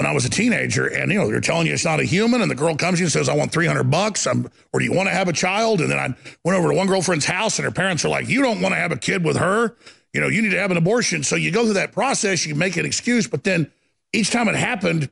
when 0.00 0.06
I 0.06 0.12
was 0.12 0.24
a 0.24 0.30
teenager? 0.30 0.86
And 0.86 1.12
you 1.12 1.18
know, 1.18 1.30
they're 1.30 1.42
telling 1.42 1.66
you 1.66 1.74
it's 1.74 1.84
not 1.84 2.00
a 2.00 2.04
human. 2.04 2.40
And 2.40 2.50
the 2.50 2.54
girl 2.54 2.74
comes 2.74 2.96
to 2.96 3.02
you 3.02 3.04
and 3.04 3.12
says, 3.12 3.28
"I 3.28 3.34
want 3.34 3.52
300 3.52 3.90
bucks." 3.90 4.26
I'm, 4.26 4.50
or 4.72 4.80
do 4.80 4.86
you 4.86 4.94
want 4.94 5.10
to 5.10 5.14
have 5.14 5.28
a 5.28 5.32
child? 5.34 5.82
And 5.82 5.90
then 5.90 5.98
I 5.98 6.14
went 6.42 6.58
over 6.58 6.68
to 6.68 6.74
one 6.74 6.86
girlfriend's 6.86 7.26
house, 7.26 7.58
and 7.58 7.66
her 7.66 7.70
parents 7.70 8.02
are 8.06 8.08
like, 8.08 8.26
"You 8.26 8.40
don't 8.40 8.62
want 8.62 8.72
to 8.72 8.80
have 8.80 8.92
a 8.92 8.96
kid 8.96 9.22
with 9.22 9.36
her." 9.36 9.76
You 10.14 10.22
know, 10.22 10.28
you 10.28 10.40
need 10.40 10.52
to 10.52 10.58
have 10.58 10.70
an 10.70 10.78
abortion. 10.78 11.22
So 11.22 11.36
you 11.36 11.50
go 11.50 11.64
through 11.64 11.74
that 11.74 11.92
process, 11.92 12.46
you 12.46 12.54
make 12.54 12.78
an 12.78 12.86
excuse, 12.86 13.26
but 13.26 13.44
then 13.44 13.70
each 14.14 14.30
time 14.30 14.48
it 14.48 14.54
happened, 14.54 15.10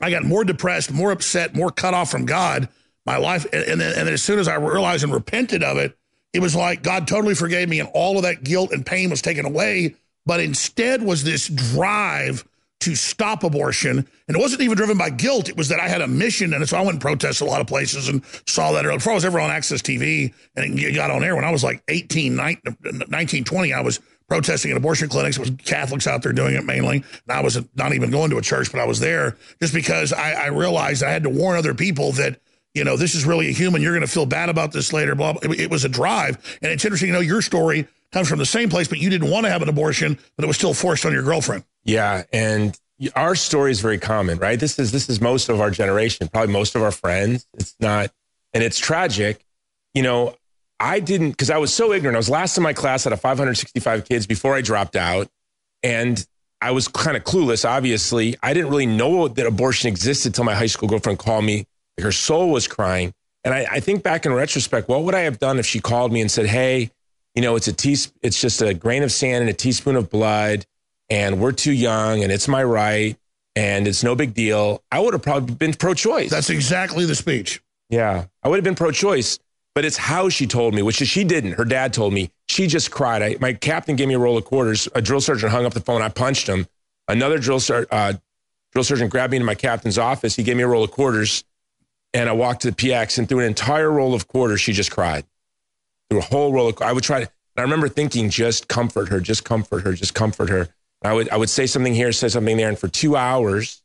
I 0.00 0.12
got 0.12 0.22
more 0.22 0.44
depressed, 0.44 0.92
more 0.92 1.10
upset, 1.10 1.56
more 1.56 1.72
cut 1.72 1.92
off 1.92 2.08
from 2.08 2.24
God. 2.24 2.68
My 3.04 3.16
life, 3.16 3.46
and, 3.52 3.64
and, 3.64 3.80
then, 3.80 3.98
and 3.98 4.06
then 4.06 4.14
as 4.14 4.22
soon 4.22 4.38
as 4.38 4.46
I 4.46 4.54
realized 4.54 5.02
and 5.02 5.12
repented 5.12 5.64
of 5.64 5.76
it, 5.76 5.98
it 6.32 6.38
was 6.38 6.54
like 6.54 6.84
God 6.84 7.08
totally 7.08 7.34
forgave 7.34 7.68
me, 7.68 7.80
and 7.80 7.88
all 7.94 8.16
of 8.16 8.22
that 8.22 8.44
guilt 8.44 8.70
and 8.70 8.86
pain 8.86 9.10
was 9.10 9.22
taken 9.22 9.44
away. 9.44 9.96
But 10.24 10.38
instead 10.38 11.02
was 11.02 11.24
this 11.24 11.48
drive 11.48 12.44
to 12.80 12.94
stop 12.94 13.42
abortion, 13.42 13.98
and 14.28 14.36
it 14.36 14.40
wasn't 14.40 14.62
even 14.62 14.76
driven 14.76 14.96
by 14.96 15.10
guilt. 15.10 15.48
It 15.48 15.56
was 15.56 15.68
that 15.68 15.80
I 15.80 15.88
had 15.88 16.00
a 16.00 16.06
mission, 16.06 16.54
and 16.54 16.68
so 16.68 16.76
I 16.76 16.80
went 16.80 16.92
and 16.92 17.00
protested 17.00 17.46
a 17.46 17.50
lot 17.50 17.60
of 17.60 17.66
places 17.66 18.08
and 18.08 18.24
saw 18.46 18.72
that. 18.72 18.84
Before 18.84 19.12
I 19.12 19.14
was 19.14 19.24
ever 19.24 19.40
on 19.40 19.50
Access 19.50 19.82
TV 19.82 20.32
and 20.54 20.78
it 20.78 20.94
got 20.94 21.10
on 21.10 21.24
air, 21.24 21.34
when 21.34 21.44
I 21.44 21.50
was 21.50 21.64
like 21.64 21.82
18, 21.88 22.36
19, 22.36 23.44
20, 23.44 23.72
I 23.72 23.80
was 23.80 24.00
protesting 24.28 24.70
at 24.70 24.76
abortion 24.76 25.08
clinics. 25.08 25.38
It 25.38 25.40
was 25.40 25.50
Catholics 25.64 26.06
out 26.06 26.22
there 26.22 26.32
doing 26.32 26.54
it 26.54 26.64
mainly. 26.64 26.98
And 26.98 27.38
I 27.38 27.40
was 27.40 27.58
not 27.74 27.94
even 27.94 28.10
going 28.10 28.30
to 28.30 28.36
a 28.36 28.42
church, 28.42 28.70
but 28.70 28.80
I 28.80 28.84
was 28.84 29.00
there 29.00 29.36
just 29.60 29.74
because 29.74 30.12
I, 30.12 30.32
I 30.32 30.46
realized 30.48 31.02
I 31.02 31.10
had 31.10 31.22
to 31.24 31.30
warn 31.30 31.56
other 31.56 31.74
people 31.74 32.12
that, 32.12 32.38
you 32.74 32.84
know, 32.84 32.96
this 32.96 33.14
is 33.14 33.24
really 33.24 33.48
a 33.48 33.52
human. 33.52 33.80
You're 33.80 33.94
going 33.94 34.06
to 34.06 34.12
feel 34.12 34.26
bad 34.26 34.50
about 34.50 34.72
this 34.72 34.92
later. 34.92 35.14
Blah, 35.14 35.32
blah. 35.32 35.50
It, 35.50 35.60
it 35.60 35.70
was 35.70 35.84
a 35.84 35.88
drive. 35.88 36.58
And 36.62 36.70
it's 36.70 36.84
interesting, 36.84 37.08
you 37.08 37.14
know, 37.14 37.20
your 37.20 37.40
story 37.40 37.88
comes 38.12 38.28
from 38.28 38.38
the 38.38 38.46
same 38.46 38.68
place, 38.68 38.88
but 38.88 38.98
you 38.98 39.10
didn't 39.10 39.30
want 39.30 39.46
to 39.46 39.50
have 39.50 39.62
an 39.62 39.68
abortion, 39.68 40.18
but 40.36 40.44
it 40.44 40.46
was 40.46 40.56
still 40.56 40.74
forced 40.74 41.04
on 41.04 41.12
your 41.12 41.22
girlfriend. 41.22 41.64
Yeah, 41.84 42.24
and 42.32 42.78
our 43.14 43.34
story 43.34 43.70
is 43.70 43.80
very 43.80 43.98
common, 43.98 44.38
right? 44.38 44.58
This 44.58 44.78
is 44.78 44.92
this 44.92 45.08
is 45.08 45.20
most 45.20 45.48
of 45.48 45.60
our 45.60 45.70
generation, 45.70 46.28
probably 46.28 46.52
most 46.52 46.74
of 46.74 46.82
our 46.82 46.90
friends. 46.90 47.46
It's 47.54 47.74
not, 47.80 48.10
and 48.52 48.62
it's 48.64 48.78
tragic. 48.78 49.44
You 49.94 50.02
know, 50.02 50.34
I 50.80 51.00
didn't 51.00 51.30
because 51.30 51.50
I 51.50 51.58
was 51.58 51.72
so 51.72 51.92
ignorant. 51.92 52.16
I 52.16 52.18
was 52.18 52.30
last 52.30 52.56
in 52.56 52.62
my 52.62 52.72
class 52.72 53.06
out 53.06 53.12
of 53.12 53.20
565 53.20 54.04
kids 54.04 54.26
before 54.26 54.54
I 54.54 54.60
dropped 54.60 54.96
out, 54.96 55.28
and 55.82 56.24
I 56.60 56.72
was 56.72 56.88
kind 56.88 57.16
of 57.16 57.24
clueless. 57.24 57.68
Obviously, 57.68 58.36
I 58.42 58.52
didn't 58.52 58.70
really 58.70 58.86
know 58.86 59.28
that 59.28 59.46
abortion 59.46 59.88
existed 59.88 60.30
until 60.30 60.44
my 60.44 60.54
high 60.54 60.66
school 60.66 60.88
girlfriend 60.88 61.18
called 61.18 61.44
me. 61.44 61.66
Her 62.00 62.12
soul 62.12 62.50
was 62.50 62.68
crying, 62.68 63.12
and 63.44 63.54
I, 63.54 63.66
I 63.70 63.80
think 63.80 64.02
back 64.02 64.26
in 64.26 64.32
retrospect, 64.32 64.88
what 64.88 65.04
would 65.04 65.14
I 65.14 65.20
have 65.20 65.38
done 65.38 65.58
if 65.58 65.66
she 65.66 65.80
called 65.80 66.12
me 66.12 66.20
and 66.20 66.30
said, 66.30 66.46
"Hey, 66.46 66.90
you 67.38 67.42
know, 67.42 67.54
it's 67.54 67.68
a 67.68 67.72
teas- 67.72 68.12
it's 68.20 68.40
just 68.40 68.60
a 68.60 68.74
grain 68.74 69.04
of 69.04 69.12
sand 69.12 69.42
and 69.42 69.48
a 69.48 69.54
teaspoon 69.54 69.94
of 69.94 70.10
blood." 70.10 70.66
and 71.10 71.40
we're 71.40 71.52
too 71.52 71.72
young 71.72 72.22
and 72.22 72.30
it's 72.30 72.48
my 72.48 72.62
right 72.62 73.16
and 73.56 73.88
it's 73.88 74.04
no 74.04 74.14
big 74.14 74.34
deal, 74.34 74.82
I 74.92 75.00
would 75.00 75.14
have 75.14 75.22
probably 75.22 75.54
been 75.54 75.72
pro 75.74 75.94
choice. 75.94 76.30
That's 76.30 76.50
exactly 76.50 77.04
the 77.06 77.14
speech. 77.14 77.60
Yeah, 77.90 78.26
I 78.42 78.48
would 78.48 78.56
have 78.56 78.64
been 78.64 78.74
pro 78.74 78.90
choice, 78.90 79.38
but 79.74 79.84
it's 79.84 79.96
how 79.96 80.28
she 80.28 80.46
told 80.46 80.74
me, 80.74 80.82
which 80.82 81.00
is 81.00 81.08
she 81.08 81.24
didn't. 81.24 81.52
Her 81.52 81.64
dad 81.64 81.92
told 81.92 82.12
me. 82.12 82.30
She 82.48 82.66
just 82.66 82.90
cried. 82.90 83.22
I, 83.22 83.36
my 83.40 83.54
captain 83.54 83.96
gave 83.96 84.08
me 84.08 84.14
a 84.14 84.18
roll 84.18 84.36
of 84.36 84.44
quarters. 84.44 84.86
A 84.94 85.00
drill 85.00 85.20
sergeant 85.20 85.50
hung 85.50 85.64
up 85.64 85.72
the 85.74 85.80
phone. 85.80 86.02
I 86.02 86.08
punched 86.08 86.46
him. 86.46 86.66
Another 87.08 87.38
drill, 87.38 87.60
ser- 87.60 87.86
uh, 87.90 88.12
drill 88.72 88.84
sergeant 88.84 89.10
grabbed 89.10 89.30
me 89.30 89.38
into 89.38 89.46
my 89.46 89.54
captain's 89.54 89.98
office. 89.98 90.36
He 90.36 90.42
gave 90.42 90.56
me 90.56 90.62
a 90.62 90.68
roll 90.68 90.84
of 90.84 90.90
quarters 90.90 91.42
and 92.14 92.28
I 92.28 92.32
walked 92.32 92.62
to 92.62 92.70
the 92.70 92.76
PX 92.76 93.18
and 93.18 93.28
through 93.28 93.40
an 93.40 93.46
entire 93.46 93.90
roll 93.90 94.14
of 94.14 94.28
quarters, 94.28 94.60
she 94.60 94.72
just 94.72 94.90
cried. 94.90 95.24
Through 96.10 96.20
a 96.20 96.22
whole 96.22 96.52
roll 96.52 96.68
of 96.68 96.80
I 96.82 96.92
would 96.92 97.04
try 97.04 97.24
to, 97.24 97.30
I 97.56 97.62
remember 97.62 97.88
thinking, 97.88 98.30
just 98.30 98.68
comfort 98.68 99.08
her, 99.08 99.20
just 99.20 99.44
comfort 99.44 99.80
her, 99.84 99.92
just 99.92 100.14
comfort 100.14 100.48
her. 100.48 100.68
I 101.02 101.12
would 101.12 101.28
I 101.30 101.36
would 101.36 101.50
say 101.50 101.66
something 101.66 101.94
here, 101.94 102.12
say 102.12 102.28
something 102.28 102.56
there, 102.56 102.68
and 102.68 102.78
for 102.78 102.88
two 102.88 103.16
hours, 103.16 103.82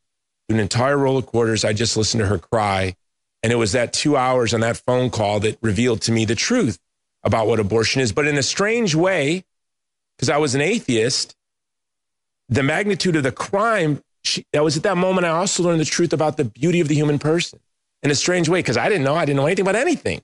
an 0.49 0.59
entire 0.59 0.97
roll 0.97 1.17
of 1.17 1.25
quarters, 1.25 1.65
I 1.65 1.73
just 1.73 1.97
listened 1.97 2.21
to 2.21 2.27
her 2.27 2.39
cry. 2.39 2.95
And 3.41 3.51
it 3.51 3.57
was 3.57 3.73
that 3.73 3.91
two 3.91 4.15
hours 4.15 4.53
on 4.53 4.61
that 4.61 4.77
phone 4.77 5.09
call 5.09 5.41
that 5.41 5.57
revealed 5.61 6.01
to 6.03 6.11
me 6.11 6.23
the 6.23 6.35
truth 6.35 6.79
about 7.23 7.47
what 7.47 7.59
abortion 7.59 8.01
is. 8.01 8.13
But 8.13 8.27
in 8.27 8.37
a 8.37 8.43
strange 8.43 8.95
way, 8.95 9.43
because 10.15 10.29
I 10.29 10.37
was 10.37 10.55
an 10.55 10.61
atheist, 10.61 11.35
the 12.47 12.63
magnitude 12.63 13.15
of 13.15 13.23
the 13.23 13.31
crime, 13.31 14.01
she, 14.23 14.45
that 14.53 14.63
was 14.63 14.77
at 14.77 14.83
that 14.83 14.95
moment 14.95 15.25
I 15.25 15.29
also 15.29 15.63
learned 15.63 15.81
the 15.81 15.85
truth 15.85 16.13
about 16.13 16.37
the 16.37 16.45
beauty 16.45 16.79
of 16.79 16.87
the 16.87 16.95
human 16.95 17.19
person 17.19 17.59
in 18.01 18.11
a 18.11 18.15
strange 18.15 18.47
way, 18.47 18.59
because 18.59 18.77
I 18.77 18.87
didn't 18.87 19.03
know, 19.03 19.15
I 19.15 19.25
didn't 19.25 19.37
know 19.37 19.45
anything 19.45 19.63
about 19.63 19.75
anything. 19.75 20.21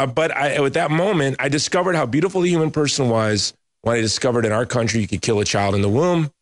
Uh, 0.00 0.06
but 0.06 0.34
I, 0.34 0.54
at 0.54 0.72
that 0.72 0.90
moment, 0.90 1.36
I 1.40 1.50
discovered 1.50 1.94
how 1.94 2.06
beautiful 2.06 2.40
the 2.40 2.48
human 2.48 2.70
person 2.70 3.10
was 3.10 3.52
when 3.82 3.98
I 3.98 4.00
discovered 4.00 4.46
in 4.46 4.52
our 4.52 4.64
country 4.64 5.02
you 5.02 5.06
could 5.06 5.20
kill 5.20 5.40
a 5.40 5.44
child 5.44 5.74
in 5.74 5.82
the 5.82 5.90
womb. 5.90 6.32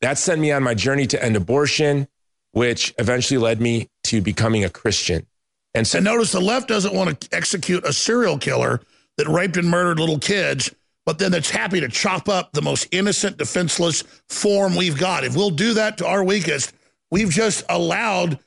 That 0.00 0.16
sent 0.16 0.40
me 0.40 0.52
on 0.52 0.62
my 0.62 0.74
journey 0.74 1.08
to 1.08 1.20
end 1.20 1.34
abortion, 1.34 2.06
which 2.52 2.94
eventually 2.98 3.38
led 3.38 3.60
me 3.60 3.88
to 4.04 4.20
becoming 4.20 4.62
a 4.62 4.70
Christian. 4.70 5.26
And 5.74 5.88
so, 5.88 5.98
And 5.98 6.04
notice 6.04 6.30
the 6.30 6.40
left 6.40 6.68
doesn't 6.68 6.94
want 6.94 7.20
to 7.20 7.36
execute 7.36 7.84
a 7.84 7.92
serial 7.92 8.38
killer 8.38 8.80
that 9.16 9.26
raped 9.26 9.56
and 9.56 9.68
murdered 9.68 9.98
little 9.98 10.20
kids, 10.20 10.72
but 11.04 11.18
then 11.18 11.32
that's 11.32 11.50
happy 11.50 11.80
to 11.80 11.88
chop 11.88 12.28
up 12.28 12.52
the 12.52 12.62
most 12.62 12.86
innocent, 12.92 13.38
defenseless 13.38 14.04
form 14.28 14.76
we've 14.76 14.98
got. 14.98 15.24
If 15.24 15.34
we'll 15.34 15.50
do 15.50 15.74
that 15.74 15.98
to 15.98 16.06
our 16.06 16.22
weakest, 16.22 16.72
we've 17.10 17.30
just 17.30 17.64
allowed 17.68 18.38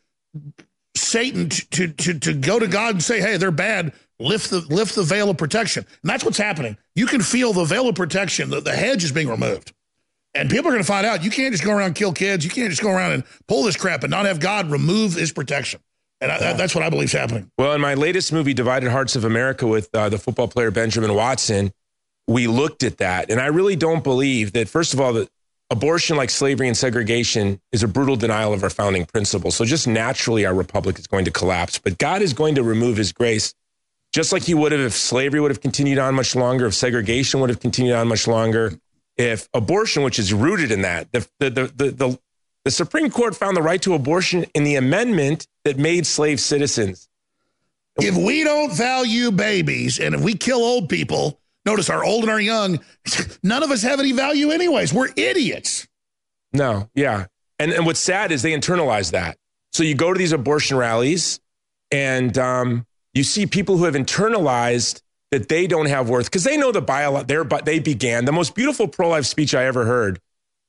Satan 0.95 1.49
to, 1.49 1.67
to, 1.67 1.87
to, 1.89 2.19
to 2.19 2.33
go 2.33 2.59
to 2.59 2.67
God 2.67 2.95
and 2.95 3.03
say, 3.03 3.19
hey, 3.19 3.35
they're 3.35 3.51
bad. 3.51 3.91
Lift 4.19 4.49
the 4.51 4.59
lift 4.59 4.95
the 4.95 5.03
veil 5.03 5.29
of 5.29 5.37
protection. 5.37 5.85
And 6.01 6.09
that's 6.09 6.23
what's 6.23 6.37
happening. 6.37 6.77
You 6.95 7.07
can 7.07 7.21
feel 7.21 7.51
the 7.53 7.65
veil 7.65 7.89
of 7.89 7.95
protection, 7.95 8.49
the, 8.49 8.61
the 8.61 8.73
hedge 8.73 9.03
is 9.03 9.11
being 9.11 9.27
removed. 9.27 9.73
And 10.35 10.49
people 10.49 10.69
are 10.69 10.71
going 10.71 10.83
to 10.83 10.87
find 10.87 11.05
out 11.05 11.23
you 11.23 11.29
can't 11.29 11.53
just 11.53 11.63
go 11.63 11.71
around 11.71 11.87
and 11.87 11.95
kill 11.95 12.13
kids. 12.13 12.43
You 12.43 12.49
can't 12.49 12.69
just 12.69 12.81
go 12.81 12.89
around 12.89 13.11
and 13.11 13.23
pull 13.47 13.63
this 13.63 13.77
crap 13.77 14.03
and 14.03 14.11
not 14.11 14.25
have 14.25 14.39
God 14.39 14.71
remove 14.71 15.13
his 15.13 15.31
protection. 15.31 15.79
And 16.21 16.31
I, 16.31 16.39
that, 16.39 16.57
that's 16.57 16.73
what 16.73 16.83
I 16.83 16.89
believe 16.89 17.05
is 17.05 17.11
happening. 17.11 17.51
well, 17.57 17.73
in 17.73 17.81
my 17.81 17.95
latest 17.95 18.31
movie, 18.31 18.53
Divided 18.53 18.89
Hearts 18.89 19.15
of 19.15 19.25
America, 19.25 19.67
with 19.67 19.93
uh, 19.93 20.09
the 20.09 20.17
football 20.17 20.47
player 20.47 20.71
Benjamin 20.71 21.13
Watson, 21.13 21.73
we 22.27 22.47
looked 22.47 22.83
at 22.83 22.97
that. 22.99 23.29
And 23.29 23.41
I 23.41 23.47
really 23.47 23.75
don't 23.75 24.03
believe 24.03 24.53
that, 24.53 24.69
first 24.69 24.93
of 24.93 25.01
all, 25.01 25.13
that 25.13 25.29
abortion, 25.69 26.15
like 26.15 26.29
slavery 26.29 26.67
and 26.67 26.77
segregation, 26.77 27.59
is 27.71 27.83
a 27.83 27.87
brutal 27.87 28.15
denial 28.15 28.53
of 28.53 28.63
our 28.63 28.69
founding 28.69 29.05
principles. 29.05 29.55
So 29.55 29.65
just 29.65 29.87
naturally, 29.87 30.45
our 30.45 30.53
republic 30.53 30.97
is 30.97 31.07
going 31.07 31.25
to 31.25 31.31
collapse. 31.31 31.77
But 31.77 31.97
God 31.97 32.21
is 32.21 32.33
going 32.33 32.55
to 32.55 32.63
remove 32.63 32.97
his 32.97 33.11
grace, 33.11 33.53
just 34.13 34.31
like 34.31 34.43
he 34.43 34.53
would 34.53 34.71
have 34.71 34.81
if 34.81 34.93
slavery 34.93 35.39
would 35.41 35.51
have 35.51 35.61
continued 35.61 35.97
on 35.97 36.15
much 36.15 36.35
longer, 36.35 36.67
if 36.67 36.75
segregation 36.75 37.41
would 37.41 37.49
have 37.49 37.59
continued 37.59 37.95
on 37.95 38.07
much 38.07 38.27
longer, 38.27 38.73
if 39.17 39.49
abortion, 39.53 40.03
which 40.03 40.19
is 40.19 40.33
rooted 40.33 40.71
in 40.71 40.83
that, 40.83 41.11
the, 41.11 41.27
the, 41.39 41.49
the, 41.49 41.63
the, 41.75 41.91
the, 41.91 42.19
the 42.63 42.71
Supreme 42.71 43.09
Court 43.09 43.35
found 43.35 43.57
the 43.57 43.61
right 43.61 43.81
to 43.81 43.93
abortion 43.93 44.45
in 44.53 44.63
the 44.63 44.75
amendment 44.75 45.47
that 45.65 45.77
made 45.77 46.05
slave 46.05 46.39
citizens. 46.39 47.09
If 47.97 48.15
we 48.15 48.43
don't 48.43 48.71
value 48.71 49.31
babies 49.31 49.99
and 49.99 50.15
if 50.15 50.21
we 50.21 50.35
kill 50.35 50.63
old 50.63 50.89
people, 50.89 51.39
notice 51.65 51.89
our 51.89 52.03
old 52.03 52.23
and 52.23 52.31
our 52.31 52.39
young, 52.39 52.79
none 53.43 53.63
of 53.63 53.71
us 53.71 53.81
have 53.81 53.99
any 53.99 54.11
value 54.11 54.51
anyways. 54.51 54.93
We're 54.93 55.09
idiots. 55.15 55.87
No, 56.53 56.89
yeah. 56.95 57.25
And 57.59 57.71
and 57.71 57.85
what's 57.85 57.99
sad 57.99 58.31
is 58.31 58.41
they 58.41 58.51
internalize 58.53 59.11
that. 59.11 59.37
So 59.73 59.83
you 59.83 59.95
go 59.95 60.13
to 60.13 60.17
these 60.17 60.31
abortion 60.31 60.77
rallies 60.77 61.39
and 61.91 62.35
um, 62.37 62.85
you 63.13 63.23
see 63.23 63.45
people 63.45 63.77
who 63.77 63.85
have 63.85 63.95
internalized 63.95 65.01
that 65.31 65.49
they 65.49 65.67
don't 65.67 65.87
have 65.87 66.09
worth 66.09 66.25
because 66.25 66.43
they 66.43 66.57
know 66.57 66.71
the 66.71 66.81
bio 66.81 67.23
their 67.23 67.43
but 67.43 67.65
they 67.65 67.79
began. 67.79 68.25
The 68.25 68.31
most 68.31 68.55
beautiful 68.55 68.87
pro-life 68.87 69.25
speech 69.25 69.55
I 69.55 69.65
ever 69.65 69.85
heard 69.85 70.19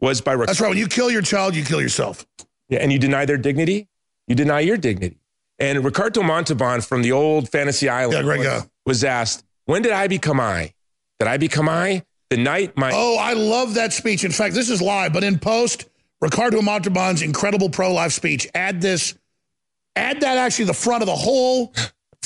was 0.00 0.20
by 0.20 0.32
Ric- 0.32 0.46
That's 0.46 0.60
right. 0.60 0.68
When 0.68 0.78
you 0.78 0.88
kill 0.88 1.10
your 1.10 1.22
child, 1.22 1.54
you 1.54 1.64
kill 1.64 1.80
yourself. 1.80 2.26
Yeah, 2.68 2.78
and 2.80 2.92
you 2.92 2.98
deny 2.98 3.26
their 3.26 3.36
dignity, 3.36 3.88
you 4.26 4.34
deny 4.34 4.60
your 4.60 4.76
dignity. 4.76 5.18
And 5.58 5.84
Ricardo 5.84 6.22
Montalban 6.22 6.80
from 6.80 7.02
the 7.02 7.12
old 7.12 7.48
Fantasy 7.48 7.88
Island 7.88 8.26
Yeah, 8.26 8.36
was, 8.36 8.68
was 8.86 9.04
asked, 9.04 9.44
"When 9.66 9.82
did 9.82 9.92
I 9.92 10.08
become 10.08 10.40
I? 10.40 10.72
Did 11.20 11.28
I 11.28 11.36
become 11.36 11.68
I? 11.68 12.04
The 12.30 12.38
night 12.38 12.76
my 12.76 12.90
Oh, 12.92 13.16
I 13.18 13.34
love 13.34 13.74
that 13.74 13.92
speech. 13.92 14.24
In 14.24 14.32
fact, 14.32 14.54
this 14.54 14.70
is 14.70 14.82
live, 14.82 15.12
but 15.12 15.22
in 15.22 15.38
post, 15.38 15.84
Ricardo 16.20 16.60
Montalban's 16.62 17.22
incredible 17.22 17.68
pro 17.68 17.92
life 17.92 18.12
speech. 18.12 18.48
Add 18.54 18.80
this 18.80 19.14
Add 19.94 20.20
that 20.22 20.38
actually 20.38 20.64
the 20.64 20.74
front 20.74 21.02
of 21.02 21.06
the 21.06 21.14
whole 21.14 21.72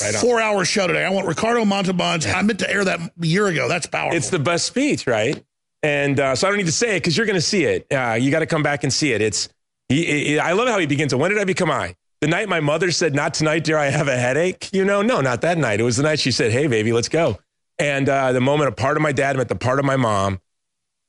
Right 0.02 0.14
four 0.14 0.40
hour 0.40 0.64
show 0.64 0.86
today. 0.86 1.04
I 1.04 1.10
want 1.10 1.26
Ricardo 1.26 1.64
Montalban's. 1.64 2.26
I 2.26 2.42
meant 2.42 2.58
to 2.60 2.70
air 2.70 2.84
that 2.84 3.00
a 3.00 3.26
year 3.26 3.46
ago. 3.46 3.68
That's 3.68 3.86
powerful. 3.86 4.16
It's 4.16 4.30
the 4.30 4.38
best 4.38 4.66
speech, 4.66 5.06
right? 5.06 5.42
And 5.82 6.18
uh, 6.18 6.34
so 6.34 6.46
I 6.46 6.50
don't 6.50 6.58
need 6.58 6.66
to 6.66 6.72
say 6.72 6.96
it 6.96 7.00
because 7.00 7.16
you're 7.16 7.26
going 7.26 7.36
to 7.36 7.40
see 7.40 7.64
it. 7.64 7.86
Uh, 7.92 8.14
you 8.14 8.30
got 8.30 8.40
to 8.40 8.46
come 8.46 8.62
back 8.62 8.82
and 8.84 8.92
see 8.92 9.12
it. 9.12 9.22
It's. 9.22 9.48
He, 9.88 10.04
he- 10.04 10.38
I 10.38 10.52
love 10.52 10.68
how 10.68 10.78
he 10.78 10.86
begins. 10.86 11.12
it. 11.12 11.16
When 11.16 11.30
did 11.30 11.38
I 11.40 11.44
become 11.44 11.70
I? 11.70 11.94
The 12.20 12.26
night 12.26 12.48
my 12.48 12.60
mother 12.60 12.90
said, 12.90 13.14
"Not 13.14 13.32
tonight, 13.34 13.64
dear. 13.64 13.78
I 13.78 13.86
have 13.86 14.08
a 14.08 14.16
headache." 14.16 14.70
You 14.72 14.84
know, 14.84 15.02
no, 15.02 15.20
not 15.20 15.40
that 15.42 15.56
night. 15.56 15.80
It 15.80 15.84
was 15.84 15.96
the 15.96 16.02
night 16.02 16.18
she 16.18 16.30
said, 16.32 16.50
"Hey, 16.52 16.66
baby, 16.66 16.92
let's 16.92 17.08
go." 17.08 17.38
And 17.78 18.08
uh, 18.08 18.32
the 18.32 18.40
moment 18.40 18.68
a 18.68 18.72
part 18.72 18.96
of 18.96 19.02
my 19.02 19.12
dad 19.12 19.36
met 19.36 19.48
the 19.48 19.54
part 19.54 19.78
of 19.78 19.84
my 19.84 19.96
mom, 19.96 20.40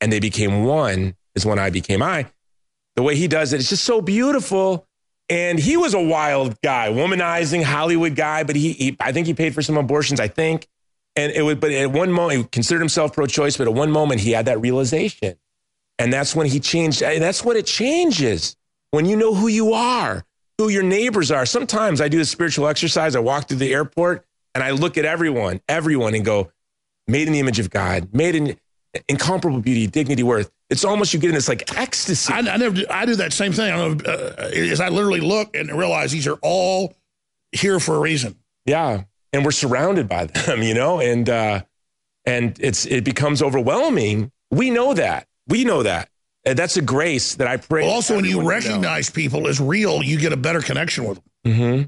and 0.01 0.11
they 0.11 0.19
became 0.19 0.63
one, 0.65 1.15
is 1.33 1.45
when 1.45 1.57
I 1.57 1.71
became 1.71 2.03
I. 2.03 2.27
The 2.95 3.01
way 3.01 3.15
he 3.15 3.27
does 3.27 3.53
it, 3.53 3.59
it's 3.59 3.69
just 3.69 3.85
so 3.85 4.01
beautiful. 4.01 4.85
And 5.29 5.59
he 5.59 5.77
was 5.77 5.93
a 5.93 6.01
wild 6.01 6.59
guy, 6.61 6.89
womanizing 6.89 7.63
Hollywood 7.63 8.15
guy, 8.15 8.43
but 8.43 8.55
he, 8.55 8.73
he 8.73 8.97
I 8.99 9.11
think 9.11 9.27
he 9.27 9.33
paid 9.33 9.53
for 9.53 9.61
some 9.61 9.77
abortions. 9.77 10.19
I 10.19 10.27
think. 10.27 10.67
And 11.15 11.31
it 11.31 11.41
was, 11.41 11.55
but 11.55 11.71
at 11.71 11.91
one 11.91 12.11
moment, 12.11 12.39
he 12.39 12.43
considered 12.45 12.79
himself 12.79 13.13
pro 13.13 13.25
choice, 13.25 13.57
but 13.57 13.67
at 13.67 13.73
one 13.73 13.91
moment, 13.91 14.21
he 14.21 14.31
had 14.31 14.45
that 14.45 14.61
realization. 14.61 15.35
And 15.97 16.13
that's 16.13 16.35
when 16.35 16.47
he 16.47 16.59
changed. 16.59 17.03
and 17.03 17.21
That's 17.21 17.43
what 17.43 17.57
it 17.57 17.65
changes 17.65 18.55
when 18.91 19.05
you 19.05 19.17
know 19.17 19.33
who 19.33 19.47
you 19.47 19.73
are, 19.73 20.25
who 20.57 20.69
your 20.69 20.83
neighbors 20.83 21.29
are. 21.29 21.45
Sometimes 21.45 21.99
I 21.99 22.07
do 22.07 22.17
this 22.17 22.31
spiritual 22.31 22.67
exercise. 22.67 23.15
I 23.15 23.19
walk 23.19 23.47
through 23.47 23.57
the 23.57 23.73
airport 23.73 24.25
and 24.55 24.63
I 24.63 24.71
look 24.71 24.97
at 24.97 25.05
everyone, 25.05 25.61
everyone, 25.67 26.15
and 26.15 26.23
go, 26.23 26.51
made 27.07 27.27
in 27.27 27.33
the 27.33 27.39
image 27.39 27.59
of 27.59 27.69
God, 27.69 28.13
made 28.13 28.35
in 28.35 28.57
incomparable 29.07 29.61
beauty, 29.61 29.87
dignity, 29.87 30.23
worth. 30.23 30.51
It's 30.69 30.83
almost 30.83 31.13
you 31.13 31.19
get 31.19 31.29
in 31.29 31.35
this 31.35 31.47
like 31.47 31.77
ecstasy. 31.77 32.31
I, 32.33 32.39
I 32.39 32.57
never. 32.57 32.75
Do, 32.75 32.85
I 32.89 33.05
do 33.05 33.15
that 33.15 33.33
same 33.33 33.53
thing. 33.53 33.71
I 33.71 33.77
don't 33.77 34.05
know. 34.05 34.11
Uh, 34.11 34.49
is 34.51 34.79
I 34.79 34.89
literally 34.89 35.21
look 35.21 35.55
and 35.55 35.71
realize 35.71 36.11
these 36.11 36.27
are 36.27 36.37
all 36.41 36.93
here 37.51 37.79
for 37.79 37.95
a 37.95 37.99
reason. 37.99 38.35
Yeah, 38.65 39.03
and 39.33 39.43
we're 39.43 39.51
surrounded 39.51 40.07
by 40.07 40.25
them, 40.25 40.61
you 40.63 40.73
know, 40.73 40.99
and 40.99 41.29
uh, 41.29 41.61
and 42.25 42.57
it's 42.59 42.85
it 42.85 43.03
becomes 43.03 43.41
overwhelming. 43.41 44.31
We 44.51 44.69
know 44.69 44.93
that. 44.93 45.27
We 45.47 45.63
know 45.63 45.83
that. 45.83 46.09
And 46.45 46.57
that's 46.57 46.77
a 46.77 46.81
grace 46.81 47.35
that 47.35 47.47
I 47.47 47.57
pray. 47.57 47.83
Well, 47.83 47.91
also, 47.91 48.15
when 48.15 48.25
you 48.25 48.41
know. 48.41 48.47
recognize 48.47 49.09
people 49.09 49.47
as 49.47 49.59
real, 49.59 50.01
you 50.01 50.17
get 50.19 50.31
a 50.31 50.37
better 50.37 50.61
connection 50.61 51.03
with 51.03 51.21
them. 51.43 51.53
hmm 51.53 51.81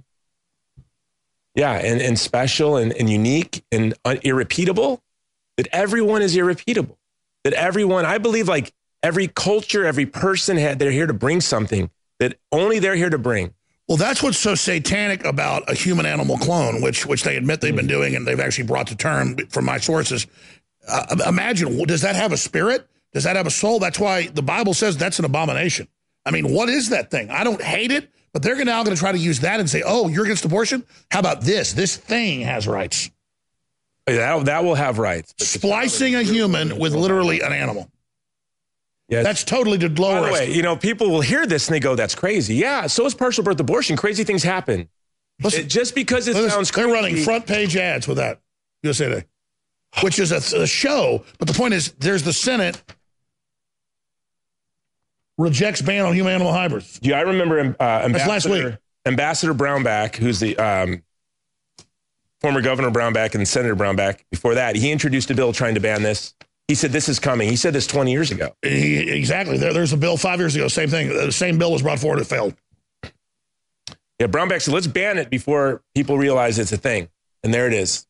Yeah, 1.56 1.74
and, 1.74 2.02
and 2.02 2.20
special 2.20 2.76
and, 2.78 2.92
and 2.94 3.10
unique 3.10 3.64
and 3.72 3.94
irrepeatable. 4.24 5.02
That 5.58 5.68
everyone 5.72 6.22
is 6.22 6.36
irrepeatable. 6.36 6.98
That 7.44 7.54
everyone, 7.54 8.06
I 8.06 8.18
believe, 8.18 8.48
like 8.48 8.74
every 9.04 9.28
culture, 9.28 9.86
every 9.86 10.06
person 10.06 10.58
had, 10.58 10.80
they're 10.80 10.92
here 10.92 11.08
to 11.08 11.14
bring 11.14 11.42
something 11.42 11.90
that 12.20 12.38
only 12.52 12.80
they're 12.80 12.96
here 12.96 13.10
to 13.10 13.18
bring. 13.18 13.54
Well, 13.88 13.98
that's 13.98 14.24
what's 14.24 14.38
so 14.38 14.56
satanic 14.56 15.26
about 15.26 15.70
a 15.70 15.74
human 15.74 16.06
animal 16.06 16.38
clone, 16.38 16.82
which 16.82 17.06
which 17.06 17.24
they 17.24 17.36
admit 17.36 17.60
they've 17.60 17.76
been 17.76 17.88
doing 17.88 18.16
and 18.16 18.26
they've 18.26 18.40
actually 18.40 18.68
brought 18.68 18.88
to 18.88 18.96
term 18.96 19.36
from 19.50 19.66
my 19.66 19.80
sources. 19.80 20.28
Uh, 20.88 21.18
imagine, 21.28 21.78
does 21.86 22.02
that 22.02 22.16
have 22.16 22.32
a 22.32 22.38
spirit? 22.38 22.88
Does 23.14 23.26
that 23.26 23.36
have 23.36 23.48
a 23.48 23.52
soul? 23.52 23.80
That's 23.80 24.00
why 24.00 24.28
the 24.28 24.42
Bible 24.42 24.74
says 24.74 24.96
that's 24.96 25.20
an 25.20 25.26
abomination. 25.26 25.88
I 26.26 26.32
mean, 26.32 26.54
what 26.54 26.70
is 26.70 26.90
that 26.90 27.12
thing? 27.12 27.30
I 27.30 27.44
don't 27.44 27.62
hate 27.62 27.92
it, 27.92 28.10
but 28.32 28.44
they're 28.44 28.64
now 28.64 28.84
going 28.84 28.96
to 28.96 29.00
try 29.00 29.12
to 29.12 29.18
use 29.18 29.42
that 29.42 29.60
and 29.60 29.70
say, 29.70 29.84
"Oh, 29.86 30.08
you're 30.08 30.24
against 30.24 30.46
abortion? 30.46 30.86
How 31.10 31.20
about 31.20 31.42
this? 31.42 31.74
This 31.74 31.98
thing 31.98 32.42
has 32.42 32.68
rights." 32.68 33.10
That, 34.16 34.46
that 34.46 34.64
will 34.64 34.76
have 34.76 34.98
rights. 35.00 35.34
Splicing 35.40 36.16
a 36.16 36.24
human 36.24 36.78
with 36.78 36.94
literally 36.94 37.42
an 37.42 37.54
animal. 37.54 37.90
Yeah, 39.10 39.24
That's 39.24 39.44
totally 39.44 39.78
to 39.80 39.90
lower 39.90 40.22
By 40.22 40.28
the 40.28 40.34
way, 40.34 40.54
you 40.54 40.62
know, 40.62 40.78
people 40.78 41.10
will 41.10 41.20
hear 41.22 41.46
this 41.46 41.68
and 41.68 41.76
they 41.76 41.82
go, 41.82 41.96
"That's 41.96 42.16
crazy." 42.16 42.56
Yeah, 42.56 42.88
so 42.88 43.06
is 43.06 43.14
partial 43.14 43.44
birth 43.44 43.60
abortion. 43.60 43.98
Crazy 43.98 44.24
things 44.24 44.42
happen. 44.42 44.88
Listen, 45.44 45.62
It- 45.62 45.68
just 45.68 45.96
because 45.96 46.30
it 46.30 46.36
Listen, 46.36 46.50
sounds 46.50 46.72
they're 46.72 46.88
running 46.88 47.18
front 47.18 47.46
page 47.46 47.76
ads 47.76 48.08
with 48.08 48.18
that 48.18 48.40
USA 48.84 49.10
Today, 49.10 49.26
which 50.02 50.18
is 50.18 50.32
a, 50.32 50.62
a 50.62 50.66
show. 50.68 51.26
But 51.40 51.50
the 51.50 51.54
point 51.54 51.74
is, 51.74 51.92
there's 52.00 52.24
the 52.24 52.32
Senate 52.32 52.82
rejects 55.38 55.82
ban 55.82 56.06
on 56.06 56.14
human 56.14 56.34
animal 56.34 56.54
hybrids. 56.54 57.00
Yeah, 57.02 57.18
I 57.18 57.22
remember 57.22 57.60
uh, 57.80 57.84
Ambassador, 57.84 58.30
last 58.30 58.50
week. 58.50 58.76
Ambassador 59.06 59.54
Brownback, 59.54 60.16
who's 60.16 60.40
the 60.40 60.58
um, 60.58 61.04
former 62.42 62.62
Governor 62.62 62.92
Brownback 62.92 63.36
and 63.36 63.48
Senator 63.48 63.76
Brownback. 63.76 64.20
Before 64.32 64.56
that, 64.56 64.76
he 64.76 64.92
introduced 64.92 65.30
a 65.32 65.36
bill 65.36 65.54
trying 65.54 65.76
to 65.76 65.80
ban 65.82 66.02
this. 66.04 66.34
He 66.68 66.76
said 66.76 66.92
this 66.92 67.10
is 67.10 67.20
coming. 67.20 67.50
He 67.50 67.56
said 67.56 67.74
this 67.74 67.86
20 67.88 68.12
years 68.12 68.32
ago. 68.32 68.56
Exactly. 68.64 69.58
There, 69.58 69.74
there's 69.74 69.94
a 69.94 69.98
bill 69.98 70.18
five 70.18 70.40
years 70.40 70.56
ago. 70.56 70.68
Same 70.68 70.90
thing. 70.90 71.10
The 71.10 71.32
same 71.32 71.58
bill 71.58 71.72
was 71.72 71.82
brought 71.82 72.00
forward. 72.00 72.20
It 72.20 72.26
failed. 72.28 72.56
Yeah, 74.20 74.28
Brownback 74.28 74.62
said 74.62 74.74
let's 74.74 74.88
ban 74.88 75.18
it 75.18 75.30
before 75.30 75.82
people 75.96 76.18
realize 76.18 76.60
it's 76.60 76.72
a 76.72 76.78
thing, 76.78 77.10
and 77.44 77.54
there 77.54 77.66
it 77.68 77.74
is. 77.74 78.06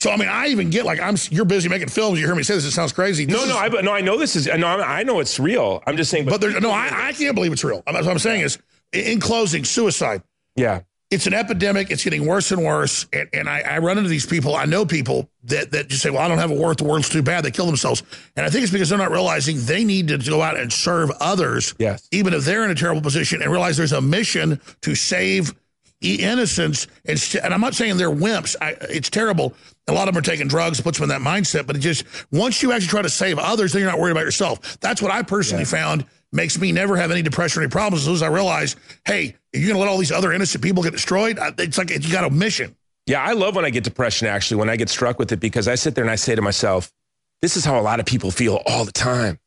So 0.00 0.10
I 0.10 0.16
mean, 0.16 0.28
I 0.28 0.46
even 0.48 0.70
get 0.70 0.84
like 0.84 1.00
I'm. 1.00 1.16
You're 1.30 1.44
busy 1.46 1.68
making 1.68 1.88
films. 1.88 2.20
You 2.20 2.26
hear 2.26 2.34
me 2.34 2.42
say 2.42 2.54
this. 2.54 2.64
It 2.66 2.70
sounds 2.70 2.92
crazy. 2.92 3.24
This 3.24 3.34
No, 3.36 3.42
is- 3.42 3.48
no, 3.48 3.56
I 3.58 3.68
but 3.68 3.84
no, 3.84 3.92
I 3.92 4.02
know 4.02 4.16
this 4.18 4.36
is. 4.36 4.46
No, 4.46 4.66
I 4.66 5.00
I 5.00 5.02
know 5.02 5.18
it's 5.20 5.40
real. 5.40 5.82
I'm 5.86 5.96
just 5.96 6.10
saying, 6.10 6.26
But 6.26 6.40
there's 6.40 6.58
no. 6.60 6.70
I, 6.70 7.08
I 7.08 7.12
can't 7.14 7.34
believe 7.34 7.52
it's 7.52 7.64
real. 7.64 7.82
What 7.84 8.06
I'm 8.06 8.18
saying 8.18 8.42
is, 8.42 8.58
in 8.92 9.18
closing, 9.20 9.64
suicide. 9.64 10.22
yeah, 10.54 10.82
it's 11.10 11.26
an 11.28 11.34
epidemic. 11.34 11.90
It's 11.90 12.02
getting 12.02 12.26
worse 12.26 12.50
and 12.50 12.64
worse. 12.64 13.06
And, 13.12 13.28
and 13.32 13.48
I, 13.48 13.60
I 13.60 13.78
run 13.78 13.96
into 13.96 14.10
these 14.10 14.26
people. 14.26 14.56
I 14.56 14.64
know 14.64 14.84
people 14.84 15.28
that, 15.44 15.70
that 15.70 15.86
just 15.88 16.02
say, 16.02 16.10
well, 16.10 16.20
I 16.22 16.26
don't 16.28 16.38
have 16.38 16.50
a 16.50 16.54
worth. 16.54 16.78
The 16.78 16.84
world's 16.84 17.08
too 17.08 17.22
bad. 17.22 17.44
They 17.44 17.52
kill 17.52 17.66
themselves. 17.66 18.02
And 18.34 18.44
I 18.44 18.50
think 18.50 18.64
it's 18.64 18.72
because 18.72 18.88
they're 18.88 18.98
not 18.98 19.12
realizing 19.12 19.56
they 19.60 19.84
need 19.84 20.08
to 20.08 20.18
go 20.18 20.42
out 20.42 20.58
and 20.58 20.72
serve 20.72 21.10
others, 21.20 21.74
Yes. 21.78 22.08
even 22.10 22.34
if 22.34 22.44
they're 22.44 22.64
in 22.64 22.70
a 22.70 22.74
terrible 22.74 23.02
position, 23.02 23.40
and 23.40 23.52
realize 23.52 23.76
there's 23.76 23.92
a 23.92 24.00
mission 24.00 24.60
to 24.80 24.94
save 24.96 25.54
innocence. 26.02 26.86
And, 27.04 27.18
st- 27.18 27.44
and 27.44 27.54
I'm 27.54 27.60
not 27.60 27.74
saying 27.74 27.96
they're 27.96 28.10
wimps. 28.10 28.56
I, 28.60 28.76
it's 28.82 29.10
terrible. 29.10 29.54
A 29.88 29.92
lot 29.92 30.08
of 30.08 30.14
them 30.14 30.20
are 30.20 30.24
taking 30.24 30.48
drugs, 30.48 30.80
puts 30.80 30.98
them 30.98 31.10
in 31.10 31.22
that 31.22 31.26
mindset. 31.26 31.66
But 31.66 31.76
it 31.76 31.80
just, 31.80 32.04
once 32.32 32.62
you 32.62 32.72
actually 32.72 32.88
try 32.88 33.02
to 33.02 33.08
save 33.08 33.38
others, 33.38 33.72
then 33.72 33.82
you're 33.82 33.90
not 33.90 34.00
worried 34.00 34.12
about 34.12 34.24
yourself. 34.24 34.78
That's 34.80 35.00
what 35.00 35.12
I 35.12 35.22
personally 35.22 35.64
found 35.64 36.04
makes 36.36 36.58
me 36.60 36.70
never 36.70 36.96
have 36.96 37.10
any 37.10 37.22
depression 37.22 37.60
or 37.60 37.64
any 37.64 37.70
problems. 37.70 38.02
As 38.02 38.04
soon 38.06 38.14
as 38.14 38.22
I 38.22 38.28
realize, 38.28 38.76
hey, 39.04 39.34
you're 39.52 39.62
going 39.64 39.74
to 39.74 39.80
let 39.80 39.88
all 39.88 39.98
these 39.98 40.12
other 40.12 40.32
innocent 40.32 40.62
people 40.62 40.82
get 40.82 40.92
destroyed, 40.92 41.38
it's 41.58 41.78
like 41.78 41.90
you 41.90 42.12
got 42.12 42.24
a 42.24 42.30
mission. 42.30 42.76
yeah. 43.06 43.22
I 43.22 43.32
love 43.32 43.56
when 43.56 43.64
I 43.64 43.70
get 43.70 43.82
depression. 43.82 44.28
Actually, 44.28 44.58
when 44.58 44.70
I 44.70 44.76
get 44.76 44.88
struck 44.88 45.18
with 45.18 45.32
it, 45.32 45.40
because 45.40 45.66
I 45.66 45.74
sit 45.74 45.94
there 45.96 46.04
and 46.04 46.10
I 46.10 46.16
say 46.16 46.34
to 46.36 46.42
myself, 46.42 46.92
"This 47.42 47.56
is 47.56 47.64
how 47.64 47.80
a 47.80 47.82
lot 47.82 47.98
of 47.98 48.06
people 48.06 48.30
feel 48.30 48.60
all 48.66 48.84
the 48.84 48.92
time." 48.92 49.38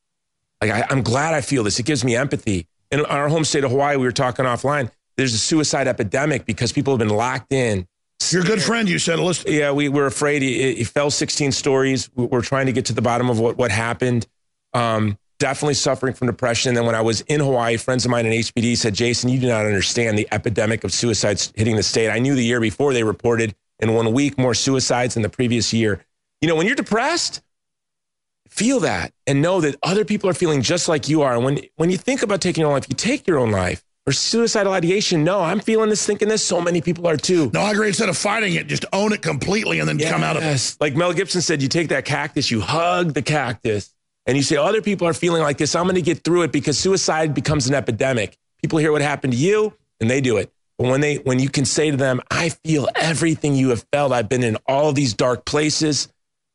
Like 0.62 0.72
I, 0.72 0.86
I'm 0.90 1.04
glad 1.04 1.34
I 1.34 1.42
feel 1.42 1.64
this. 1.64 1.80
It 1.80 1.86
gives 1.86 2.04
me 2.04 2.16
empathy. 2.18 2.68
In 2.92 3.06
our 3.06 3.30
home 3.30 3.46
state 3.46 3.64
of 3.64 3.72
Hawaii, 3.72 3.96
we 3.98 4.04
were 4.06 4.12
talking 4.12 4.44
offline. 4.46 4.92
There's 5.16 5.34
a 5.34 5.38
suicide 5.38 5.88
epidemic 5.88 6.46
because 6.46 6.72
people 6.72 6.92
have 6.94 7.00
been 7.00 7.16
locked 7.16 7.54
in. 7.54 7.88
Your 8.32 8.44
good 8.44 8.62
friend, 8.62 8.90
you 8.90 9.00
said, 9.00 9.20
listen, 9.20 9.52
Yeah, 9.52 9.72
we 9.72 9.88
were 9.90 10.06
afraid. 10.06 10.42
He, 10.42 10.76
he 10.76 10.84
fell 10.84 11.10
16 11.12 11.52
stories. 11.54 12.10
We- 12.16 12.26
We're 12.26 12.42
trying 12.42 12.66
to 12.66 12.72
get 12.74 12.86
to 12.86 12.94
the 12.94 13.02
bottom 13.02 13.30
of 13.30 13.40
what, 13.40 13.58
what 13.58 13.72
happened. 13.72 14.28
Um, 14.74 15.18
definitely 15.40 15.74
suffering 15.74 16.14
from 16.14 16.28
depression. 16.28 16.70
And 16.70 16.78
then 16.78 16.86
when 16.86 16.96
I 16.96 17.02
was 17.02 17.22
in 17.22 17.40
Hawaii, 17.40 17.78
friends 17.78 18.06
of 18.06 18.12
mine 18.12 18.26
in 18.26 18.34
HPD 18.34 18.78
said, 18.78 18.94
Jason, 18.94 19.30
you 19.30 19.40
do 19.40 19.48
not 19.48 19.66
understand 19.66 20.18
the 20.18 20.28
epidemic 20.32 20.84
of 20.84 20.92
suicides 20.94 21.52
hitting 21.56 21.76
the 21.76 21.84
state. 21.84 22.10
I 22.10 22.20
knew 22.20 22.36
the 22.36 22.44
year 22.44 22.60
before 22.60 22.94
they 22.94 23.04
reported 23.04 23.56
in 23.80 23.94
one 23.94 24.14
week 24.14 24.38
more 24.38 24.54
suicides 24.54 25.16
than 25.16 25.24
the 25.24 25.30
previous 25.30 25.74
year. 25.74 26.06
You 26.42 26.48
know, 26.48 26.56
when 26.56 26.68
you're 26.68 26.76
depressed, 26.76 27.42
feel 28.50 28.82
that 28.82 29.14
and 29.26 29.42
know 29.42 29.62
that 29.62 29.78
other 29.82 30.06
people 30.06 30.30
are 30.30 30.34
feeling 30.34 30.62
just 30.62 30.88
like 30.88 31.08
you 31.08 31.22
are. 31.22 31.36
And 31.36 31.44
when, 31.44 31.60
when 31.78 31.90
you 31.90 31.98
think 31.98 32.22
about 32.22 32.42
taking 32.42 32.62
your 32.62 32.70
own 32.70 32.76
life, 32.76 32.88
you 32.90 32.96
take 32.96 33.26
your 33.26 33.40
own 33.40 33.52
life 33.52 33.84
or 34.06 34.12
suicidal 34.12 34.74
ideation. 34.74 35.24
No, 35.24 35.42
I'm 35.42 35.60
feeling 35.60 35.90
this, 35.90 36.06
thinking 36.06 36.28
this. 36.28 36.44
So 36.46 36.60
many 36.60 36.82
people 36.82 37.08
are 37.08 37.16
too. 37.18 37.52
no, 37.54 37.62
I 37.62 37.72
agree. 37.72 37.88
Instead 37.88 38.10
of 38.10 38.18
fighting 38.18 38.56
it, 38.56 38.68
just 38.68 38.86
own 38.92 39.14
it 39.14 39.22
completely 39.22 39.80
and 39.80 39.88
then 39.88 40.00
come 40.00 40.24
out 40.24 40.36
of 40.36 40.44
it. 40.44 40.48
Yes. 40.48 40.78
Like 40.82 40.96
Mel 40.96 41.14
Gibson 41.14 41.42
said, 41.42 41.62
you 41.62 41.70
take 41.70 41.90
that 41.90 42.06
cactus, 42.06 42.52
you 42.52 42.60
hug 42.60 43.14
the 43.14 43.22
cactus, 43.22 43.94
and 44.30 44.38
you 44.38 44.44
say, 44.44 44.58
oh, 44.58 44.64
other 44.64 44.82
people 44.82 45.08
are 45.08 45.14
feeling 45.14 45.42
like 45.42 45.58
this. 45.58 45.76
I'm 45.76 45.86
going 45.86 45.96
to 45.96 46.02
get 46.04 46.24
through 46.24 46.44
it 46.44 46.52
because 46.52 46.78
suicide 46.78 47.34
becomes 47.34 47.68
an 47.68 47.74
epidemic. 47.74 48.38
People 48.62 48.78
hear 48.78 48.92
what 48.92 49.02
happened 49.02 49.34
to 49.34 49.40
you 49.40 49.74
and 50.00 50.10
they 50.10 50.22
do 50.22 50.38
it. 50.38 50.52
But 50.78 50.88
when 50.90 51.02
they 51.02 51.16
when 51.16 51.40
you 51.40 51.50
can 51.50 51.66
say 51.66 51.90
to 51.92 51.98
them, 51.98 52.22
I 52.30 52.50
feel 52.50 52.88
everything 52.96 53.56
you 53.56 53.70
have 53.70 53.86
felt. 53.92 54.12
I've 54.14 54.30
been 54.30 54.44
in 54.44 54.58
all 54.68 54.94
these 54.94 55.14
dark 55.16 55.46
places. 55.46 56.08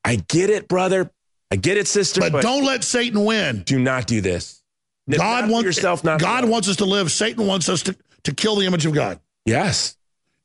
I 0.05 0.17
get 0.17 0.51
it, 0.51 0.69
brother. 0.69 1.11
I 1.51 1.57
get 1.57 1.77
it, 1.77 1.89
sister. 1.89 2.21
But, 2.21 2.33
But, 2.33 2.43
don't 2.43 2.65
let 2.65 2.85
Satan 2.85 3.25
win. 3.25 3.63
do 3.65 3.79
not 3.79 4.07
do 4.07 4.21
this. 4.21 4.63
God 5.11 5.51
wants 5.51 5.65
yourself, 5.67 6.05
not 6.05 6.21
God 6.21 6.49
wants 6.49 6.69
us 6.69 6.77
to 6.77 6.85
live. 6.87 7.11
Satan 7.13 7.47
wants 7.47 7.69
us 7.69 7.83
to, 7.83 7.97
to 8.23 8.33
kill 8.35 8.57
the 8.57 8.67
image 8.67 8.87
of 8.87 8.95
God 8.95 9.21
Yes. 9.45 9.97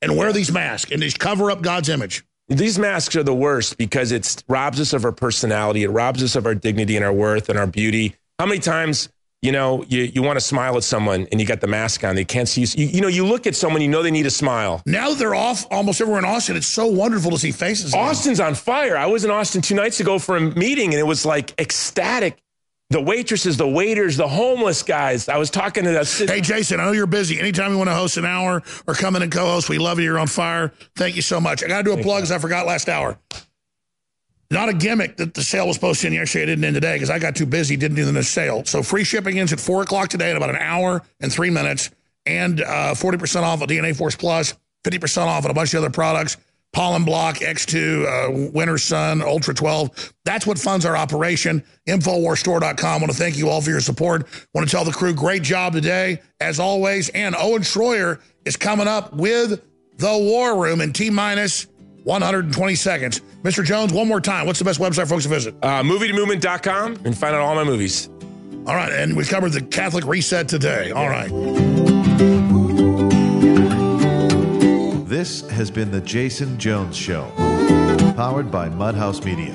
and 0.02 0.16
wear 0.16 0.32
these 0.34 0.52
masks 0.52 0.90
and 0.92 1.00
these 1.00 1.14
cover 1.14 1.50
up 1.50 1.62
God's 1.62 1.88
image. 1.88 2.24
These 2.50 2.80
masks 2.80 3.14
are 3.14 3.22
the 3.22 3.34
worst 3.34 3.78
because 3.78 4.10
it 4.10 4.42
robs 4.48 4.80
us 4.80 4.92
of 4.92 5.04
our 5.04 5.12
personality. 5.12 5.84
It 5.84 5.90
robs 5.90 6.20
us 6.20 6.34
of 6.34 6.46
our 6.46 6.54
dignity 6.56 6.96
and 6.96 7.04
our 7.04 7.12
worth 7.12 7.48
and 7.48 7.56
our 7.56 7.66
beauty. 7.66 8.16
How 8.40 8.46
many 8.46 8.58
times, 8.58 9.08
you 9.40 9.52
know, 9.52 9.84
you, 9.84 10.02
you 10.02 10.20
want 10.22 10.36
to 10.36 10.44
smile 10.44 10.76
at 10.76 10.82
someone 10.82 11.28
and 11.30 11.40
you 11.40 11.46
got 11.46 11.60
the 11.60 11.68
mask 11.68 12.02
on, 12.02 12.16
they 12.16 12.24
can't 12.24 12.48
see 12.48 12.62
you. 12.62 12.66
you. 12.74 12.86
You 12.86 13.00
know, 13.02 13.08
you 13.08 13.24
look 13.24 13.46
at 13.46 13.54
someone, 13.54 13.82
you 13.82 13.88
know 13.88 14.02
they 14.02 14.10
need 14.10 14.26
a 14.26 14.30
smile. 14.30 14.82
Now 14.84 15.14
they're 15.14 15.34
off 15.34 15.64
almost 15.70 16.00
everywhere 16.00 16.18
in 16.18 16.24
Austin, 16.24 16.56
it's 16.56 16.66
so 16.66 16.88
wonderful 16.88 17.30
to 17.30 17.38
see 17.38 17.52
faces. 17.52 17.92
again. 17.92 18.04
Austin's 18.04 18.40
on 18.40 18.56
fire. 18.56 18.96
I 18.96 19.06
was 19.06 19.24
in 19.24 19.30
Austin 19.30 19.62
two 19.62 19.76
nights 19.76 20.00
ago 20.00 20.18
for 20.18 20.36
a 20.36 20.40
meeting 20.40 20.86
and 20.86 20.98
it 20.98 21.06
was 21.06 21.24
like 21.24 21.54
ecstatic. 21.60 22.42
The 22.90 23.00
waitresses, 23.00 23.56
the 23.56 23.68
waiters, 23.68 24.16
the 24.16 24.26
homeless 24.28 24.82
guys. 24.82 25.28
I 25.28 25.38
was 25.38 25.48
talking 25.48 25.84
to 25.84 25.92
that. 25.92 26.08
Hey, 26.28 26.40
Jason, 26.40 26.80
I 26.80 26.84
know 26.84 26.92
you're 26.92 27.06
busy. 27.06 27.38
Anytime 27.38 27.70
you 27.70 27.78
want 27.78 27.88
to 27.88 27.94
host 27.94 28.16
an 28.16 28.24
hour 28.24 28.62
or 28.86 28.94
come 28.94 29.14
in 29.16 29.22
and 29.22 29.30
co-host, 29.30 29.68
we 29.68 29.78
love 29.78 29.98
you. 29.98 30.04
You're 30.04 30.18
on 30.18 30.26
fire. 30.26 30.72
Thank 30.96 31.14
you 31.14 31.22
so 31.22 31.40
much. 31.40 31.62
I 31.62 31.68
got 31.68 31.78
to 31.78 31.84
do 31.84 31.90
a 31.90 31.94
Thanks, 31.94 32.06
plug 32.06 32.18
because 32.18 32.32
I 32.32 32.38
forgot 32.38 32.66
last 32.66 32.88
hour. 32.88 33.16
Not 34.50 34.68
a 34.68 34.72
gimmick 34.72 35.16
that 35.18 35.34
the 35.34 35.44
sale 35.44 35.68
was 35.68 35.78
posted 35.78 36.08
in 36.08 36.14
yesterday. 36.14 36.42
I 36.42 36.46
didn't 36.46 36.64
end 36.64 36.74
today 36.74 36.96
because 36.96 37.10
I 37.10 37.20
got 37.20 37.36
too 37.36 37.46
busy, 37.46 37.76
didn't 37.76 37.96
do 37.96 38.04
the 38.04 38.22
sale. 38.24 38.64
So 38.64 38.82
free 38.82 39.04
shipping 39.04 39.38
ends 39.38 39.52
at 39.52 39.60
4 39.60 39.82
o'clock 39.82 40.08
today 40.08 40.32
in 40.32 40.36
about 40.36 40.50
an 40.50 40.56
hour 40.56 41.02
and 41.20 41.32
three 41.32 41.50
minutes. 41.50 41.90
And 42.26 42.60
uh, 42.60 42.94
40% 42.94 43.42
off 43.42 43.62
of 43.62 43.68
DNA 43.68 43.96
Force 43.96 44.16
Plus, 44.16 44.54
50% 44.84 45.26
off 45.26 45.44
on 45.44 45.52
a 45.52 45.54
bunch 45.54 45.72
of 45.74 45.78
other 45.78 45.90
products. 45.90 46.36
Pollen 46.72 47.04
Block, 47.04 47.36
X2, 47.38 48.06
uh, 48.06 48.50
Winter 48.52 48.78
Sun, 48.78 49.22
Ultra 49.22 49.54
12. 49.54 50.12
That's 50.24 50.46
what 50.46 50.58
funds 50.58 50.84
our 50.84 50.96
operation. 50.96 51.64
Infowarsstore.com. 51.88 52.86
I 52.86 52.96
want 52.98 53.10
to 53.10 53.16
thank 53.16 53.36
you 53.36 53.48
all 53.48 53.60
for 53.60 53.70
your 53.70 53.80
support. 53.80 54.26
I 54.32 54.46
want 54.54 54.68
to 54.68 54.70
tell 54.70 54.84
the 54.84 54.92
crew, 54.92 55.12
great 55.12 55.42
job 55.42 55.72
today, 55.72 56.20
as 56.40 56.60
always. 56.60 57.08
And 57.08 57.34
Owen 57.36 57.62
Shroyer 57.62 58.20
is 58.44 58.56
coming 58.56 58.86
up 58.86 59.12
with 59.12 59.62
the 59.98 60.18
War 60.18 60.62
Room 60.62 60.80
in 60.80 60.92
T 60.92 61.10
minus 61.10 61.66
120 62.04 62.74
seconds. 62.76 63.20
Mr. 63.42 63.64
Jones, 63.64 63.92
one 63.92 64.08
more 64.08 64.20
time. 64.20 64.46
What's 64.46 64.58
the 64.58 64.64
best 64.64 64.80
website 64.80 65.08
folks 65.08 65.24
to 65.24 65.28
visit? 65.28 65.54
Uh, 65.62 65.82
moviemovement.com 65.82 66.98
and 67.04 67.16
find 67.16 67.34
out 67.34 67.40
all 67.40 67.54
my 67.54 67.64
movies. 67.64 68.08
All 68.66 68.74
right. 68.74 68.92
And 68.92 69.16
we 69.16 69.24
covered 69.24 69.52
the 69.52 69.62
Catholic 69.62 70.04
reset 70.06 70.48
today. 70.48 70.90
All 70.92 71.08
right. 71.08 71.30
This 75.20 75.42
has 75.50 75.70
been 75.70 75.90
the 75.90 76.00
Jason 76.00 76.56
Jones 76.58 76.96
Show, 76.96 77.30
powered 78.16 78.50
by 78.50 78.70
Mudhouse 78.70 79.22
Media. 79.22 79.52